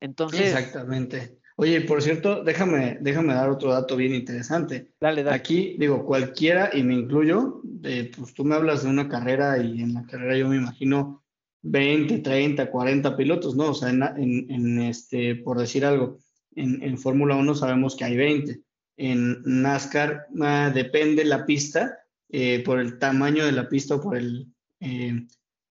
Entonces. 0.00 0.54
Exactamente. 0.54 1.41
Oye, 1.56 1.80
por 1.82 2.02
cierto, 2.02 2.42
déjame, 2.42 2.98
déjame 3.00 3.34
dar 3.34 3.50
otro 3.50 3.70
dato 3.72 3.96
bien 3.96 4.14
interesante. 4.14 4.88
Dale, 5.00 5.22
dale. 5.22 5.36
Aquí, 5.36 5.76
digo, 5.78 6.04
cualquiera, 6.04 6.70
y 6.72 6.82
me 6.82 6.94
incluyo, 6.94 7.62
eh, 7.84 8.10
pues 8.16 8.34
tú 8.34 8.44
me 8.44 8.54
hablas 8.54 8.82
de 8.82 8.90
una 8.90 9.08
carrera 9.08 9.58
y 9.58 9.82
en 9.82 9.94
la 9.94 10.06
carrera 10.06 10.36
yo 10.36 10.48
me 10.48 10.56
imagino 10.56 11.22
20, 11.62 12.18
30, 12.18 12.70
40 12.70 13.16
pilotos, 13.16 13.54
¿no? 13.54 13.70
O 13.70 13.74
sea, 13.74 13.90
en, 13.90 14.02
en, 14.50 14.80
este, 14.80 15.36
por 15.36 15.58
decir 15.58 15.84
algo, 15.84 16.18
en, 16.54 16.82
en 16.82 16.98
Fórmula 16.98 17.36
1 17.36 17.54
sabemos 17.54 17.96
que 17.96 18.04
hay 18.04 18.16
20. 18.16 18.60
en 18.96 19.42
NASCAR 19.44 20.26
ah, 20.40 20.70
depende 20.74 21.24
la 21.24 21.46
pista, 21.46 21.98
eh, 22.34 22.62
por 22.64 22.80
el 22.80 22.98
tamaño 22.98 23.44
de 23.44 23.52
la 23.52 23.68
pista 23.68 23.96
o 23.96 24.00
por 24.00 24.16
el 24.16 24.46
eh, 24.80 25.26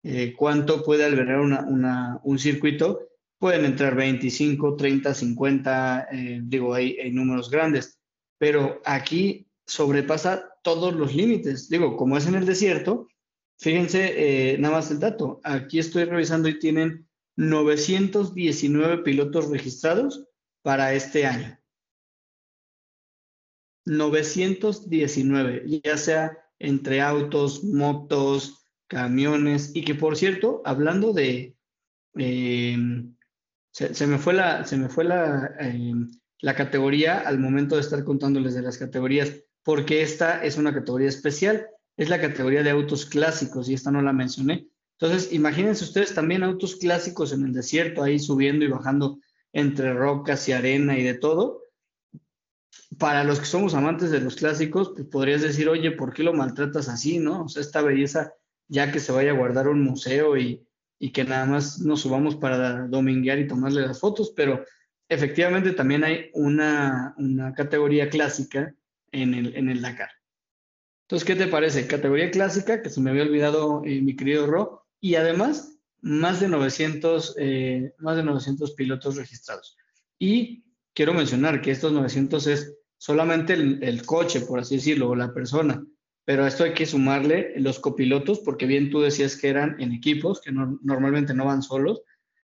eh, 0.03 0.35
cuánto 0.37 0.83
puede 0.85 1.05
albergar 1.05 1.41
un 1.41 2.39
circuito, 2.39 3.08
pueden 3.39 3.65
entrar 3.65 3.95
25, 3.95 4.77
30, 4.77 5.15
50, 5.15 6.09
digo, 6.43 6.75
hay, 6.75 6.97
números 7.13 7.51
grandes, 7.51 7.99
pero 8.39 8.81
aquí 8.85 9.47
sobrepasa 9.67 10.55
todos 10.63 10.95
los 10.95 11.15
límites. 11.15 11.69
Digo, 11.69 11.97
como 11.97 12.17
es 12.17 12.27
en 12.27 12.35
el 12.35 12.47
desierto, 12.47 13.09
fíjense 13.59 14.57
nada 14.59 14.75
más 14.77 14.91
el 14.91 14.99
dato. 14.99 15.41
Aquí 15.45 15.79
estoy 15.79 16.05
revisando 16.05 16.49
y 16.49 16.59
tienen 16.59 17.09
919 17.37 19.05
pilotos 19.05 19.49
registrados 19.49 20.27
para 20.63 20.93
este 20.93 21.25
año. 21.25 21.59
919, 23.89 25.81
ya 25.85 25.97
sea 25.97 26.37
entre 26.59 27.01
autos, 27.01 27.65
motos, 27.65 28.67
camiones, 28.87 29.71
y 29.75 29.85
que 29.85 29.95
por 29.95 30.17
cierto, 30.17 30.63
hablando 30.65 31.13
de, 31.13 31.57
em, 32.15 33.15
se, 33.79 34.07
me 34.07 34.19
fue 34.19 34.35
la, 34.35 34.65
se 34.65 34.77
me 34.77 34.89
fue 34.89 35.05
la, 35.05 35.55
em, 35.59 36.11
la 36.41 36.55
categoría 36.55 37.21
al 37.21 37.39
momento 37.39 37.77
de 37.77 37.83
estar 37.83 38.05
contándoles 38.05 38.55
de 38.55 38.63
las 38.63 38.79
categorías, 38.79 39.33
porque 39.63 40.03
esta 40.03 40.43
es 40.45 40.57
una 40.57 40.73
categoría 40.75 41.09
especial, 41.09 41.67
es 41.97 42.09
la 42.09 42.21
categoría 42.21 42.63
de 42.63 42.71
autos 42.71 43.07
clásicos 43.07 43.69
y 43.69 43.75
esta 43.75 43.91
no 43.91 44.03
la 44.03 44.13
mencioné. 44.13 44.69
Entonces, 45.01 45.33
imagínense 45.33 45.85
ustedes 45.85 46.15
también 46.15 46.43
autos 46.43 46.77
clásicos 46.77 47.33
en 47.33 47.45
el 47.45 47.53
desierto, 47.53 48.03
ahí 48.03 48.19
subiendo 48.19 48.65
y 48.65 48.69
bajando 48.69 49.19
entre 49.53 49.95
rocas 49.95 50.49
y 50.49 50.53
arena 50.53 50.99
y 50.99 51.05
de 51.05 51.15
todo 51.15 51.63
para 52.99 53.25
los 53.25 53.41
que 53.41 53.47
somos 53.47 53.75
amantes 53.75 54.11
de 54.11 54.21
los 54.21 54.37
clásicos, 54.37 54.93
pues 54.95 55.07
podrías 55.07 55.43
decir, 55.43 55.69
oye, 55.69 55.93
¿por 55.93 56.13
qué 56.13 56.23
lo 56.23 56.33
maltratas 56.33 56.89
así, 56.89 57.19
no? 57.19 57.45
O 57.45 57.49
sea, 57.49 57.63
esta 57.63 57.83
belleza 57.83 58.33
ya 58.67 58.91
que 58.91 59.01
se 59.01 59.13
vaya 59.13 59.31
a 59.31 59.37
guardar 59.37 59.69
un 59.69 59.83
museo 59.83 60.37
y, 60.37 60.67
que 60.99 61.25
nada 61.25 61.47
más 61.47 61.81
nos 61.81 62.01
subamos 62.01 62.37
para 62.37 62.87
dominguear 62.89 63.39
y 63.39 63.47
tomarle 63.47 63.83
las 63.83 64.01
fotos, 64.01 64.33
pero 64.35 64.65
efectivamente 65.09 65.73
también 65.73 66.05
hay 66.05 66.31
una, 66.35 67.15
categoría 67.57 68.11
clásica 68.11 68.75
en 69.13 69.35
el, 69.35 69.57
en 69.57 69.69
el 69.69 69.81
Dakar. 69.81 70.11
Entonces, 71.03 71.27
¿qué 71.27 71.37
te 71.37 71.47
parece? 71.47 71.87
Categoría 71.87 72.31
clásica, 72.31 72.83
que 72.83 72.91
se 72.91 73.01
me 73.01 73.11
había 73.11 73.23
olvidado 73.23 73.83
eh, 73.85 74.03
mi 74.03 74.15
querido 74.15 74.47
Ro, 74.47 74.87
y 75.01 75.15
además 75.15 75.79
más 76.01 76.41
de 76.41 76.49
900, 76.49 77.35
eh, 77.39 77.95
más 77.99 78.17
de 78.17 78.23
900 78.25 78.73
pilotos 78.73 79.17
registrados. 79.17 79.77
Y 80.19 80.65
quiero 80.95 81.15
mencionar 81.15 81.61
que 81.61 81.71
estos 81.71 81.93
900 81.93 82.47
es 82.49 82.75
solamente 82.99 83.55
el, 83.55 84.05
coche, 84.05 84.41
por 84.41 84.61
así 84.61 84.77
decirlo, 84.77 85.11
o 85.11 85.15
la 85.15 85.33
persona. 85.33 85.85
Pero 86.29 86.45
a 86.45 86.49
esto 86.49 86.65
hay 86.65 86.75
que 86.75 86.85
sumarle 86.85 87.55
los 87.57 87.79
copilotos, 87.79 88.41
porque 88.41 88.67
bien 88.67 88.91
tú 88.91 89.01
decías 89.01 89.35
que 89.35 89.49
eran 89.49 89.81
en 89.81 89.93
equipos, 89.93 90.43
que 90.43 90.53
normalmente 90.53 91.33
no 91.33 91.47
van 91.47 91.63
solos. 91.63 92.03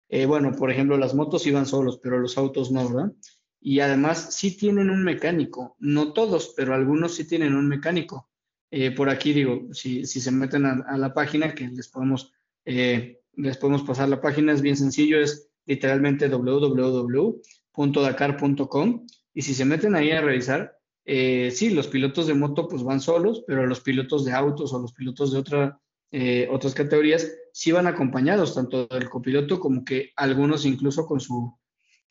Eh, 0.08 0.24
bueno, 0.24 0.52
por 0.52 0.70
ejemplo, 0.70 0.96
las 0.96 1.14
motos 1.14 1.46
iban 1.46 1.66
solos, 1.66 2.00
pero 2.02 2.18
los 2.18 2.38
autos 2.38 2.72
no, 2.72 2.88
¿verdad? 2.88 3.12
Y 3.60 3.80
además 3.80 4.34
sí 4.34 4.56
tienen 4.56 4.88
un 4.88 5.04
mecánico, 5.04 5.76
no 5.80 6.14
todos, 6.14 6.54
pero 6.56 6.72
algunos 6.72 7.14
sí 7.14 7.28
tienen 7.28 7.54
un 7.54 7.68
mecánico. 7.68 8.30
Eh, 8.70 8.90
por 8.90 9.10
aquí 9.10 9.34
digo, 9.34 9.68
si, 9.74 10.06
se 10.06 10.30
meten 10.30 10.64
a, 10.64 10.96
la 10.96 11.12
página, 11.12 11.54
que 11.54 11.68
les 11.68 11.88
podemos, 11.88 12.32
eh, 12.64 13.20
les 13.34 13.58
podemos 13.58 13.82
pasar 13.82 14.08
la 14.08 14.22
página, 14.22 14.54
es 14.54 14.62
bien 14.62 14.78
sencillo, 14.78 15.20
es 15.20 15.50
literalmente 15.66 16.30
www.dakar.com 16.30 19.06
y 19.34 19.42
si 19.42 19.52
se 19.52 19.66
meten 19.66 19.94
ahí 19.94 20.10
a 20.10 20.22
revisar, 20.22 20.74
eh, 21.04 21.50
sí, 21.50 21.70
los 21.70 21.88
pilotos 21.88 22.26
de 22.26 22.34
moto 22.34 22.66
pues 22.66 22.82
van 22.82 23.00
solos, 23.00 23.44
pero 23.46 23.66
los 23.66 23.80
pilotos 23.80 24.24
de 24.24 24.32
autos 24.32 24.72
o 24.72 24.78
los 24.78 24.92
pilotos 24.92 25.32
de 25.32 25.38
otra, 25.38 25.80
eh, 26.10 26.48
otras 26.50 26.74
categorías 26.74 27.30
sí 27.52 27.72
van 27.72 27.86
acompañados, 27.86 28.54
tanto 28.54 28.86
del 28.86 29.10
copiloto 29.10 29.60
como 29.60 29.84
que 29.84 30.12
algunos 30.16 30.64
incluso 30.64 31.06
con 31.06 31.20
su, 31.20 31.56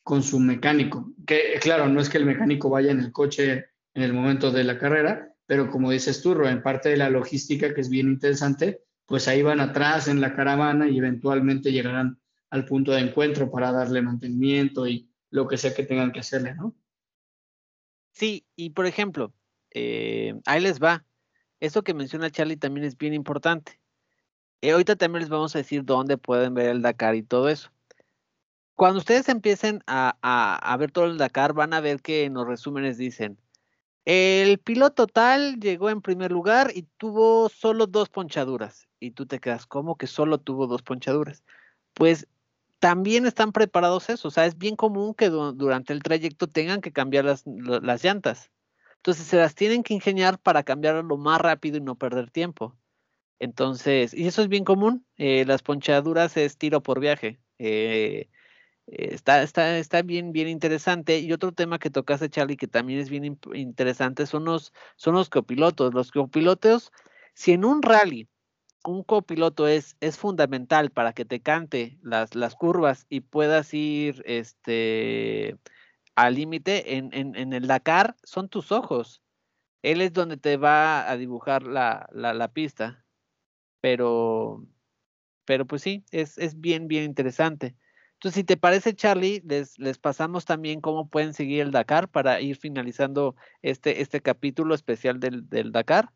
con 0.04 0.22
su 0.22 0.40
mecánico. 0.40 1.14
Que 1.26 1.60
claro, 1.60 1.90
no 1.90 2.00
es 2.02 2.10
que 2.10 2.18
el 2.18 2.26
mecánico 2.26 2.70
vaya 2.70 2.92
en 2.92 3.00
el 3.00 3.12
coche 3.12 3.66
en 3.96 4.04
el 4.04 4.14
momento 4.14 4.52
de 4.52 4.64
la 4.64 4.78
carrera, 4.78 5.34
pero 5.46 5.70
como 5.70 5.92
dices 5.92 6.22
tú, 6.22 6.34
en 6.46 6.64
parte 6.64 6.90
de 6.90 6.98
la 6.98 7.10
logística 7.10 7.74
que 7.74 7.82
es 7.82 7.90
bien 7.90 8.08
interesante, 8.08 8.82
pues 9.06 9.28
ahí 9.28 9.44
van 9.44 9.60
atrás 9.60 10.08
en 10.08 10.22
la 10.22 10.36
caravana 10.36 10.88
y 10.88 10.98
eventualmente 10.98 11.72
llegarán 11.72 12.20
al 12.50 12.66
punto 12.66 12.92
de 12.92 13.02
encuentro 13.02 13.52
para 13.52 13.72
darle 13.72 14.02
mantenimiento 14.02 14.88
y 14.88 15.10
lo 15.30 15.48
que 15.48 15.58
sea 15.58 15.74
que 15.74 15.84
tengan 15.84 16.12
que 16.12 16.20
hacerle, 16.20 16.56
¿no? 16.56 16.76
Sí, 18.14 18.46
y 18.56 18.70
por 18.72 18.86
ejemplo, 18.86 19.34
eh, 19.72 20.40
ahí 20.46 20.62
les 20.62 20.82
va. 20.82 21.06
Eso 21.60 21.84
que 21.84 21.94
menciona 21.94 22.32
Charlie 22.32 22.58
también 22.58 22.86
es 22.86 22.98
bien 22.98 23.14
importante. 23.14 23.80
Eh, 24.62 24.72
ahorita 24.72 24.96
también 24.96 25.22
les 25.22 25.30
vamos 25.30 25.56
a 25.56 25.60
decir 25.60 25.84
dónde 25.84 26.18
pueden 26.18 26.54
ver 26.54 26.68
el 26.70 26.82
Dakar 26.82 27.16
y 27.16 27.24
todo 27.24 27.50
eso. 27.50 27.72
Cuando 28.76 29.00
ustedes 29.00 29.30
empiecen 29.30 29.84
a, 29.88 30.18
a, 30.22 30.78
ver 30.78 30.92
todo 30.92 31.06
el 31.06 31.18
Dakar, 31.18 31.54
van 31.54 31.74
a 31.74 31.82
ver 31.82 32.02
que 32.02 32.26
en 32.26 32.34
los 32.36 32.48
resúmenes 32.48 32.98
dicen, 32.98 33.38
el 34.06 34.60
piloto 34.60 35.08
tal 35.08 35.60
llegó 35.60 35.90
en 35.90 36.02
primer 36.02 36.32
lugar 36.32 36.72
y 36.74 36.84
tuvo 36.98 37.50
solo 37.50 37.88
dos 37.88 38.10
ponchaduras. 38.10 38.88
Y 39.00 39.12
tú 39.12 39.26
te 39.26 39.40
quedas, 39.40 39.68
¿cómo 39.68 39.98
que 39.98 40.08
solo 40.08 40.38
tuvo 40.40 40.68
dos 40.68 40.82
ponchaduras? 40.82 41.44
Pues 41.94 42.28
también 42.84 43.26
están 43.26 43.54
preparados 43.54 44.10
eso. 44.10 44.28
O 44.28 44.32
sea, 44.32 44.46
es 44.46 44.58
bien 44.58 44.76
común 44.76 45.14
que 45.14 45.30
durante 45.30 45.94
el 45.94 46.04
trayecto 46.04 46.48
tengan 46.48 46.82
que 46.82 46.92
cambiar 46.92 47.24
las, 47.24 47.46
llantas. 48.04 48.52
Entonces 48.98 49.26
se 49.26 49.38
las 49.38 49.56
tienen 49.56 49.84
que 49.84 49.94
ingeniar 49.94 50.38
para 50.38 50.64
cambiarlo 50.64 51.02
lo 51.02 51.16
más 51.16 51.40
rápido 51.40 51.78
y 51.78 51.82
no 51.82 51.96
perder 51.96 52.30
tiempo. 52.30 52.76
Entonces, 53.40 54.14
y 54.14 54.28
eso 54.28 54.42
es 54.42 54.50
bien 54.50 54.66
común. 54.66 55.06
Eh, 55.16 55.46
las 55.46 55.64
ponchaduras 55.64 56.36
es 56.36 56.58
tiro 56.58 56.84
por 56.84 57.00
viaje. 57.00 57.40
Eh, 57.58 58.28
está, 58.88 59.44
está, 59.44 59.78
está 59.78 60.02
bien, 60.02 60.34
bien 60.34 60.50
interesante. 60.50 61.20
Y 61.20 61.32
otro 61.32 61.54
tema 61.54 61.80
que 61.80 61.90
tocaste, 61.90 62.30
Charlie, 62.30 62.58
que 62.58 62.68
también 62.68 63.00
es 63.00 63.10
bien 63.10 63.40
interesante, 63.54 64.26
son 64.26 64.44
los, 64.44 64.74
son 64.98 65.16
los 65.16 65.30
copilotos. 65.30 65.94
Los 65.94 66.12
copilotos, 66.12 66.92
si 67.34 67.54
en 67.54 67.64
un 67.64 67.82
rally 67.82 68.28
un 68.84 69.04
copiloto 69.04 69.68
es, 69.68 69.96
es 70.02 70.18
fundamental 70.18 70.92
para 70.92 71.14
que 71.14 71.26
te 71.26 71.42
cante 71.42 71.98
las, 72.02 72.36
las 72.36 72.56
curvas 72.56 73.06
y 73.10 73.22
puedas 73.22 73.74
ir 73.74 74.22
este, 74.26 75.58
al 76.16 76.36
límite 76.36 76.98
en, 76.98 77.10
en, 77.14 77.54
el 77.54 77.68
Dakar, 77.68 78.16
son 78.24 78.50
tus 78.50 78.72
ojos. 78.72 79.22
Él 79.82 80.02
es 80.02 80.14
donde 80.14 80.38
te 80.38 80.58
va 80.58 81.10
a 81.10 81.18
dibujar 81.18 81.64
la, 81.64 82.08
la, 82.12 82.48
pista. 82.50 83.06
Pero, 83.82 84.66
pero 85.46 85.66
pues 85.66 85.82
sí, 85.82 86.06
es, 86.12 86.38
es, 86.38 86.60
bien, 86.60 86.88
bien 86.88 87.04
interesante. 87.04 87.76
Entonces, 88.14 88.36
si 88.40 88.44
te 88.46 88.56
parece, 88.56 88.96
Charlie, 88.96 89.42
les, 89.46 89.78
les 89.80 89.98
pasamos 89.98 90.46
también 90.46 90.80
cómo 90.80 91.10
pueden 91.10 91.34
seguir 91.34 91.62
el 91.62 91.72
Dakar 91.72 92.08
para 92.08 92.40
ir 92.40 92.56
finalizando 92.56 93.36
este, 93.62 94.02
este 94.02 94.22
capítulo 94.22 94.76
especial 94.76 95.20
del, 95.20 95.50
del 95.50 95.74
Dakar. 95.74 96.12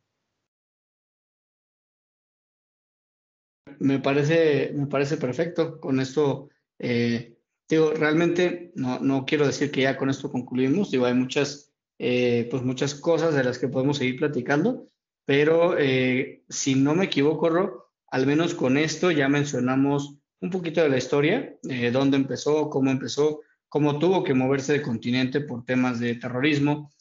Me 3.79 3.99
parece, 3.99 4.71
me 4.73 4.87
parece 4.87 5.17
perfecto. 5.17 5.79
Con 5.79 5.99
esto, 5.99 6.49
eh, 6.79 7.37
digo, 7.67 7.91
realmente 7.91 8.71
no, 8.75 8.99
no, 8.99 9.25
quiero 9.25 9.45
decir 9.45 9.71
que 9.71 9.81
ya 9.81 9.97
con 9.97 10.09
esto 10.09 10.31
concluimos. 10.31 10.91
Digo, 10.91 11.05
hay 11.05 11.13
muchas, 11.13 11.73
eh, 11.99 12.47
pues 12.49 12.63
muchas 12.63 12.95
cosas 12.95 13.33
de 13.35 13.43
las 13.43 13.59
que 13.59 13.67
podemos 13.67 13.97
seguir 13.97 14.17
platicando, 14.17 14.87
pero 15.25 15.77
eh, 15.77 16.43
si 16.49 16.75
no 16.75 16.95
me 16.95 17.05
equivoco, 17.05 17.49
Ro, 17.49 17.91
al 18.07 18.25
menos 18.25 18.53
con 18.53 18.77
esto 18.77 19.11
ya 19.11 19.27
mencionamos 19.27 20.17
un 20.39 20.49
poquito 20.49 20.81
de 20.81 20.89
la 20.89 20.97
historia, 20.97 21.57
dónde 21.91 22.15
empezó, 22.15 22.69
cómo 22.69 22.91
empezó, 22.91 23.41
cómo 23.69 23.97
tuvo 23.97 24.23
que 24.23 24.35
moverse 24.35 24.73
de 24.73 24.81
continente 24.83 25.41
por 25.41 25.65
temas 25.65 25.99
de 25.99 26.15
terrorismo. 26.15 26.91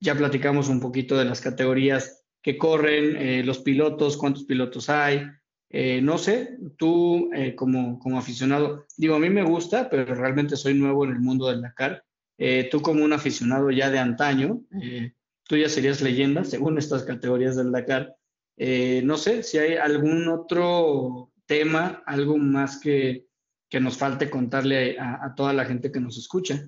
ya 0.00 0.14
platicamos 0.14 0.68
un 0.68 0.80
poquito 0.80 1.18
de 1.18 1.26
las 1.26 1.42
categorías 1.42 2.19
que 2.42 2.56
corren, 2.56 3.16
eh, 3.16 3.42
los 3.44 3.58
pilotos, 3.58 4.16
cuántos 4.16 4.44
pilotos 4.44 4.88
hay. 4.88 5.26
Eh, 5.68 6.00
no 6.02 6.18
sé, 6.18 6.58
tú 6.76 7.30
eh, 7.32 7.54
como, 7.54 7.98
como 7.98 8.18
aficionado, 8.18 8.86
digo, 8.96 9.14
a 9.14 9.20
mí 9.20 9.30
me 9.30 9.44
gusta, 9.44 9.88
pero 9.88 10.14
realmente 10.14 10.56
soy 10.56 10.74
nuevo 10.74 11.04
en 11.04 11.12
el 11.12 11.20
mundo 11.20 11.48
del 11.48 11.62
Dakar. 11.62 12.04
tú 12.70 12.80
como 12.80 13.04
un 13.04 13.12
aficionado 13.12 13.70
ya 13.70 13.90
de 13.90 13.98
antaño, 13.98 14.62
tú 15.46 15.56
ya 15.56 15.68
serías 15.68 16.00
leyenda 16.00 16.42
según 16.44 16.78
estas 16.78 17.02
categorías 17.04 17.54
del 17.56 17.70
Dakar. 17.70 18.16
no 18.56 19.16
sé 19.18 19.42
si 19.42 19.58
hay 19.58 19.76
algún 19.76 20.26
otro 20.28 21.32
tema, 21.46 22.02
algo 22.06 22.38
más 22.38 22.80
que, 22.80 23.26
que 23.68 23.80
nos 23.80 23.98
falte 23.98 24.30
contarle 24.30 24.98
a, 24.98 25.24
a 25.24 25.34
toda 25.34 25.52
la 25.52 25.66
gente 25.66 25.92
que 25.92 26.00
nos 26.00 26.16
escucha. 26.16 26.66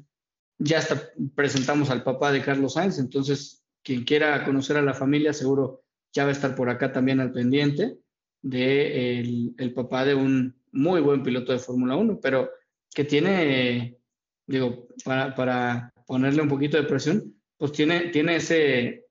Ya 0.59 0.79
hasta 0.79 1.11
presentamos 1.35 1.89
al 1.91 2.05
papá 2.05 2.31
de 2.31 2.43
Carlos 2.43 2.75
Sainz, 2.75 2.99
entonces 2.99 3.62
quien 3.83 4.05
quiera 4.05 4.45
conocer 4.45 4.77
a 4.77 4.83
la 4.83 4.95
familia 4.95 5.33
seguro 5.33 5.83
ya 6.13 6.25
va 6.25 6.31
a 6.31 6.33
estar 6.33 6.55
por 6.55 6.69
acá 6.69 6.93
también 6.93 7.21
al 7.21 7.33
pendiente 7.33 7.97
de 8.43 9.19
el, 9.57 9.75
papá 9.75 10.05
de 10.05 10.15
un 10.15 10.55
muy 10.73 11.01
buen 11.01 11.23
piloto 11.23 11.53
de 11.53 11.59
Fórmula 11.59 11.97
1, 11.97 12.21
pero 12.21 12.51
que 12.95 13.05
tiene 13.05 13.99
digo, 14.47 14.89
para, 15.05 15.35
para 15.35 15.93
ponerle 16.07 16.43
un 16.43 16.49
poquito 16.49 16.77
de 16.77 16.85
presión, 16.85 17.35
pues 17.57 17.73
tiene, 17.73 18.11
tiene 18.11 18.37
ese, 18.37 19.07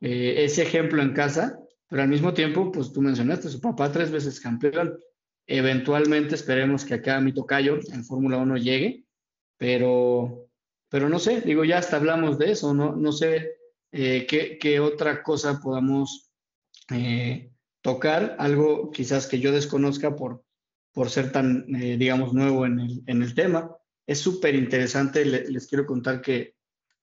eh, 0.00 0.44
ese 0.44 0.62
ejemplo 0.62 1.02
en 1.02 1.12
casa, 1.12 1.58
pero 1.88 2.02
al 2.02 2.08
mismo 2.08 2.34
tiempo, 2.34 2.72
pues 2.72 2.92
tú 2.92 3.00
mencionaste, 3.02 3.48
su 3.48 3.60
papá 3.60 3.92
tres 3.92 4.10
veces 4.10 4.40
campeón. 4.40 4.98
Eventualmente 5.46 6.34
esperemos 6.34 6.84
que 6.84 6.94
acá 6.94 7.20
mi 7.20 7.32
tocayo 7.32 7.78
en 7.92 8.04
Fórmula 8.04 8.38
1 8.38 8.56
llegue, 8.56 9.04
pero, 9.58 10.48
pero 10.88 11.08
no 11.08 11.18
sé, 11.18 11.42
digo, 11.42 11.64
ya 11.64 11.78
hasta 11.78 11.96
hablamos 11.96 12.38
de 12.38 12.52
eso, 12.52 12.72
no, 12.72 12.96
no 12.96 13.12
sé 13.12 13.52
eh, 13.96 14.26
qué, 14.26 14.80
otra 14.80 15.22
cosa 15.22 15.60
podamos 15.60 16.32
eh, 16.90 17.52
tocar, 17.80 18.34
algo 18.40 18.90
quizás 18.90 19.28
que 19.28 19.38
yo 19.38 19.52
desconozca 19.52 20.16
por, 20.16 20.44
por 20.92 21.10
ser 21.10 21.30
tan, 21.30 21.72
eh, 21.76 21.96
digamos, 21.96 22.34
nuevo 22.34 22.66
en 22.66 22.80
el, 22.80 23.02
en 23.06 23.22
el 23.22 23.34
tema. 23.34 23.70
Es 24.04 24.18
súper 24.18 24.56
interesante, 24.56 25.24
les 25.24 25.68
quiero 25.68 25.86
contar 25.86 26.20
que 26.20 26.56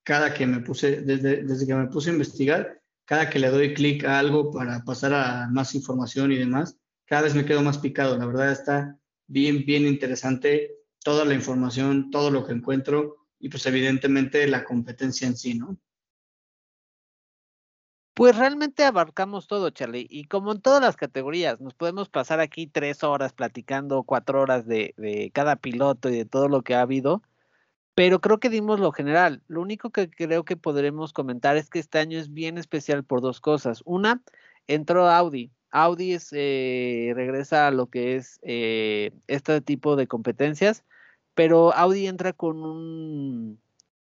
cada 0.03 0.33
que 0.33 0.45
me 0.45 0.59
puse, 0.59 1.01
desde, 1.01 1.43
desde 1.43 1.65
que 1.65 1.75
me 1.75 1.87
puse 1.87 2.09
a 2.09 2.13
investigar, 2.13 2.81
cada 3.05 3.29
que 3.29 3.39
le 3.39 3.47
doy 3.47 3.73
clic 3.73 4.03
a 4.03 4.19
algo 4.19 4.51
para 4.51 4.83
pasar 4.83 5.13
a 5.13 5.47
más 5.49 5.73
información 5.75 6.33
y 6.33 6.37
demás, 6.37 6.77
cada 7.05 7.21
vez 7.21 7.35
me 7.35 7.45
quedo 7.45 7.61
más 7.61 7.77
picado. 7.77 8.17
La 8.17 8.25
verdad 8.25 8.51
está 8.51 8.99
bien, 9.27 9.63
bien 9.65 9.85
interesante 9.87 10.75
toda 11.05 11.23
la 11.23 11.35
información, 11.35 12.11
todo 12.11 12.31
lo 12.31 12.45
que 12.45 12.51
encuentro 12.51 13.27
y 13.39 13.47
pues 13.47 13.65
evidentemente 13.65 14.45
la 14.45 14.65
competencia 14.65 15.25
en 15.25 15.37
sí, 15.37 15.53
¿no? 15.53 15.79
Pues 18.21 18.37
realmente 18.37 18.83
abarcamos 18.83 19.47
todo, 19.47 19.71
Charlie, 19.71 20.05
y 20.07 20.25
como 20.25 20.51
en 20.51 20.61
todas 20.61 20.79
las 20.79 20.95
categorías, 20.95 21.59
nos 21.59 21.73
podemos 21.73 22.07
pasar 22.07 22.39
aquí 22.39 22.67
tres 22.67 23.03
horas 23.03 23.33
platicando, 23.33 24.03
cuatro 24.03 24.41
horas 24.41 24.67
de, 24.67 25.31
cada 25.33 25.55
piloto 25.55 26.07
y 26.07 26.17
de 26.17 26.25
todo 26.25 26.47
lo 26.47 26.61
que 26.61 26.75
ha 26.75 26.81
habido, 26.81 27.23
pero 27.95 28.21
creo 28.21 28.39
que 28.39 28.51
dimos 28.51 28.79
lo 28.79 28.91
general. 28.91 29.41
Lo 29.47 29.59
único 29.59 29.89
que 29.89 30.07
creo 30.07 30.45
que 30.45 30.55
podremos 30.55 31.13
comentar 31.13 31.57
es 31.57 31.71
que 31.71 31.79
este 31.79 31.97
año 31.97 32.19
es 32.19 32.31
bien 32.31 32.59
especial 32.59 33.03
por 33.03 33.21
dos 33.21 33.41
cosas. 33.41 33.81
Una, 33.85 34.21
entró 34.67 35.09
Audi. 35.09 35.51
Audi 35.71 36.15
eh, 36.31 37.13
regresa 37.15 37.65
a 37.65 37.71
lo 37.71 37.87
que 37.87 38.17
es 38.17 38.39
eh, 38.43 39.13
este 39.25 39.61
tipo 39.61 39.95
de 39.95 40.05
competencias, 40.05 40.83
pero 41.33 41.73
Audi 41.73 42.05
entra 42.05 42.33
con, 42.33 42.63
un, 42.63 43.59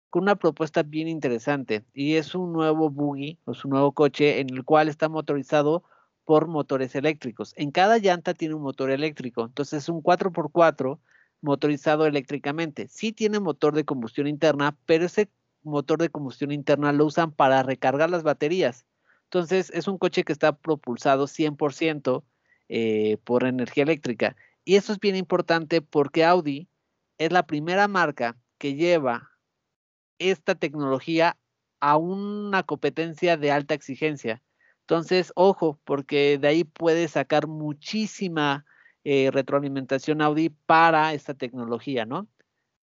con 0.09 0.23
una 0.23 0.35
propuesta 0.35 0.83
bien 0.83 1.07
interesante 1.07 1.85
y 1.93 2.15
es 2.15 2.35
un 2.35 2.53
nuevo 2.53 2.89
buggy, 2.89 3.39
o 3.45 3.53
su 3.53 3.67
nuevo 3.67 3.91
coche 3.91 4.39
en 4.39 4.49
el 4.53 4.63
cual 4.63 4.87
está 4.87 5.09
motorizado 5.09 5.83
por 6.25 6.47
motores 6.47 6.95
eléctricos. 6.95 7.53
En 7.57 7.71
cada 7.71 7.97
llanta 7.97 8.33
tiene 8.33 8.55
un 8.55 8.61
motor 8.61 8.91
eléctrico, 8.91 9.45
entonces 9.45 9.83
es 9.83 9.89
un 9.89 10.01
4x4 10.01 10.99
motorizado 11.41 12.05
eléctricamente. 12.05 12.87
Sí 12.89 13.11
tiene 13.13 13.39
motor 13.39 13.75
de 13.75 13.85
combustión 13.85 14.27
interna, 14.27 14.77
pero 14.85 15.05
ese 15.05 15.29
motor 15.63 15.99
de 15.99 16.09
combustión 16.09 16.51
interna 16.51 16.91
lo 16.91 17.05
usan 17.05 17.31
para 17.31 17.63
recargar 17.63 18.09
las 18.09 18.23
baterías. 18.23 18.85
Entonces, 19.25 19.71
es 19.73 19.87
un 19.87 19.97
coche 19.97 20.23
que 20.23 20.31
está 20.33 20.57
propulsado 20.57 21.27
100% 21.27 22.23
eh, 22.69 23.17
por 23.23 23.43
energía 23.43 23.83
eléctrica. 23.83 24.35
Y 24.63 24.75
eso 24.75 24.93
es 24.93 24.99
bien 24.99 25.15
importante 25.15 25.81
porque 25.81 26.25
Audi 26.25 26.69
es 27.17 27.31
la 27.31 27.45
primera 27.45 27.87
marca 27.87 28.37
que 28.57 28.75
lleva 28.75 29.31
esta 30.19 30.55
tecnología 30.55 31.37
a 31.79 31.97
una 31.97 32.63
competencia 32.63 33.37
de 33.37 33.51
alta 33.51 33.73
exigencia. 33.73 34.41
Entonces, 34.81 35.31
ojo, 35.35 35.79
porque 35.83 36.37
de 36.37 36.47
ahí 36.47 36.63
puede 36.63 37.07
sacar 37.07 37.47
muchísima 37.47 38.65
eh, 39.03 39.29
retroalimentación 39.31 40.21
Audi 40.21 40.49
para 40.49 41.13
esta 41.13 41.33
tecnología, 41.33 42.05
¿no? 42.05 42.27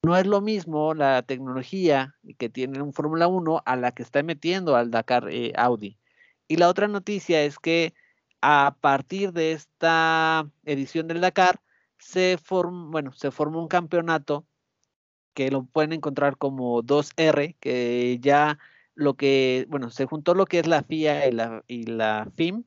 No 0.02 0.16
es 0.16 0.26
lo 0.26 0.40
mismo 0.40 0.94
la 0.94 1.22
tecnología 1.22 2.14
que 2.38 2.48
tiene 2.48 2.80
un 2.80 2.92
Fórmula 2.92 3.26
1 3.26 3.62
a 3.64 3.76
la 3.76 3.92
que 3.92 4.02
está 4.02 4.22
metiendo 4.22 4.76
al 4.76 4.90
Dakar 4.90 5.28
eh, 5.30 5.52
Audi. 5.56 5.98
Y 6.46 6.56
la 6.56 6.68
otra 6.68 6.88
noticia 6.88 7.42
es 7.42 7.58
que 7.58 7.94
a 8.40 8.76
partir 8.80 9.32
de 9.32 9.52
esta 9.52 10.48
edición 10.64 11.08
del 11.08 11.20
Dakar 11.20 11.60
se 11.98 12.38
forma, 12.38 12.90
bueno, 12.90 13.12
se 13.12 13.30
formó 13.30 13.60
un 13.60 13.68
campeonato 13.68 14.46
que 15.34 15.50
lo 15.50 15.64
pueden 15.64 15.92
encontrar 15.92 16.36
como 16.36 16.82
2R, 16.82 17.56
que 17.60 18.18
ya 18.20 18.58
lo 18.94 19.14
que, 19.14 19.66
bueno, 19.68 19.90
se 19.90 20.06
juntó 20.06 20.34
lo 20.34 20.46
que 20.46 20.58
es 20.60 20.66
la 20.66 20.82
FIA 20.82 21.28
y 21.28 21.32
la, 21.32 21.64
y 21.68 21.84
la 21.84 22.30
FIM, 22.36 22.64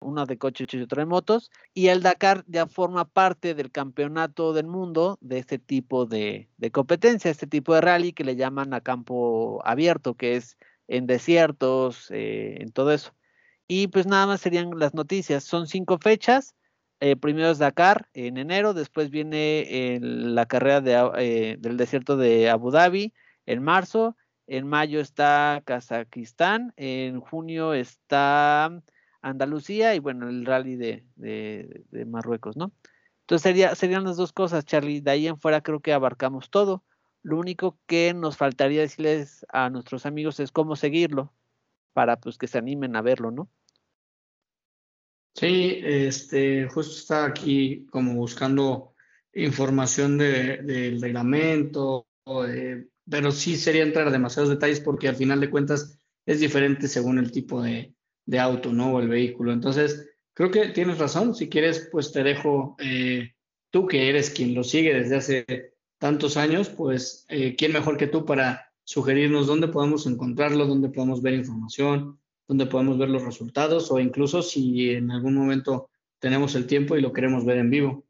uno 0.00 0.26
de 0.26 0.38
coches 0.38 0.68
y 0.72 0.80
otro 0.80 1.00
de 1.00 1.06
motos, 1.06 1.50
y 1.74 1.88
el 1.88 2.02
Dakar 2.02 2.44
ya 2.46 2.66
forma 2.66 3.04
parte 3.06 3.54
del 3.54 3.70
campeonato 3.70 4.52
del 4.52 4.66
mundo 4.66 5.18
de 5.20 5.38
este 5.38 5.58
tipo 5.58 6.06
de, 6.06 6.48
competencia, 6.72 7.30
este 7.30 7.46
tipo 7.46 7.74
de 7.74 7.80
rally 7.80 8.12
que 8.12 8.24
le 8.24 8.36
llaman 8.36 8.74
a 8.74 8.80
campo 8.80 9.60
abierto, 9.64 10.14
que 10.14 10.36
es 10.36 10.56
en 10.88 11.06
desiertos, 11.06 12.10
eh, 12.10 12.58
en 12.60 12.72
todo 12.72 12.92
eso. 12.92 13.12
Y 13.68 13.88
pues 13.88 14.06
nada 14.06 14.26
más 14.26 14.40
serían 14.40 14.78
las 14.78 14.94
noticias. 14.94 15.44
Son 15.44 15.66
cinco 15.66 15.98
fechas. 15.98 16.54
Eh, 17.00 17.16
primero 17.16 17.50
es 17.50 17.58
Dakar 17.58 18.08
en 18.14 18.38
enero, 18.38 18.72
después 18.72 19.10
viene 19.10 19.98
la 20.00 20.46
carrera 20.46 21.12
eh, 21.18 21.56
del 21.58 21.76
desierto 21.76 22.16
de 22.16 22.48
Abu 22.48 22.70
Dhabi 22.70 23.12
en 23.44 23.62
marzo, 23.62 24.16
en 24.46 24.66
mayo 24.66 25.00
está 25.00 25.62
Kazajistán, 25.64 26.72
en 26.76 27.20
junio 27.20 27.74
está 27.74 28.82
Andalucía 29.20 29.94
y 29.94 29.98
bueno, 29.98 30.28
el 30.28 30.46
rally 30.46 30.76
de, 30.76 31.04
Marruecos, 32.06 32.56
¿no? 32.56 32.72
Entonces 33.22 33.42
sería, 33.42 33.74
serían 33.74 34.04
las 34.04 34.16
dos 34.16 34.32
cosas, 34.32 34.64
Charlie. 34.64 35.00
De 35.00 35.10
ahí 35.10 35.26
en 35.26 35.38
fuera 35.38 35.60
creo 35.60 35.80
que 35.80 35.92
abarcamos 35.92 36.48
todo. 36.48 36.84
Lo 37.22 37.38
único 37.38 37.76
que 37.86 38.14
nos 38.14 38.36
faltaría 38.36 38.82
decirles 38.82 39.44
a 39.48 39.68
nuestros 39.68 40.06
amigos 40.06 40.38
es 40.38 40.52
cómo 40.52 40.76
seguirlo 40.76 41.32
para 41.92 42.18
pues 42.18 42.38
que 42.38 42.46
se 42.46 42.58
animen 42.58 42.94
a 42.94 43.02
verlo, 43.02 43.32
¿no? 43.32 43.48
Sí, 45.36 45.80
este, 45.84 46.66
justo 46.66 46.96
estaba 46.96 47.26
aquí 47.26 47.86
como 47.90 48.14
buscando 48.14 48.94
información 49.34 50.16
del 50.16 50.98
reglamento, 50.98 52.06
pero 53.08 53.30
sí 53.30 53.56
sería 53.56 53.82
entrar 53.82 54.08
a 54.08 54.10
demasiados 54.10 54.48
detalles 54.48 54.80
porque 54.80 55.08
al 55.08 55.16
final 55.16 55.40
de 55.40 55.50
cuentas 55.50 55.98
es 56.24 56.40
diferente 56.40 56.88
según 56.88 57.18
el 57.18 57.30
tipo 57.32 57.62
de, 57.62 57.94
de 58.24 58.38
auto, 58.38 58.72
¿no? 58.72 58.94
O 58.94 59.00
el 59.00 59.08
vehículo. 59.08 59.52
Entonces, 59.52 60.08
creo 60.32 60.50
que 60.50 60.68
tienes 60.68 60.96
razón. 60.96 61.34
Si 61.34 61.50
quieres, 61.50 61.86
pues 61.92 62.12
te 62.12 62.22
dejo, 62.22 62.74
eh, 62.78 63.34
tú 63.70 63.86
que 63.86 64.08
eres 64.08 64.30
quien 64.30 64.54
lo 64.54 64.64
sigue 64.64 64.94
desde 64.94 65.16
hace 65.16 65.74
tantos 65.98 66.38
años, 66.38 66.70
pues, 66.70 67.26
eh, 67.28 67.54
¿quién 67.56 67.72
mejor 67.72 67.98
que 67.98 68.06
tú 68.06 68.24
para 68.24 68.72
sugerirnos 68.84 69.46
dónde 69.46 69.68
podemos 69.68 70.06
encontrarlo, 70.06 70.66
dónde 70.66 70.88
podemos 70.88 71.20
ver 71.20 71.34
información, 71.34 72.18
dónde 72.46 72.66
podemos 72.66 72.98
ver 72.98 73.08
los 73.08 73.24
resultados 73.24 73.90
o 73.90 73.98
incluso 73.98 74.42
si 74.42 74.90
en 74.90 75.10
algún 75.10 75.34
momento 75.34 75.90
tenemos 76.18 76.54
el 76.54 76.66
tiempo 76.66 76.96
y 76.96 77.00
lo 77.00 77.12
queremos 77.12 77.44
ver 77.44 77.58
en 77.58 77.70
vivo? 77.70 78.06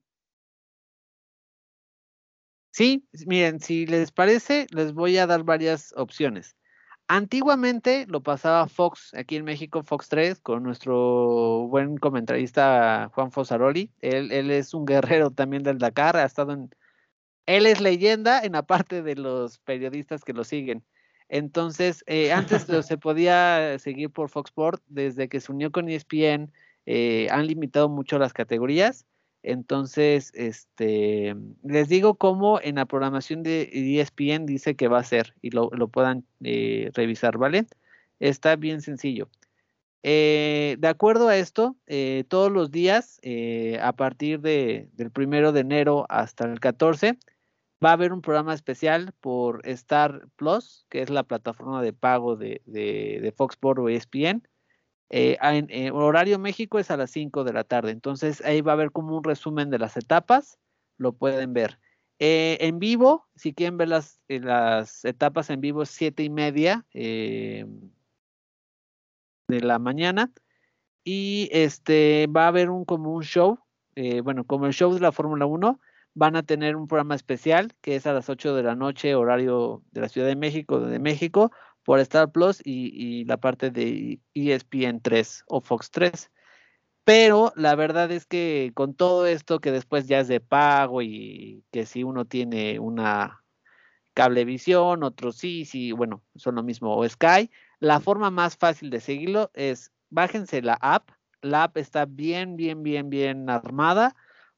Sí, 2.71 3.09
miren, 3.27 3.61
si 3.61 3.87
les 3.87 4.13
parece, 4.13 4.67
les 4.71 4.93
voy 4.93 5.17
a 5.17 5.27
dar 5.27 5.45
varias 5.45 5.95
opciones. 5.97 6.57
Antiguamente 7.09 8.05
lo 8.09 8.23
pasaba 8.23 8.67
Fox, 8.67 9.15
aquí 9.15 9.37
en 9.37 9.45
México, 9.45 9.83
Fox 9.85 10.09
3, 10.09 10.41
con 10.41 10.63
nuestro 10.65 11.69
buen 11.69 11.97
comentarista 11.99 13.11
Juan 13.15 13.31
Fosaroli. 13.31 13.93
Él, 14.01 14.33
él 14.33 14.51
es 14.51 14.75
un 14.75 14.85
guerrero 14.85 15.31
también 15.31 15.63
del 15.63 15.79
Dakar, 15.79 16.17
ha 16.17 16.25
estado 16.25 16.53
en... 16.53 16.71
Él 17.47 17.67
es 17.67 17.81
leyenda 17.81 18.41
en 18.43 18.53
la 18.53 18.65
parte 18.67 19.03
de 19.03 19.15
los 19.15 19.59
periodistas 19.61 20.25
que 20.25 20.33
lo 20.33 20.43
siguen. 20.43 20.85
Entonces, 21.29 22.05
eh, 22.07 22.33
antes 22.33 22.67
se 22.87 22.99
podía 22.99 23.79
seguir 23.79 24.11
por 24.11 24.29
Fox 24.29 24.51
Sport, 24.51 24.83
desde 24.89 25.29
que 25.29 25.41
se 25.41 25.53
unió 25.53 25.73
con 25.73 25.89
ESPN, 25.89 26.53
eh, 26.87 27.29
han 27.31 27.47
limitado 27.47 27.89
mucho 27.89 28.19
las 28.19 28.33
categorías 28.33 29.07
entonces, 29.47 30.33
este, 30.35 31.37
les 31.63 31.89
digo 31.89 32.17
cómo 32.17 32.61
en 32.61 32.75
la 32.75 32.85
programación 32.85 33.45
de 33.45 33.71
ESPN 33.73 34.45
dice 34.45 34.75
que 34.75 34.89
va 34.89 34.99
a 34.99 35.05
ser 35.05 35.35
y 35.41 35.51
lo, 35.51 35.71
puedan 35.87 36.25
eh, 36.43 36.91
revisar, 36.95 37.39
¿vale? 37.39 37.67
Está 38.19 38.57
bien 38.57 38.81
sencillo. 38.81 39.29
Eh, 40.03 40.75
de 40.81 40.89
acuerdo 40.89 41.29
a 41.29 41.37
esto, 41.37 41.77
eh, 41.87 42.25
todos 42.27 42.51
los 42.51 42.73
días, 42.73 43.21
a 43.81 43.93
partir 43.93 44.41
de, 44.41 44.89
del 44.95 45.13
primero 45.13 45.53
de 45.53 45.61
enero 45.61 46.07
hasta 46.09 46.45
el 46.45 46.59
14, 46.59 47.17
va 47.85 47.91
a 47.91 47.93
haber 47.93 48.13
un 48.13 48.23
programa 48.23 48.55
especial 48.55 49.13
por 49.21 49.61
Star 49.67 50.29
Plus, 50.37 50.87
que 50.89 51.03
es 51.03 51.11
la 51.11 51.25
plataforma 51.25 51.83
de 51.83 51.93
pago 51.93 52.37
de, 52.37 52.63
de, 52.67 53.21
de 53.23 53.33
Fox 53.33 53.55
Sports 53.55 53.81
o 53.81 53.89
ESPN 53.89 54.43
eh, 55.09 55.37
en, 55.41 55.69
eh, 55.71 55.91
horario 55.93 56.39
México 56.39 56.79
es 56.79 56.91
a 56.91 56.97
las 56.97 57.11
5 57.13 57.45
de 57.45 57.53
la 57.53 57.65
tarde, 57.65 57.93
entonces 57.93 58.43
ahí 58.45 58.61
va 58.61 58.73
a 58.73 58.75
haber 58.75 58.91
como 58.91 59.17
un 59.17 59.23
resumen 59.25 59.71
de 59.71 59.79
las 59.79 59.97
etapas, 59.97 60.59
lo 60.99 61.13
pueden 61.13 61.53
ver. 61.53 61.79
Eh, 62.19 62.59
en 62.61 62.79
vivo, 62.79 63.29
si 63.37 63.55
quieren 63.55 63.77
ver 63.77 63.89
las, 63.89 64.21
las 64.29 65.05
etapas 65.05 65.51
en 65.51 65.61
vivo, 65.61 65.83
es 65.83 65.91
7 65.91 66.25
y 66.25 66.31
media 66.31 66.85
de 66.93 67.67
la 69.49 69.79
mañana. 69.79 70.33
Y 71.05 71.49
este 71.53 72.27
va 72.27 72.45
a 72.45 72.49
haber 72.49 72.71
un 72.71 72.85
como 72.85 73.13
un 73.13 73.23
show, 73.23 73.61
bueno, 74.25 74.45
como 74.45 74.67
el 74.67 74.73
show 74.73 74.93
de 74.93 75.01
la 75.01 75.13
Fórmula 75.13 75.47
1, 75.47 75.79
van 76.17 76.35
a 76.35 76.43
tener 76.43 76.77
un 76.77 76.89
programa 76.89 77.15
especial 77.15 77.75
que 77.83 77.95
es 77.95 78.07
a 78.07 78.15
las 78.15 78.31
8 78.31 78.55
de 78.55 78.63
la 78.63 78.75
noche, 78.75 79.15
horario 79.15 79.83
de 79.93 80.01
la 80.01 80.09
Ciudad 80.09 80.27
de 80.27 80.35
México, 80.35 80.81
de 80.81 80.99
México, 80.99 81.53
por 81.85 82.01
Star 82.01 82.33
Plus 82.33 82.61
y, 82.65 82.91
y 82.95 83.25
la 83.27 83.37
parte 83.37 83.71
de 83.71 84.19
ESPN 84.33 85.03
3 85.03 85.45
o 85.47 85.61
Fox 85.61 85.91
3. 85.91 86.31
Pero 87.05 87.53
la 87.55 87.75
verdad 87.75 88.11
es 88.11 88.25
que 88.25 88.73
con 88.75 88.95
todo 88.95 89.27
esto 89.27 89.61
que 89.61 89.71
después 89.71 90.09
ya 90.09 90.21
es 90.21 90.29
de 90.29 90.41
pago 90.41 91.03
y 91.03 91.63
que 91.71 91.85
si 91.85 92.03
uno 92.03 92.25
tiene 92.25 92.81
una 92.81 93.45
cablevisión, 94.15 95.03
otro 95.03 95.33
sí, 95.33 95.67
sí, 95.67 95.93
bueno, 95.93 96.25
son 96.35 96.55
lo 96.55 96.63
mismo, 96.63 96.97
o 96.97 97.07
Sky, 97.07 97.51
la 97.79 98.01
forma 98.01 98.31
más 98.31 98.57
fácil 98.57 98.89
de 98.89 99.01
seguirlo 99.01 99.51
es 99.53 99.93
bájense 100.09 100.63
la 100.63 100.79
app, 100.81 101.11
la 101.43 101.65
app 101.65 101.77
está 101.77 102.07
bien, 102.07 102.57
bien, 102.57 102.83
bien, 102.83 103.11
bien 103.11 103.51
armada, 103.51 104.17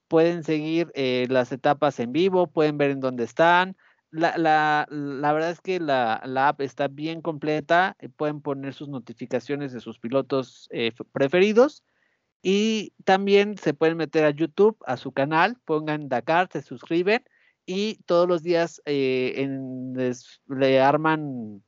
pueden 0.08 0.42
seguir 0.42 0.90
eh, 0.94 1.26
las 1.30 1.52
etapas 1.52 2.00
en 2.00 2.12
vivo, 2.12 2.46
pueden 2.48 2.78
ver 2.78 2.90
en 2.90 3.00
dónde 3.00 3.24
están, 3.24 3.76
la, 4.10 4.36
la, 4.38 4.86
la, 4.90 5.32
verdad 5.32 5.50
es 5.50 5.60
que 5.60 5.80
la, 5.80 6.22
la, 6.24 6.48
app 6.48 6.62
está 6.62 6.88
bien 6.88 7.20
completa, 7.20 7.96
eh, 8.00 8.08
pueden 8.08 8.40
poner 8.40 8.72
sus 8.72 8.88
notificaciones 8.88 9.72
de 9.72 9.80
sus 9.80 9.98
pilotos 9.98 10.68
eh, 10.72 10.92
preferidos. 11.12 11.84
Y 12.40 12.94
también 13.04 13.58
se 13.58 13.74
pueden 13.74 13.96
meter 13.96 14.24
a 14.24 14.30
YouTube, 14.30 14.78
a 14.86 14.96
su 14.96 15.12
canal, 15.12 15.56
pongan 15.64 16.08
Dakar, 16.08 16.48
se 16.52 16.62
suscriben 16.62 17.24
y 17.66 17.96
todos 18.06 18.28
los 18.28 18.42
días 18.42 18.80
les, 18.86 20.40
le 20.48 20.80
arman, 20.80 21.62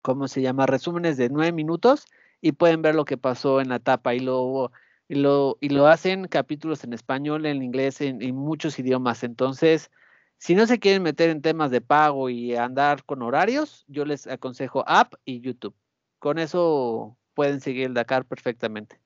¿cómo 0.00 0.28
se 0.28 0.40
llama? 0.40 0.66
Resúmenes 0.66 1.16
de 1.16 1.28
nueve 1.28 1.52
minutos 1.52 2.06
y 2.40 2.52
pueden 2.52 2.80
ver 2.80 2.94
lo 2.94 3.04
que 3.04 3.18
pasó 3.18 3.60
en 3.60 3.70
la 3.70 3.76
etapa. 3.76 4.14
Y 4.14 4.20
lo, 4.20 4.70
y 5.08 5.14
lo, 5.16 5.56
y 5.60 5.70
lo 5.70 5.86
hacen 5.86 6.28
capítulos 6.28 6.84
en 6.84 6.92
español, 6.92 7.46
en 7.46 7.62
inglés, 7.62 8.00
en, 8.00 8.20
en 8.22 8.36
muchos 8.36 8.78
idiomas. 8.78 9.24
Entonces, 9.24 9.90
si 10.36 10.54
no 10.54 10.66
se 10.66 10.78
quieren 10.78 11.02
meter 11.02 11.30
en 11.30 11.42
temas 11.42 11.70
de 11.70 11.80
pago 11.80 12.30
y 12.30 12.54
andar 12.54 13.04
con 13.04 13.22
horarios, 13.22 13.84
yo 13.88 14.04
les 14.04 14.26
aconsejo 14.26 14.84
app 14.86 15.14
y 15.24 15.40
YouTube. 15.40 15.74
Con 16.18 16.38
eso 16.38 17.16
pueden 17.34 17.60
seguir 17.60 17.86
el 17.86 17.94
Dakar 17.94 18.24
perfectamente. 18.24 19.00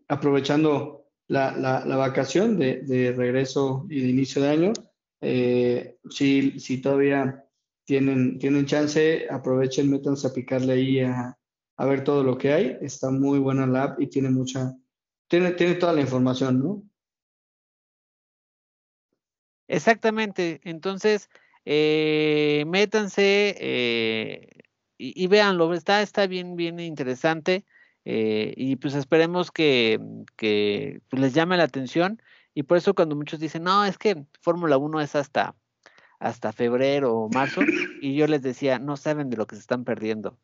aprovechando 0.08 1.03
la, 1.28 1.56
la, 1.56 1.86
la 1.86 1.96
vacación 1.96 2.58
de, 2.58 2.82
de, 2.82 3.12
regreso 3.14 3.86
y 3.90 4.02
de 4.02 4.10
inicio 4.10 4.42
de 4.42 4.50
año. 4.50 4.74
Eh, 5.22 5.98
si, 6.10 6.60
si 6.60 6.82
todavía 6.82 7.46
tienen, 7.86 8.40
tienen 8.40 8.66
chance, 8.66 9.26
aprovechen, 9.30 9.90
métanse 9.90 10.28
a 10.28 10.34
picarle 10.34 10.74
ahí 10.74 11.00
a, 11.00 11.38
a 11.78 11.86
ver 11.86 12.04
todo 12.04 12.24
lo 12.24 12.38
que 12.38 12.54
hay. 12.54 12.78
Está 12.82 13.10
muy 13.10 13.40
buena 13.40 13.66
la 13.68 13.84
app 13.84 14.02
y 14.02 14.08
tiene 14.08 14.30
mucha, 14.30 14.74
tiene, 15.28 15.52
tiene 15.52 15.76
toda 15.76 15.94
la 15.94 16.02
información, 16.02 16.60
¿no? 16.60 16.84
Exactamente. 19.68 20.62
Entonces, 20.64 21.30
eh, 21.66 22.66
métanse 22.68 23.56
eh, 23.60 24.50
y, 24.98 25.24
y, 25.24 25.28
véanlo, 25.28 25.74
está, 25.74 26.02
está 26.02 26.28
bien, 26.28 26.56
bien 26.56 26.80
interesante. 26.80 27.66
Eh, 28.06 28.54
y 28.58 28.76
pues 28.76 28.96
esperemos 28.96 29.52
que, 29.52 30.00
que 30.36 31.02
pues 31.10 31.22
les 31.22 31.34
llame 31.34 31.58
la 31.58 31.64
atención. 31.64 32.22
Y 32.54 32.64
por 32.64 32.78
eso 32.78 32.94
cuando 32.94 33.16
muchos 33.16 33.40
dicen, 33.40 33.64
no, 33.64 33.86
es 33.86 33.98
que 33.98 34.26
Fórmula 34.42 34.78
1 34.78 35.02
es 35.02 35.16
hasta, 35.16 35.56
hasta 36.20 36.54
febrero 36.54 37.14
o 37.16 37.30
marzo, 37.30 37.62
y 38.02 38.16
yo 38.16 38.28
les 38.28 38.42
decía, 38.42 38.80
no 38.80 38.98
saben 38.98 39.30
de 39.30 39.38
lo 39.38 39.48
que 39.48 39.56
se 39.56 39.62
están 39.62 39.84
perdiendo, 39.84 40.38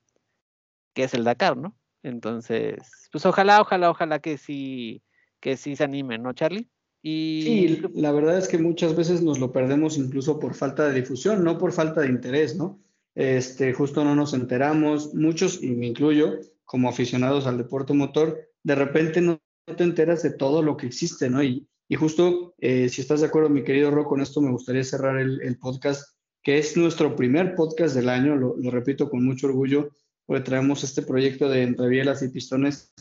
que 0.94 1.04
es 1.04 1.14
el 1.14 1.24
Dakar, 1.24 1.58
¿no? 1.58 1.76
Entonces, 2.04 3.10
pues 3.12 3.26
ojalá, 3.26 3.62
ojalá, 3.62 3.90
ojalá 3.90 4.20
que 4.20 4.38
sí, 4.38 5.02
que 5.40 5.58
sí 5.58 5.76
se 5.76 5.84
animen, 5.84 6.24
¿no, 6.24 6.34
Charlie? 6.34 6.70
Y... 7.02 7.42
Sí, 7.44 7.82
la 7.94 8.12
verdad 8.12 8.38
es 8.38 8.48
que 8.48 8.58
muchas 8.58 8.96
veces 8.96 9.22
nos 9.22 9.40
lo 9.40 9.52
perdemos 9.52 9.98
incluso 9.98 10.40
por 10.40 10.54
falta 10.54 10.88
de 10.88 11.00
difusión, 11.00 11.44
no 11.44 11.58
por 11.58 11.72
falta 11.72 12.02
de 12.02 12.10
interés, 12.10 12.56
¿no? 12.56 12.80
Este, 13.16 13.74
justo 13.74 14.04
no 14.04 14.16
nos 14.16 14.34
enteramos, 14.34 15.14
muchos, 15.14 15.62
y 15.62 15.72
me 15.72 15.88
incluyo, 15.88 16.40
como 16.70 16.88
aficionados 16.88 17.48
al 17.48 17.58
deporte 17.58 17.94
motor, 17.94 18.40
de 18.62 18.76
repente 18.76 19.22
no 19.22 19.42
te 19.76 19.84
enteras 19.84 20.22
de 20.22 20.30
todo 20.30 20.62
lo 20.62 20.78
que 20.78 20.86
existe, 20.86 21.28
¿no? 21.28 21.42
Y, 21.42 21.68
y 21.88 21.96
justo, 21.96 22.54
eh, 22.60 22.90
si 22.90 23.02
estás 23.02 23.22
de 23.22 23.26
acuerdo, 23.26 23.50
mi 23.50 23.64
querido 23.64 23.90
Ro, 23.90 24.06
con 24.06 24.22
esto 24.22 24.40
me 24.40 24.52
gustaría 24.52 24.84
cerrar 24.84 25.20
el, 25.20 25.42
el 25.42 25.58
podcast, 25.58 26.16
que 26.44 26.60
es 26.60 26.78
nuestro 26.78 27.16
primer 27.16 27.56
podcast 27.56 27.96
del 27.96 28.08
año, 28.08 28.36
lo, 28.36 28.56
repito 28.70 29.10
con 29.10 29.26
mucho 29.26 29.48
orgullo, 29.48 29.90
porque 30.28 30.44
traemos 30.44 30.84
este 30.84 31.02
proyecto 31.02 31.50
de 31.50 31.64
Entre 31.64 31.88
Bielas 31.88 32.22
y 32.22 32.30
Pistones 32.30 32.94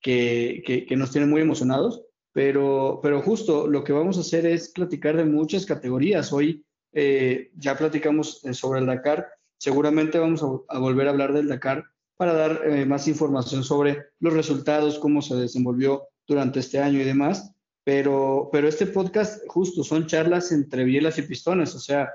que, 0.00 0.62
que, 0.64 0.86
que 0.86 0.96
nos 0.96 1.10
tiene 1.10 1.26
muy 1.26 1.42
emocionados 1.42 2.04
pero, 2.32 3.00
pero 3.02 3.22
justo 3.22 3.66
lo 3.66 3.82
que 3.82 3.92
vamos 3.92 4.16
a 4.16 4.20
hacer 4.20 4.46
es 4.46 4.70
platicar 4.70 5.16
de 5.16 5.24
muchas 5.24 5.66
categorías. 5.66 6.32
Hoy 6.32 6.64
eh, 6.92 7.50
ya 7.56 7.76
platicamos 7.76 8.44
eh, 8.44 8.54
sobre 8.54 8.78
el 8.78 8.86
Dakar, 8.86 9.26
seguramente 9.58 10.16
vamos 10.18 10.42
a, 10.42 10.76
a, 10.76 10.78
volver 10.78 11.08
a 11.08 11.10
hablar 11.10 11.32
del 11.32 11.48
Dakar 11.48 11.84
para 12.20 12.34
dar 12.34 12.60
eh, 12.66 12.84
más 12.84 13.08
información 13.08 13.64
sobre 13.64 14.08
los 14.18 14.34
resultados, 14.34 14.98
cómo 14.98 15.22
se 15.22 15.36
desenvolvió 15.36 16.06
durante 16.26 16.60
este 16.60 16.78
año 16.78 17.00
y 17.00 17.04
demás. 17.04 17.54
Pero, 17.82 18.50
pero 18.52 18.68
este 18.68 18.84
podcast 18.84 19.42
justo 19.48 19.82
son 19.82 20.06
charlas 20.06 20.52
entre 20.52 20.84
bielas 20.84 21.16
y 21.16 21.22
pistones, 21.22 21.74
o 21.74 21.78
sea, 21.78 22.10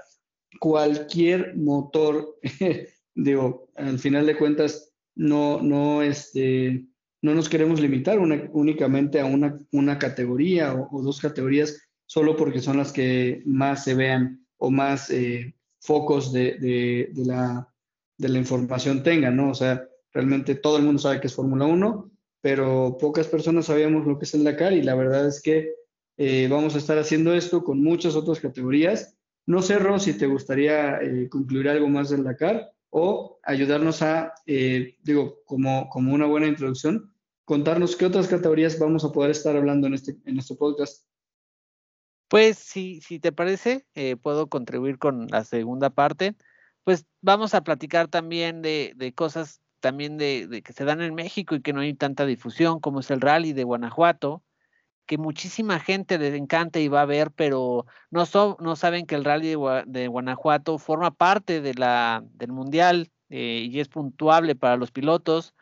cualquier 0.59 1.57
motor, 1.57 2.37
digo, 3.15 3.71
al 3.73 3.97
final 3.97 4.27
de 4.27 4.37
cuentas, 4.37 4.93
no, 5.15 5.59
no, 5.59 6.03
este, 6.03 6.85
no 7.23 7.33
nos 7.33 7.49
queremos 7.49 7.79
limitar 7.79 8.19
una, 8.19 8.47
únicamente 8.53 9.19
a 9.19 9.25
una, 9.25 9.57
una 9.71 9.97
categoría 9.97 10.75
o, 10.75 10.87
o, 10.95 11.01
dos 11.01 11.19
categorías 11.19 11.81
solo 12.05 12.35
porque 12.35 12.59
son 12.59 12.77
las 12.77 12.91
que 12.91 13.41
más 13.43 13.83
se 13.83 13.95
vean 13.95 14.45
o 14.57 14.69
más 14.69 15.09
eh, 15.09 15.55
focos 15.79 16.31
de, 16.31 16.59
de, 16.59 17.09
de, 17.11 17.25
la, 17.25 17.67
de, 18.19 18.29
la, 18.29 18.37
información 18.37 19.01
tengan, 19.01 19.35
¿no? 19.35 19.49
O 19.49 19.55
sea, 19.55 19.89
realmente 20.15 20.55
todo 20.55 20.77
el 20.77 20.83
mundo 20.83 21.01
sabe 21.01 21.19
que 21.19 21.27
es 21.27 21.35
Fórmula 21.35 21.65
1, 21.65 22.09
pero 22.39 22.97
pocas 22.97 23.27
personas 23.27 23.65
sabíamos 23.65 24.07
lo 24.07 24.17
que 24.17 24.23
es 24.23 24.33
el 24.33 24.45
Dakar 24.45 24.71
y 24.71 24.81
la 24.81 24.95
verdad 24.95 25.27
es 25.27 25.41
que 25.41 25.73
eh, 26.17 26.47
vamos 26.49 26.73
a 26.73 26.77
estar 26.77 26.97
haciendo 26.97 27.33
esto 27.33 27.65
con 27.65 27.83
muchas 27.83 28.15
otras 28.15 28.39
categorías. 28.39 29.17
No 29.45 29.61
sé, 29.61 29.77
Ro, 29.77 29.99
si 29.99 30.17
te 30.17 30.25
gustaría 30.25 31.01
eh, 31.01 31.27
concluir 31.29 31.67
algo 31.67 31.89
más 31.89 32.09
del 32.09 32.23
Dakar 32.23 32.71
o 32.91 33.39
ayudarnos 33.43 34.01
a, 34.01 34.33
eh, 34.45 34.95
digo, 35.03 35.41
como, 35.43 35.89
como 35.89 36.13
una 36.13 36.25
buena 36.27 36.47
introducción, 36.47 37.13
contarnos 37.43 37.97
qué 37.97 38.05
otras 38.05 38.29
categorías 38.29 38.79
vamos 38.79 39.03
a 39.03 39.11
poder 39.11 39.31
estar 39.31 39.57
hablando 39.57 39.87
en 39.87 39.95
este, 39.95 40.15
en 40.23 40.39
este 40.39 40.55
podcast. 40.55 41.05
Pues 42.29 42.57
si, 42.57 43.01
si 43.01 43.19
te 43.19 43.33
parece, 43.33 43.85
eh, 43.95 44.15
puedo 44.15 44.47
contribuir 44.47 44.97
con 44.97 45.27
la 45.27 45.43
segunda 45.43 45.89
parte. 45.89 46.35
Pues 46.85 47.05
vamos 47.21 47.53
a 47.53 47.65
platicar 47.65 48.07
también 48.07 48.61
de, 48.61 48.93
de 48.95 49.13
cosas 49.13 49.61
también 49.85 50.17
de, 50.17 50.47
de, 50.47 50.63
que 50.63 50.73
se 50.73 50.83
dan 50.83 50.99
en 51.03 51.13
México 51.13 51.53
y 51.53 51.61
que 51.61 51.71
no 51.71 51.81
hay 51.81 51.93
tanta 51.93 52.25
difusión, 52.25 52.79
como 52.79 53.01
es 53.01 53.11
el 53.11 53.21
rally 53.21 53.53
de 53.53 53.63
Guanajuato, 53.63 54.43
que 55.05 55.19
muchísima 55.19 55.79
gente 55.79 56.17
les 56.17 56.33
encanta 56.33 56.79
y 56.79 56.87
va 56.87 57.01
a 57.01 57.05
ver, 57.05 57.29
pero 57.29 57.85
no, 58.09 58.25
so, 58.25 58.57
no 58.59 58.75
saben 58.75 59.05
que 59.05 59.13
el 59.13 59.23
rally 59.23 59.55
de, 59.85 60.07
Guanajuato 60.07 60.79
forma 60.79 61.11
parte 61.11 61.61
de 61.61 61.75
la, 61.75 62.23
del 62.33 62.51
Mundial 62.51 63.11
eh, 63.29 63.67
y 63.69 63.79
es 63.79 63.89
puntuable 63.89 64.55
para 64.55 64.75
los 64.75 64.89
pilotos. 64.89 65.53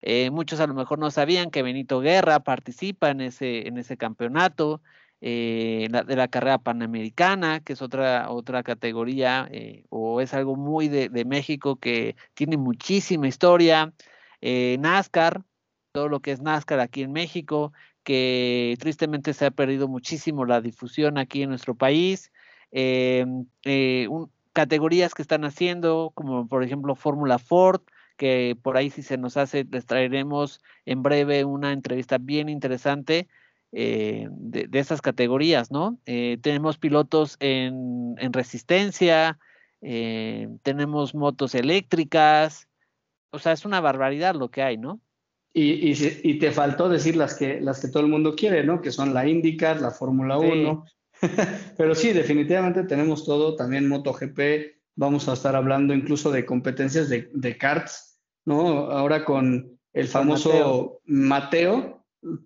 Eh, 0.00 0.30
muchos 0.30 0.60
a 0.60 0.66
lo 0.66 0.72
mejor 0.72 0.98
no 0.98 1.10
sabían 1.10 1.50
que 1.50 1.62
Benito 1.62 2.00
Guerra 2.00 2.40
participa 2.40 3.10
en 3.10 3.20
ese, 3.20 3.68
en 3.68 3.76
ese 3.76 3.98
campeonato 3.98 4.80
de 5.20 6.14
la 6.16 6.28
carrera 6.28 6.58
panamericana, 6.58 7.60
que 7.60 7.72
es 7.72 7.82
otra, 7.82 8.30
otra 8.30 8.62
categoría, 8.62 9.48
o 9.90 10.20
es 10.20 10.34
algo 10.34 10.56
muy 10.56 10.88
de, 10.88 11.24
México 11.24 11.76
que 11.76 12.16
tiene 12.34 12.56
muchísima 12.56 13.28
historia. 13.28 13.92
NASCAR, 14.40 15.42
todo 15.92 16.08
lo 16.08 16.20
que 16.20 16.32
es 16.32 16.40
NASCAR 16.40 16.80
aquí 16.80 17.02
en 17.02 17.12
México, 17.12 17.72
que 18.08 18.74
tristemente 18.80 19.34
se 19.34 19.44
ha 19.44 19.50
perdido 19.50 19.86
muchísimo 19.86 20.46
la 20.46 20.62
difusión 20.62 21.18
aquí 21.18 21.42
en 21.42 21.50
nuestro 21.50 21.74
país. 21.74 22.32
Eh, 22.72 23.26
eh, 23.64 24.08
categorías 24.54 25.12
que 25.12 25.20
están 25.20 25.44
haciendo, 25.44 26.12
como 26.14 26.48
por 26.48 26.64
ejemplo 26.64 26.94
Fórmula 26.94 27.38
Ford, 27.38 27.82
que 28.16 28.56
por 28.62 28.78
ahí 28.78 28.88
si 28.88 29.02
se 29.02 29.18
nos 29.18 29.36
hace, 29.36 29.66
les 29.70 29.84
traeremos 29.84 30.62
en 30.86 31.02
breve 31.02 31.44
una 31.44 31.72
entrevista 31.72 32.16
bien 32.16 32.48
interesante 32.48 33.28
eh, 33.72 34.28
de, 34.30 34.68
esas 34.78 35.00
categorías, 35.02 35.70
¿no? 35.70 35.98
tenemos 36.04 36.78
pilotos 36.78 37.36
en, 37.40 38.16
resistencia, 38.32 39.38
tenemos 39.80 41.14
motos 41.14 41.54
eléctricas, 41.54 42.68
o 43.30 43.38
sea, 43.38 43.52
es 43.52 43.64
una 43.64 43.80
barbaridad 43.80 44.34
lo 44.34 44.50
que 44.50 44.62
hay, 44.62 44.78
¿no? 44.78 45.00
Y, 45.52 45.92
y, 45.92 46.38
te 46.38 46.52
faltó 46.52 46.88
decir 46.88 47.16
las 47.16 47.34
que, 47.34 47.60
las 47.60 47.80
que 47.80 47.88
todo 47.88 48.02
el 48.02 48.08
mundo 48.08 48.34
quiere, 48.36 48.62
¿no? 48.64 48.80
Que 48.80 48.92
son 48.92 49.12
la 49.12 49.26
IndyCar, 49.26 49.80
la 49.80 49.90
Fórmula 49.90 50.38
1, 50.38 50.84
Pero 51.76 51.94
sí, 51.94 52.12
definitivamente 52.12 52.84
tenemos 52.84 53.24
todo, 53.24 53.56
también 53.56 53.88
MotoGP, 53.88 54.38
vamos 54.96 55.28
a 55.28 55.32
estar 55.32 55.56
hablando 55.56 55.94
incluso 55.94 56.30
de 56.30 56.44
competencias 56.44 57.08
de, 57.08 57.30
de 57.32 57.56
karts, 57.56 58.20
¿no? 58.44 58.90
Ahora 58.90 59.24
con 59.24 59.78
el 59.92 60.08
famoso 60.08 61.00
Mateo. 61.04 61.97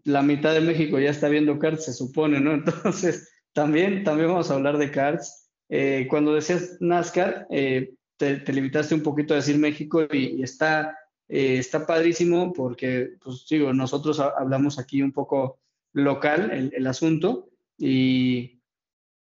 La 0.05 0.23
mitad 0.23 0.55
de 0.55 0.61
México 0.61 0.99
ya 0.99 1.11
está 1.11 1.29
viendo 1.29 1.59
karts, 1.59 1.87
se 1.87 1.93
supone, 1.93 2.41
¿no? 2.41 2.53
Entonces, 2.55 3.31
también, 3.53 4.05
también 4.05 4.29
vamos 4.29 4.51
a 4.51 4.55
hablar 4.55 4.79
de 4.79 4.91
karts. 4.91 5.51
Eh, 5.69 6.07
cuando 6.09 6.35
decías 6.35 6.77
NASCAR, 6.81 7.47
eh, 7.51 7.95
te, 8.17 8.41
limitaste 8.53 8.95
un 8.95 9.03
poquito 9.03 9.35
a 9.35 9.39
decir 9.39 9.59
México 9.59 10.07
y, 10.13 10.43
está, 10.43 10.97
eh, 11.29 11.59
está 11.59 11.87
padrísimo 11.87 12.53
porque, 12.53 13.15
pues 13.23 13.47
digo, 13.49 13.73
nosotros 13.73 14.21
hablamos 14.21 14.79
aquí 14.79 15.03
un 15.03 15.13
poco 15.13 15.61
local 15.93 16.51
el, 16.53 16.73
el 16.75 16.87
asunto 16.87 17.51
y, 17.79 18.63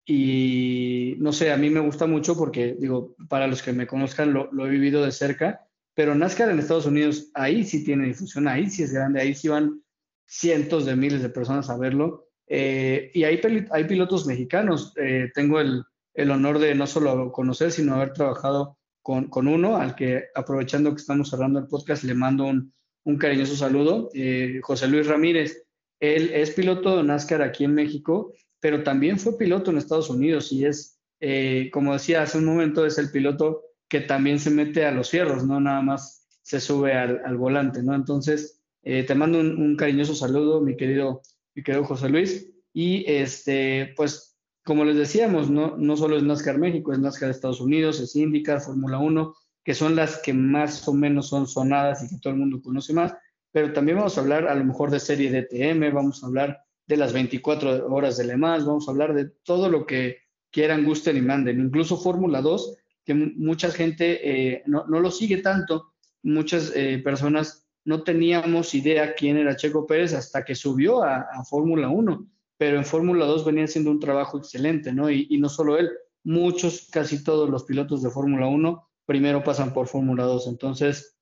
y 0.07 1.17
no 1.19 1.33
sé, 1.33 1.51
a 1.51 1.57
mí 1.57 1.69
me 1.69 1.81
gusta 1.81 2.07
mucho 2.07 2.37
porque, 2.37 2.77
digo, 2.79 3.17
para 3.29 3.49
los 3.49 3.61
que 3.61 3.73
me 3.73 3.89
conozcan, 3.89 4.33
lo, 4.33 4.67
he 4.67 4.71
vivido 4.71 5.05
de 5.05 5.11
cerca, 5.11 5.67
pero 5.95 6.15
NASCAR 6.15 6.51
en 6.51 6.61
Estados 6.61 6.87
Unidos, 6.87 7.31
ahí 7.35 7.65
sí 7.65 7.85
tiene 7.85 8.07
difusión, 8.07 8.47
ahí 8.47 8.71
sí 8.71 8.85
es 8.85 8.93
grande, 8.93 9.21
ahí 9.21 9.35
sí 9.35 9.49
van 9.49 9.83
cientos 10.27 10.85
de 10.85 10.97
miles 10.97 11.23
de 11.23 11.29
personas 11.29 11.71
a 11.71 11.77
verlo. 11.77 12.29
Eh, 12.47 13.11
y 13.15 13.25
hay, 13.25 13.41
hay 13.71 13.85
pilotos 13.85 14.27
mexicanos. 14.27 14.93
Eh, 14.97 15.31
tengo 15.35 15.61
el, 15.61 15.83
el, 16.15 16.31
honor 16.31 16.59
de 16.59 16.75
no 16.75 16.87
solo 16.87 17.33
conocer, 17.33 17.73
sino 17.73 17.95
haber 17.95 18.13
trabajado 18.13 18.79
con, 19.03 19.29
con, 19.29 19.49
uno, 19.49 19.77
al 19.77 19.95
que 19.95 20.25
aprovechando 20.35 20.91
que 20.91 21.01
estamos 21.01 21.31
cerrando 21.31 21.59
el 21.59 21.69
podcast, 21.69 22.05
le 22.05 22.15
mando 22.15 22.45
un, 22.45 22.73
un 23.05 23.19
cariñoso 23.19 23.57
saludo. 23.57 24.11
Eh, 24.15 24.61
José 24.63 24.89
Luis 24.89 25.07
Ramírez, 25.07 25.65
él 26.01 26.31
es 26.35 26.51
piloto 26.51 26.97
de 26.97 27.05
NASCAR 27.05 27.43
aquí 27.43 27.65
en 27.65 27.75
México 27.75 28.33
pero 28.61 28.83
también 28.83 29.19
fue 29.19 29.39
piloto 29.39 29.71
en 29.71 29.79
Estados 29.79 30.11
Unidos 30.11 30.51
y 30.53 30.65
es, 30.65 30.99
eh, 31.21 31.71
como 31.73 31.93
decía 31.93 32.23
hace 32.23 32.39
un 32.39 32.47
momento, 32.47 32.87
es 32.87 32.99
el 32.99 33.11
piloto 33.11 33.63
que 33.89 34.01
también 34.01 34.41
se 34.41 34.51
mete 34.51 34.85
a 34.85 34.91
los 34.91 35.11
fierros, 35.11 35.47
no 35.47 35.61
nada 35.61 35.83
más 35.83 36.27
se 36.43 36.61
sube 36.61 36.95
al, 36.95 37.37
volante, 37.37 37.83
¿no? 37.83 37.95
Entonces, 37.95 38.61
eh, 38.89 39.03
te 39.03 39.17
mando 39.17 39.41
un, 39.41 39.75
cariñoso 39.75 40.15
saludo, 40.15 40.61
mi 40.61 40.77
querido, 40.77 41.21
mi 41.57 41.65
querido 41.65 41.85
José 41.85 42.09
Luis. 42.09 42.49
Y 42.73 43.05
este, 43.11 43.93
pues, 43.97 44.39
como 44.65 44.85
les 44.85 44.97
decíamos, 44.97 45.51
no, 45.51 45.77
no 45.77 45.97
solo 45.97 46.17
es 46.17 46.23
NASCAR 46.23 46.57
México, 46.59 46.93
es 46.93 47.01
NASCAR 47.01 47.31
Estados 47.31 47.61
Unidos, 47.61 47.99
es 47.99 48.15
IndyCar, 48.15 48.61
Fórmula 48.61 48.99
1, 48.99 49.35
que 49.65 49.75
son 49.75 49.97
las 49.97 50.23
que 50.23 50.33
más 50.33 50.87
o 50.87 50.95
menos 50.95 51.29
son 51.31 51.49
sonadas 51.49 52.05
y 52.05 52.09
que 52.09 52.21
todo 52.21 52.33
el 52.33 52.39
mundo 52.39 52.63
conoce 52.63 52.93
más, 52.93 53.13
pero 53.51 53.73
también 53.73 53.99
vamos 53.99 54.17
a 54.17 54.21
hablar 54.21 54.47
a 54.47 54.55
lo 54.55 54.65
mejor 54.65 54.93
de 54.93 55.01
serie 55.01 55.33
DTM, 55.33 55.93
vamos 55.93 56.23
a 56.23 56.29
hablar 56.29 56.61
de 56.87 56.97
las 56.97 57.13
24 57.13 57.89
horas 57.89 58.17
de 58.17 58.25
Le 58.25 58.37
Mans, 58.37 58.65
vamos 58.65 58.87
a 58.87 58.93
hablar 58.93 59.15
de 59.15 59.31
todo 59.43 59.69
lo 59.69 59.85
que 59.85 60.19
quieran, 60.53 60.85
gusten 60.85 61.17
y 61.17 61.23
manden, 61.23 61.59
incluso 61.59 61.97
Fórmula 61.97 62.41
2, 62.41 62.77
que 63.05 63.15
mucha 63.15 63.73
gente 63.73 64.55
eh, 64.55 64.63
no, 64.67 64.85
lo 64.87 65.11
sigue 65.11 65.39
tanto, 65.39 65.95
muchas 66.23 66.73
eh, 66.77 67.01
personas 67.03 67.66
no 67.87 68.03
teníamos 68.03 68.75
idea 68.75 69.15
quién 69.15 69.39
era 69.39 69.57
Checo 69.57 69.87
Pérez 69.87 70.13
hasta 70.13 70.45
que 70.45 70.55
subió 70.55 71.03
a, 71.03 71.45
Fórmula 71.49 71.89
1, 71.89 72.27
pero 72.59 72.77
en 72.77 72.85
Fórmula 72.85 73.25
2 73.25 73.45
venía 73.45 73.65
haciendo 73.65 73.91
un 73.91 74.01
trabajo 74.01 74.39
excelente, 74.39 74.93
¿no? 74.93 75.11
Y, 75.11 75.39
no 75.39 75.49
solo 75.49 75.79
él, 75.79 75.91
muchos, 76.25 76.89
casi 76.91 77.25
todos 77.25 77.49
los 77.49 77.65
pilotos 77.65 78.03
de 78.03 78.11
Fórmula 78.11 78.47
1 78.47 78.89
primero 79.07 79.43
pasan 79.43 79.73
por 79.73 79.87
Fórmula 79.87 80.25
2, 80.25 80.49
entonces... 80.49 81.17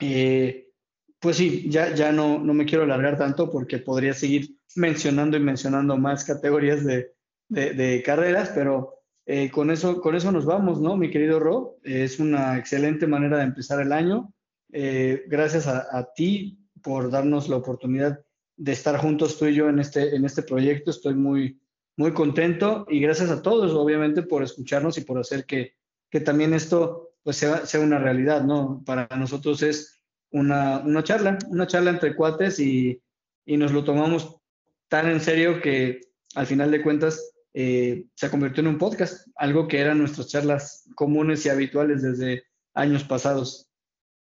Eh, 0.00 0.66
pues 1.20 1.36
sí, 1.36 1.66
ya, 1.68 1.94
ya 1.94 2.12
no, 2.12 2.38
no 2.38 2.54
me 2.54 2.64
quiero 2.64 2.84
alargar 2.84 3.18
tanto 3.18 3.50
porque 3.50 3.76
podría 3.76 4.14
seguir 4.14 4.56
mencionando 4.74 5.36
y 5.36 5.40
mencionando 5.40 5.98
más 5.98 6.24
categorías 6.24 6.82
de, 6.82 7.12
de, 7.50 8.02
carreras, 8.02 8.50
pero 8.54 9.02
eh, 9.26 9.50
con, 9.50 9.70
eso, 9.70 10.00
con 10.00 10.14
eso 10.14 10.32
nos 10.32 10.46
vamos, 10.46 10.80
¿no, 10.80 10.96
mi 10.96 11.10
querido 11.10 11.38
Ro? 11.38 11.76
es 11.82 12.20
una 12.20 12.56
excelente 12.56 13.06
manera 13.06 13.38
de 13.38 13.44
empezar 13.44 13.80
el 13.80 13.92
año. 13.92 14.32
Eh, 14.72 15.24
gracias 15.26 15.66
a, 15.66 16.12
ti 16.14 16.58
por 16.82 17.10
darnos 17.10 17.48
la 17.48 17.56
oportunidad 17.56 18.24
de 18.56 18.72
estar 18.72 18.96
juntos 18.98 19.38
tú 19.38 19.46
y 19.46 19.54
yo 19.54 19.68
en 19.68 19.78
este, 19.78 20.14
en 20.14 20.24
este 20.24 20.42
proyecto. 20.42 20.90
Estoy 20.90 21.14
muy, 21.14 21.60
muy 21.96 22.12
contento 22.12 22.86
y 22.88 23.00
gracias 23.00 23.30
a 23.30 23.42
todos, 23.42 23.72
obviamente, 23.72 24.22
por 24.22 24.42
escucharnos 24.42 24.98
y 24.98 25.02
por 25.02 25.18
hacer 25.18 25.44
que, 25.44 25.74
que 26.10 26.20
también 26.20 26.54
esto 26.54 27.14
pues, 27.22 27.36
sea, 27.36 27.66
sea 27.66 27.80
una 27.80 27.98
realidad, 27.98 28.42
¿no? 28.42 28.82
Para 28.84 29.08
nosotros 29.16 29.62
es 29.62 30.02
una, 30.30 30.80
una 30.80 31.02
charla, 31.02 31.38
una 31.48 31.66
charla 31.66 31.90
entre 31.90 32.14
cuates 32.14 32.60
y, 32.60 33.02
y 33.44 33.56
nos 33.56 33.72
lo 33.72 33.84
tomamos 33.84 34.36
tan 34.88 35.08
en 35.08 35.20
serio 35.20 35.60
que 35.60 36.00
al 36.34 36.46
final 36.46 36.70
de 36.70 36.82
cuentas 36.82 37.32
eh, 37.54 38.04
se 38.14 38.30
convirtió 38.30 38.60
en 38.60 38.68
un 38.68 38.78
podcast, 38.78 39.26
algo 39.36 39.66
que 39.66 39.80
eran 39.80 39.98
nuestras 39.98 40.28
charlas 40.28 40.88
comunes 40.94 41.44
y 41.44 41.48
habituales 41.48 42.02
desde 42.02 42.44
años 42.74 43.04
pasados. 43.04 43.69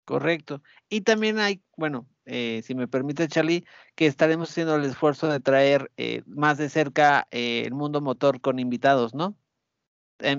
Correcto. 0.06 0.62
Y 0.90 1.02
también 1.02 1.40
hay, 1.40 1.62
bueno, 1.76 2.08
eh, 2.26 2.62
si 2.64 2.76
me 2.76 2.88
permite 2.88 3.28
Charlie, 3.28 3.66
que 3.96 4.06
estaremos 4.06 4.50
haciendo 4.50 4.76
el 4.76 4.86
esfuerzo 4.86 5.28
de 5.28 5.40
traer 5.40 5.92
eh, 5.98 6.22
más 6.26 6.58
de 6.58 6.70
cerca 6.70 7.28
el 7.32 7.74
mundo 7.74 8.02
motor 8.02 8.40
con 8.42 8.60
invitados, 8.60 9.14
¿no? 9.14 9.38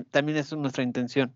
también 0.09 0.39
es 0.39 0.51
nuestra 0.53 0.83
intención. 0.83 1.35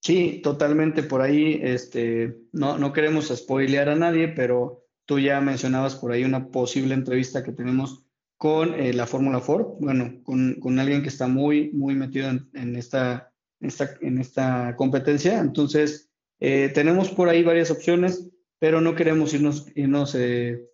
Sí, 0.00 0.40
totalmente 0.42 1.04
por 1.04 1.20
ahí, 1.22 1.60
este, 1.62 2.36
no, 2.50 2.78
no 2.78 2.92
queremos 2.92 3.28
spoilear 3.28 3.88
a 3.90 3.94
nadie, 3.94 4.26
pero 4.26 4.88
Tú 5.08 5.18
ya 5.18 5.40
mencionabas 5.40 5.96
por 5.96 6.12
ahí 6.12 6.22
una 6.22 6.50
posible 6.50 6.92
entrevista 6.92 7.42
que 7.42 7.52
tenemos 7.52 8.04
con 8.36 8.74
eh, 8.74 8.92
la 8.92 9.06
Fórmula 9.06 9.40
Ford, 9.40 9.78
bueno, 9.80 10.20
con, 10.22 10.56
con, 10.60 10.78
alguien 10.78 11.00
que 11.00 11.08
está 11.08 11.26
muy, 11.28 11.70
muy 11.72 11.94
metido 11.94 12.28
en, 12.28 12.76
esta, 12.76 13.32
esta, 13.58 13.96
en 14.02 14.18
esta 14.18 14.76
competencia. 14.76 15.38
Entonces, 15.38 16.07
eh, 16.40 16.70
tenemos 16.74 17.10
por 17.10 17.28
ahí 17.28 17.42
varias 17.42 17.70
opciones, 17.70 18.28
pero 18.58 18.80
no 18.80 18.94
queremos 18.94 19.34
irnos, 19.34 19.66
irnos 19.74 20.14
eh, 20.14 20.68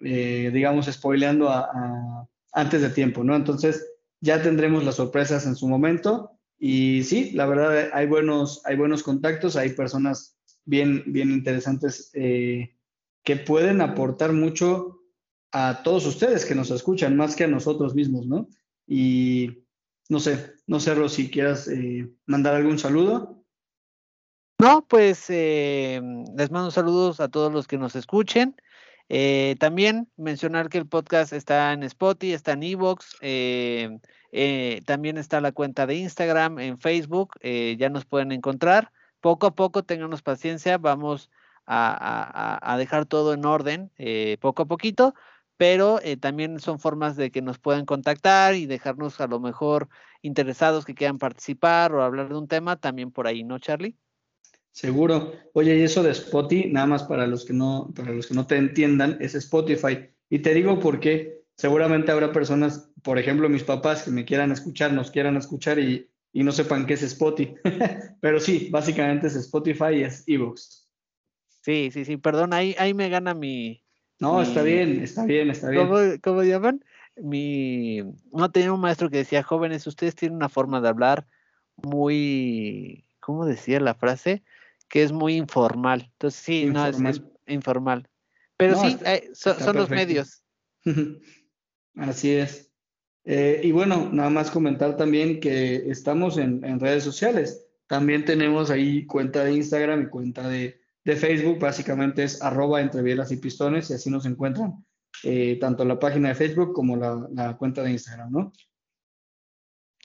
digamos, 0.00 0.86
spoileando 0.86 1.48
a, 1.48 2.26
antes 2.52 2.82
de 2.82 2.90
tiempo, 2.90 3.24
¿no? 3.24 3.36
Entonces, 3.36 3.86
ya 4.20 4.42
tendremos 4.42 4.84
las 4.84 4.96
sorpresas 4.96 5.46
en 5.46 5.56
su 5.56 5.68
momento. 5.68 6.32
Y 6.58 7.04
sí, 7.04 7.30
la 7.32 7.46
verdad, 7.46 7.90
hay 7.92 8.06
buenos, 8.06 8.62
hay 8.64 8.76
buenos 8.76 9.02
contactos, 9.02 9.56
hay 9.56 9.70
personas 9.70 10.36
bien, 10.64 11.04
bien 11.06 11.30
interesantes 11.30 12.10
que 12.12 13.36
pueden 13.46 13.80
aportar 13.80 14.32
mucho 14.32 15.00
a 15.52 15.82
todos 15.82 16.06
ustedes 16.06 16.44
que 16.44 16.54
nos 16.54 16.70
escuchan, 16.70 17.16
más 17.16 17.34
que 17.34 17.44
a 17.44 17.48
nosotros 17.48 17.94
mismos, 17.94 18.26
¿no? 18.26 18.48
Y 18.86 19.64
no 20.08 20.20
sé, 20.20 20.54
no 20.66 20.80
sé, 20.80 20.94
Rosy, 20.94 21.30
¿quieras 21.30 21.68
eh, 21.68 22.10
mandar 22.26 22.54
algún 22.54 22.78
saludo? 22.78 23.39
No, 24.60 24.86
pues 24.86 25.30
eh, 25.30 26.00
les 26.36 26.50
mando 26.50 26.70
saludos 26.70 27.20
a 27.20 27.28
todos 27.28 27.52
los 27.52 27.66
que 27.66 27.78
nos 27.78 27.96
escuchen. 27.96 28.54
Eh, 29.08 29.56
también 29.58 30.08
mencionar 30.16 30.68
que 30.68 30.78
el 30.78 30.86
podcast 30.86 31.32
está 31.32 31.72
en 31.72 31.82
Spotify, 31.82 32.34
está 32.34 32.52
en 32.52 32.62
Evox, 32.62 33.16
también 34.86 35.16
está 35.16 35.40
la 35.40 35.52
cuenta 35.52 35.86
de 35.86 35.96
Instagram, 35.96 36.58
en 36.58 36.78
Facebook, 36.78 37.38
ya 37.42 37.88
nos 37.88 38.04
pueden 38.04 38.32
encontrar. 38.32 38.92
Poco 39.20 39.46
a 39.46 39.54
poco, 39.54 39.82
tenganos 39.82 40.22
paciencia, 40.22 40.78
vamos 40.78 41.30
a, 41.66 42.76
dejar 42.78 43.06
todo 43.06 43.32
en 43.34 43.44
orden 43.44 43.90
eh, 43.98 44.38
poco 44.40 44.62
a 44.62 44.66
poquito, 44.66 45.14
pero 45.56 46.00
eh, 46.02 46.16
también 46.16 46.58
son 46.60 46.80
formas 46.80 47.16
de 47.16 47.30
que 47.30 47.42
nos 47.42 47.58
puedan 47.58 47.86
contactar 47.86 48.54
y 48.54 48.66
dejarnos 48.66 49.20
a 49.20 49.26
lo 49.26 49.40
mejor 49.40 49.88
interesados 50.22 50.84
que 50.84 50.94
quieran 50.94 51.18
participar 51.18 51.94
o 51.94 52.02
hablar 52.02 52.28
de 52.28 52.36
un 52.36 52.48
tema 52.48 52.76
también 52.76 53.12
por 53.12 53.26
ahí, 53.26 53.44
¿no, 53.44 53.58
Charlie? 53.58 53.96
Seguro. 54.72 55.32
Oye, 55.52 55.76
y 55.76 55.82
eso 55.82 56.02
de 56.02 56.10
Spotify, 56.12 56.70
nada 56.70 56.86
más 56.86 57.02
para 57.02 57.26
los 57.26 57.44
que 57.44 57.52
no, 57.52 57.92
para 57.94 58.12
los 58.12 58.26
que 58.26 58.34
no 58.34 58.46
te 58.46 58.56
entiendan, 58.56 59.18
es 59.20 59.34
Spotify. 59.34 60.08
Y 60.28 60.38
te 60.40 60.54
digo 60.54 60.78
por 60.78 61.00
qué. 61.00 61.40
Seguramente 61.56 62.10
habrá 62.10 62.32
personas, 62.32 62.90
por 63.02 63.18
ejemplo, 63.18 63.48
mis 63.48 63.64
papás 63.64 64.04
que 64.04 64.10
me 64.10 64.24
quieran 64.24 64.50
escuchar, 64.52 64.92
nos 64.92 65.10
quieran 65.10 65.36
escuchar 65.36 65.78
y, 65.78 66.08
no 66.32 66.52
sepan 66.52 66.86
qué 66.86 66.94
es 66.94 67.02
Spotify. 67.02 67.54
Pero 68.20 68.40
sí, 68.40 68.68
básicamente 68.70 69.26
es 69.26 69.36
Spotify 69.36 69.96
y 69.96 70.02
es 70.04 70.24
ebooks. 70.26 70.88
Sí, 71.62 71.90
sí, 71.92 72.04
sí, 72.04 72.16
perdón, 72.16 72.54
ahí, 72.54 72.74
ahí 72.78 72.94
me 72.94 73.08
gana 73.10 73.34
mi. 73.34 73.82
No, 74.20 74.40
está 74.40 74.62
bien, 74.62 75.02
está 75.02 75.24
bien, 75.24 75.50
está 75.50 75.68
bien. 75.68 75.86
¿Cómo, 75.86 75.98
cómo 76.22 76.42
llaman? 76.42 76.84
Mi. 77.16 78.02
No 78.32 78.50
tenía 78.50 78.72
un 78.72 78.80
maestro 78.80 79.10
que 79.10 79.18
decía, 79.18 79.42
jóvenes, 79.42 79.86
ustedes 79.86 80.14
tienen 80.14 80.36
una 80.36 80.48
forma 80.48 80.80
de 80.80 80.88
hablar 80.88 81.26
muy. 81.76 83.04
¿Cómo 83.20 83.44
decía 83.44 83.80
la 83.80 83.94
frase? 83.94 84.42
Que 84.90 85.02
es 85.04 85.12
muy 85.12 85.36
informal. 85.36 86.10
Entonces, 86.12 86.40
sí, 86.40 86.66
no, 86.66 86.86
es, 86.86 87.22
informal. 87.46 88.06
Pero 88.58 88.78
sí, 88.78 88.98
eh, 89.06 89.30
son, 89.32 89.76
los 89.76 89.88
medios. 89.88 90.42
Así 91.94 92.32
es. 92.32 92.70
Eh, 93.24 93.60
y 93.62 93.72
bueno, 93.72 94.10
nada 94.12 94.28
más 94.28 94.50
comentar 94.50 94.96
también 94.96 95.40
que 95.40 95.90
estamos 95.90 96.36
en, 96.36 96.80
redes 96.80 97.04
sociales. 97.04 97.66
También 97.86 98.24
tenemos 98.24 98.70
ahí 98.70 99.06
cuenta 99.06 99.44
de 99.44 99.54
Instagram 99.54 100.02
y 100.02 100.08
cuenta 100.08 100.48
de, 100.48 100.78
Facebook. 101.04 101.58
Básicamente 101.58 102.22
es 102.22 102.40
arroba 102.40 102.80
entre 102.80 103.02
bielas 103.02 103.32
y 103.32 103.36
pistones 103.36 103.90
y 103.90 103.94
así 103.94 104.10
nos 104.10 104.26
encuentran 104.26 104.84
eh, 105.24 105.58
tanto 105.58 105.84
la 105.84 105.98
página 105.98 106.28
de 106.28 106.36
Facebook 106.36 106.72
como 106.72 106.96
la, 106.96 107.26
la 107.32 107.56
cuenta 107.56 107.82
de 107.82 107.90
Instagram, 107.90 108.30
¿no? 108.30 108.52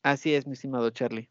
Así 0.02 0.34
es, 0.34 0.48
mi 0.48 0.54
estimado 0.54 0.90
Charlie. 0.90 1.30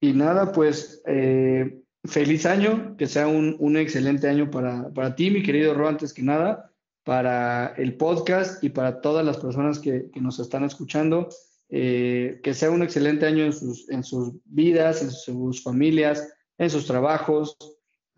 Y 0.00 0.12
nada, 0.14 0.52
pues 0.52 1.02
eh, 1.06 1.82
feliz 2.04 2.46
año, 2.46 2.96
que 2.96 3.06
sea 3.06 3.28
un, 3.28 3.76
excelente 3.76 4.28
año 4.28 4.50
para, 4.50 5.14
ti, 5.14 5.30
mi 5.30 5.42
querido 5.42 5.74
Ro, 5.74 5.88
antes 5.88 6.14
que 6.14 6.22
nada, 6.22 6.72
para 7.04 7.74
el 7.76 7.96
podcast 7.96 8.62
y 8.64 8.70
para 8.70 9.00
todas 9.00 9.24
las 9.24 9.36
personas 9.36 9.78
que, 9.78 10.10
nos 10.14 10.38
están 10.38 10.64
escuchando. 10.64 11.28
Eh, 11.72 12.40
que 12.42 12.52
sea 12.52 12.70
un 12.72 12.82
excelente 12.82 13.26
año 13.26 13.44
en 13.44 13.52
sus, 13.52 13.88
en 13.90 14.02
sus 14.02 14.32
vidas, 14.44 15.02
en 15.02 15.12
sus 15.12 15.62
familias, 15.62 16.28
en 16.58 16.68
sus 16.68 16.86
trabajos, 16.86 17.56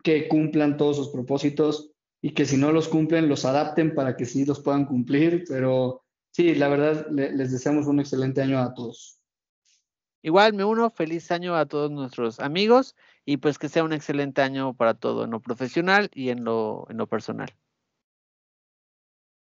que 0.03 0.27
cumplan 0.27 0.79
todos 0.79 0.97
sus 0.97 1.11
propósitos 1.11 1.93
y 2.23 2.31
que 2.31 2.47
si 2.47 2.57
no 2.57 2.73
los 2.73 2.89
cumplen, 2.89 3.29
los 3.29 3.45
adapten 3.45 3.95
para 3.95 4.17
que 4.17 4.25
sí 4.25 4.47
los 4.47 4.61
puedan 4.61 4.87
cumplir. 4.87 5.45
Pero 5.49 6.03
sí, 6.31 6.55
la 6.55 6.69
verdad, 6.69 7.09
les 7.11 7.53
deseamos 7.53 7.87
un 7.87 8.01
excelente 8.01 8.41
año 8.41 8.59
a 8.59 8.73
todos. 8.73 9.22
Igual 10.23 10.55
me 10.55 10.65
uno, 10.65 10.89
feliz 10.91 11.31
año 11.31 11.57
a 11.57 11.67
todos 11.67 11.91
nuestros 11.91 12.41
amigos 12.41 12.95
y 13.25 13.39
pues 13.39 13.59
que 13.59 13.69
sea 13.69 13.85
un 13.85 13.93
excelente 13.93 14.41
año 14.41 14.75
para 14.75 14.95
todo 14.95 15.25
en 15.25 15.33
lo 15.33 15.41
profesional 15.41 16.11
y 16.15 16.31
en 16.31 16.45
lo, 16.45 16.87
en 16.89 16.97
lo 16.97 17.07
personal. 17.07 17.53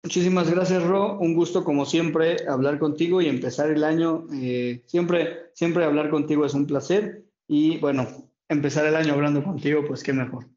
Muchísimas 0.03 0.51
gracias, 0.51 0.83
Ro. 0.83 1.17
Un 1.19 1.33
gusto, 1.33 1.63
como 1.63 1.85
siempre, 1.85 2.35
hablar 2.49 2.77
contigo 2.77 3.21
y 3.21 3.29
empezar 3.29 3.71
el 3.71 3.85
año. 3.85 4.27
Eh, 4.33 4.83
siempre, 4.85 5.51
siempre 5.53 5.85
hablar 5.85 6.09
contigo 6.09 6.45
es 6.45 6.53
un 6.53 6.67
placer. 6.67 7.23
Y 7.47 7.77
bueno, 7.77 8.07
empezar 8.49 8.85
el 8.85 8.97
año 8.97 9.13
hablando 9.13 9.41
contigo, 9.43 9.85
pues 9.87 10.03
qué 10.03 10.11
mejor. 10.11 10.49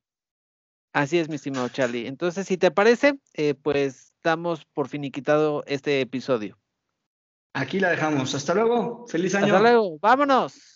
Así 0.93 1.19
es, 1.19 1.29
mi 1.29 1.37
estimado 1.37 1.69
Charlie. 1.69 2.09
Entonces, 2.09 2.49
si 2.49 2.57
te 2.57 2.73
parece, 2.73 3.21
eh, 3.35 3.55
pues 3.55 4.15
damos 4.25 4.65
por 4.65 4.89
finiquitado 4.89 5.63
este 5.67 6.01
episodio. 6.01 6.59
Aquí 7.57 7.81
la 7.81 7.89
dejamos. 7.89 8.35
Hasta 8.35 8.53
luego. 8.53 9.07
Feliz 9.09 9.35
año. 9.35 9.47
Hasta 9.47 9.61
luego. 9.61 9.99
Vámonos. 9.99 10.76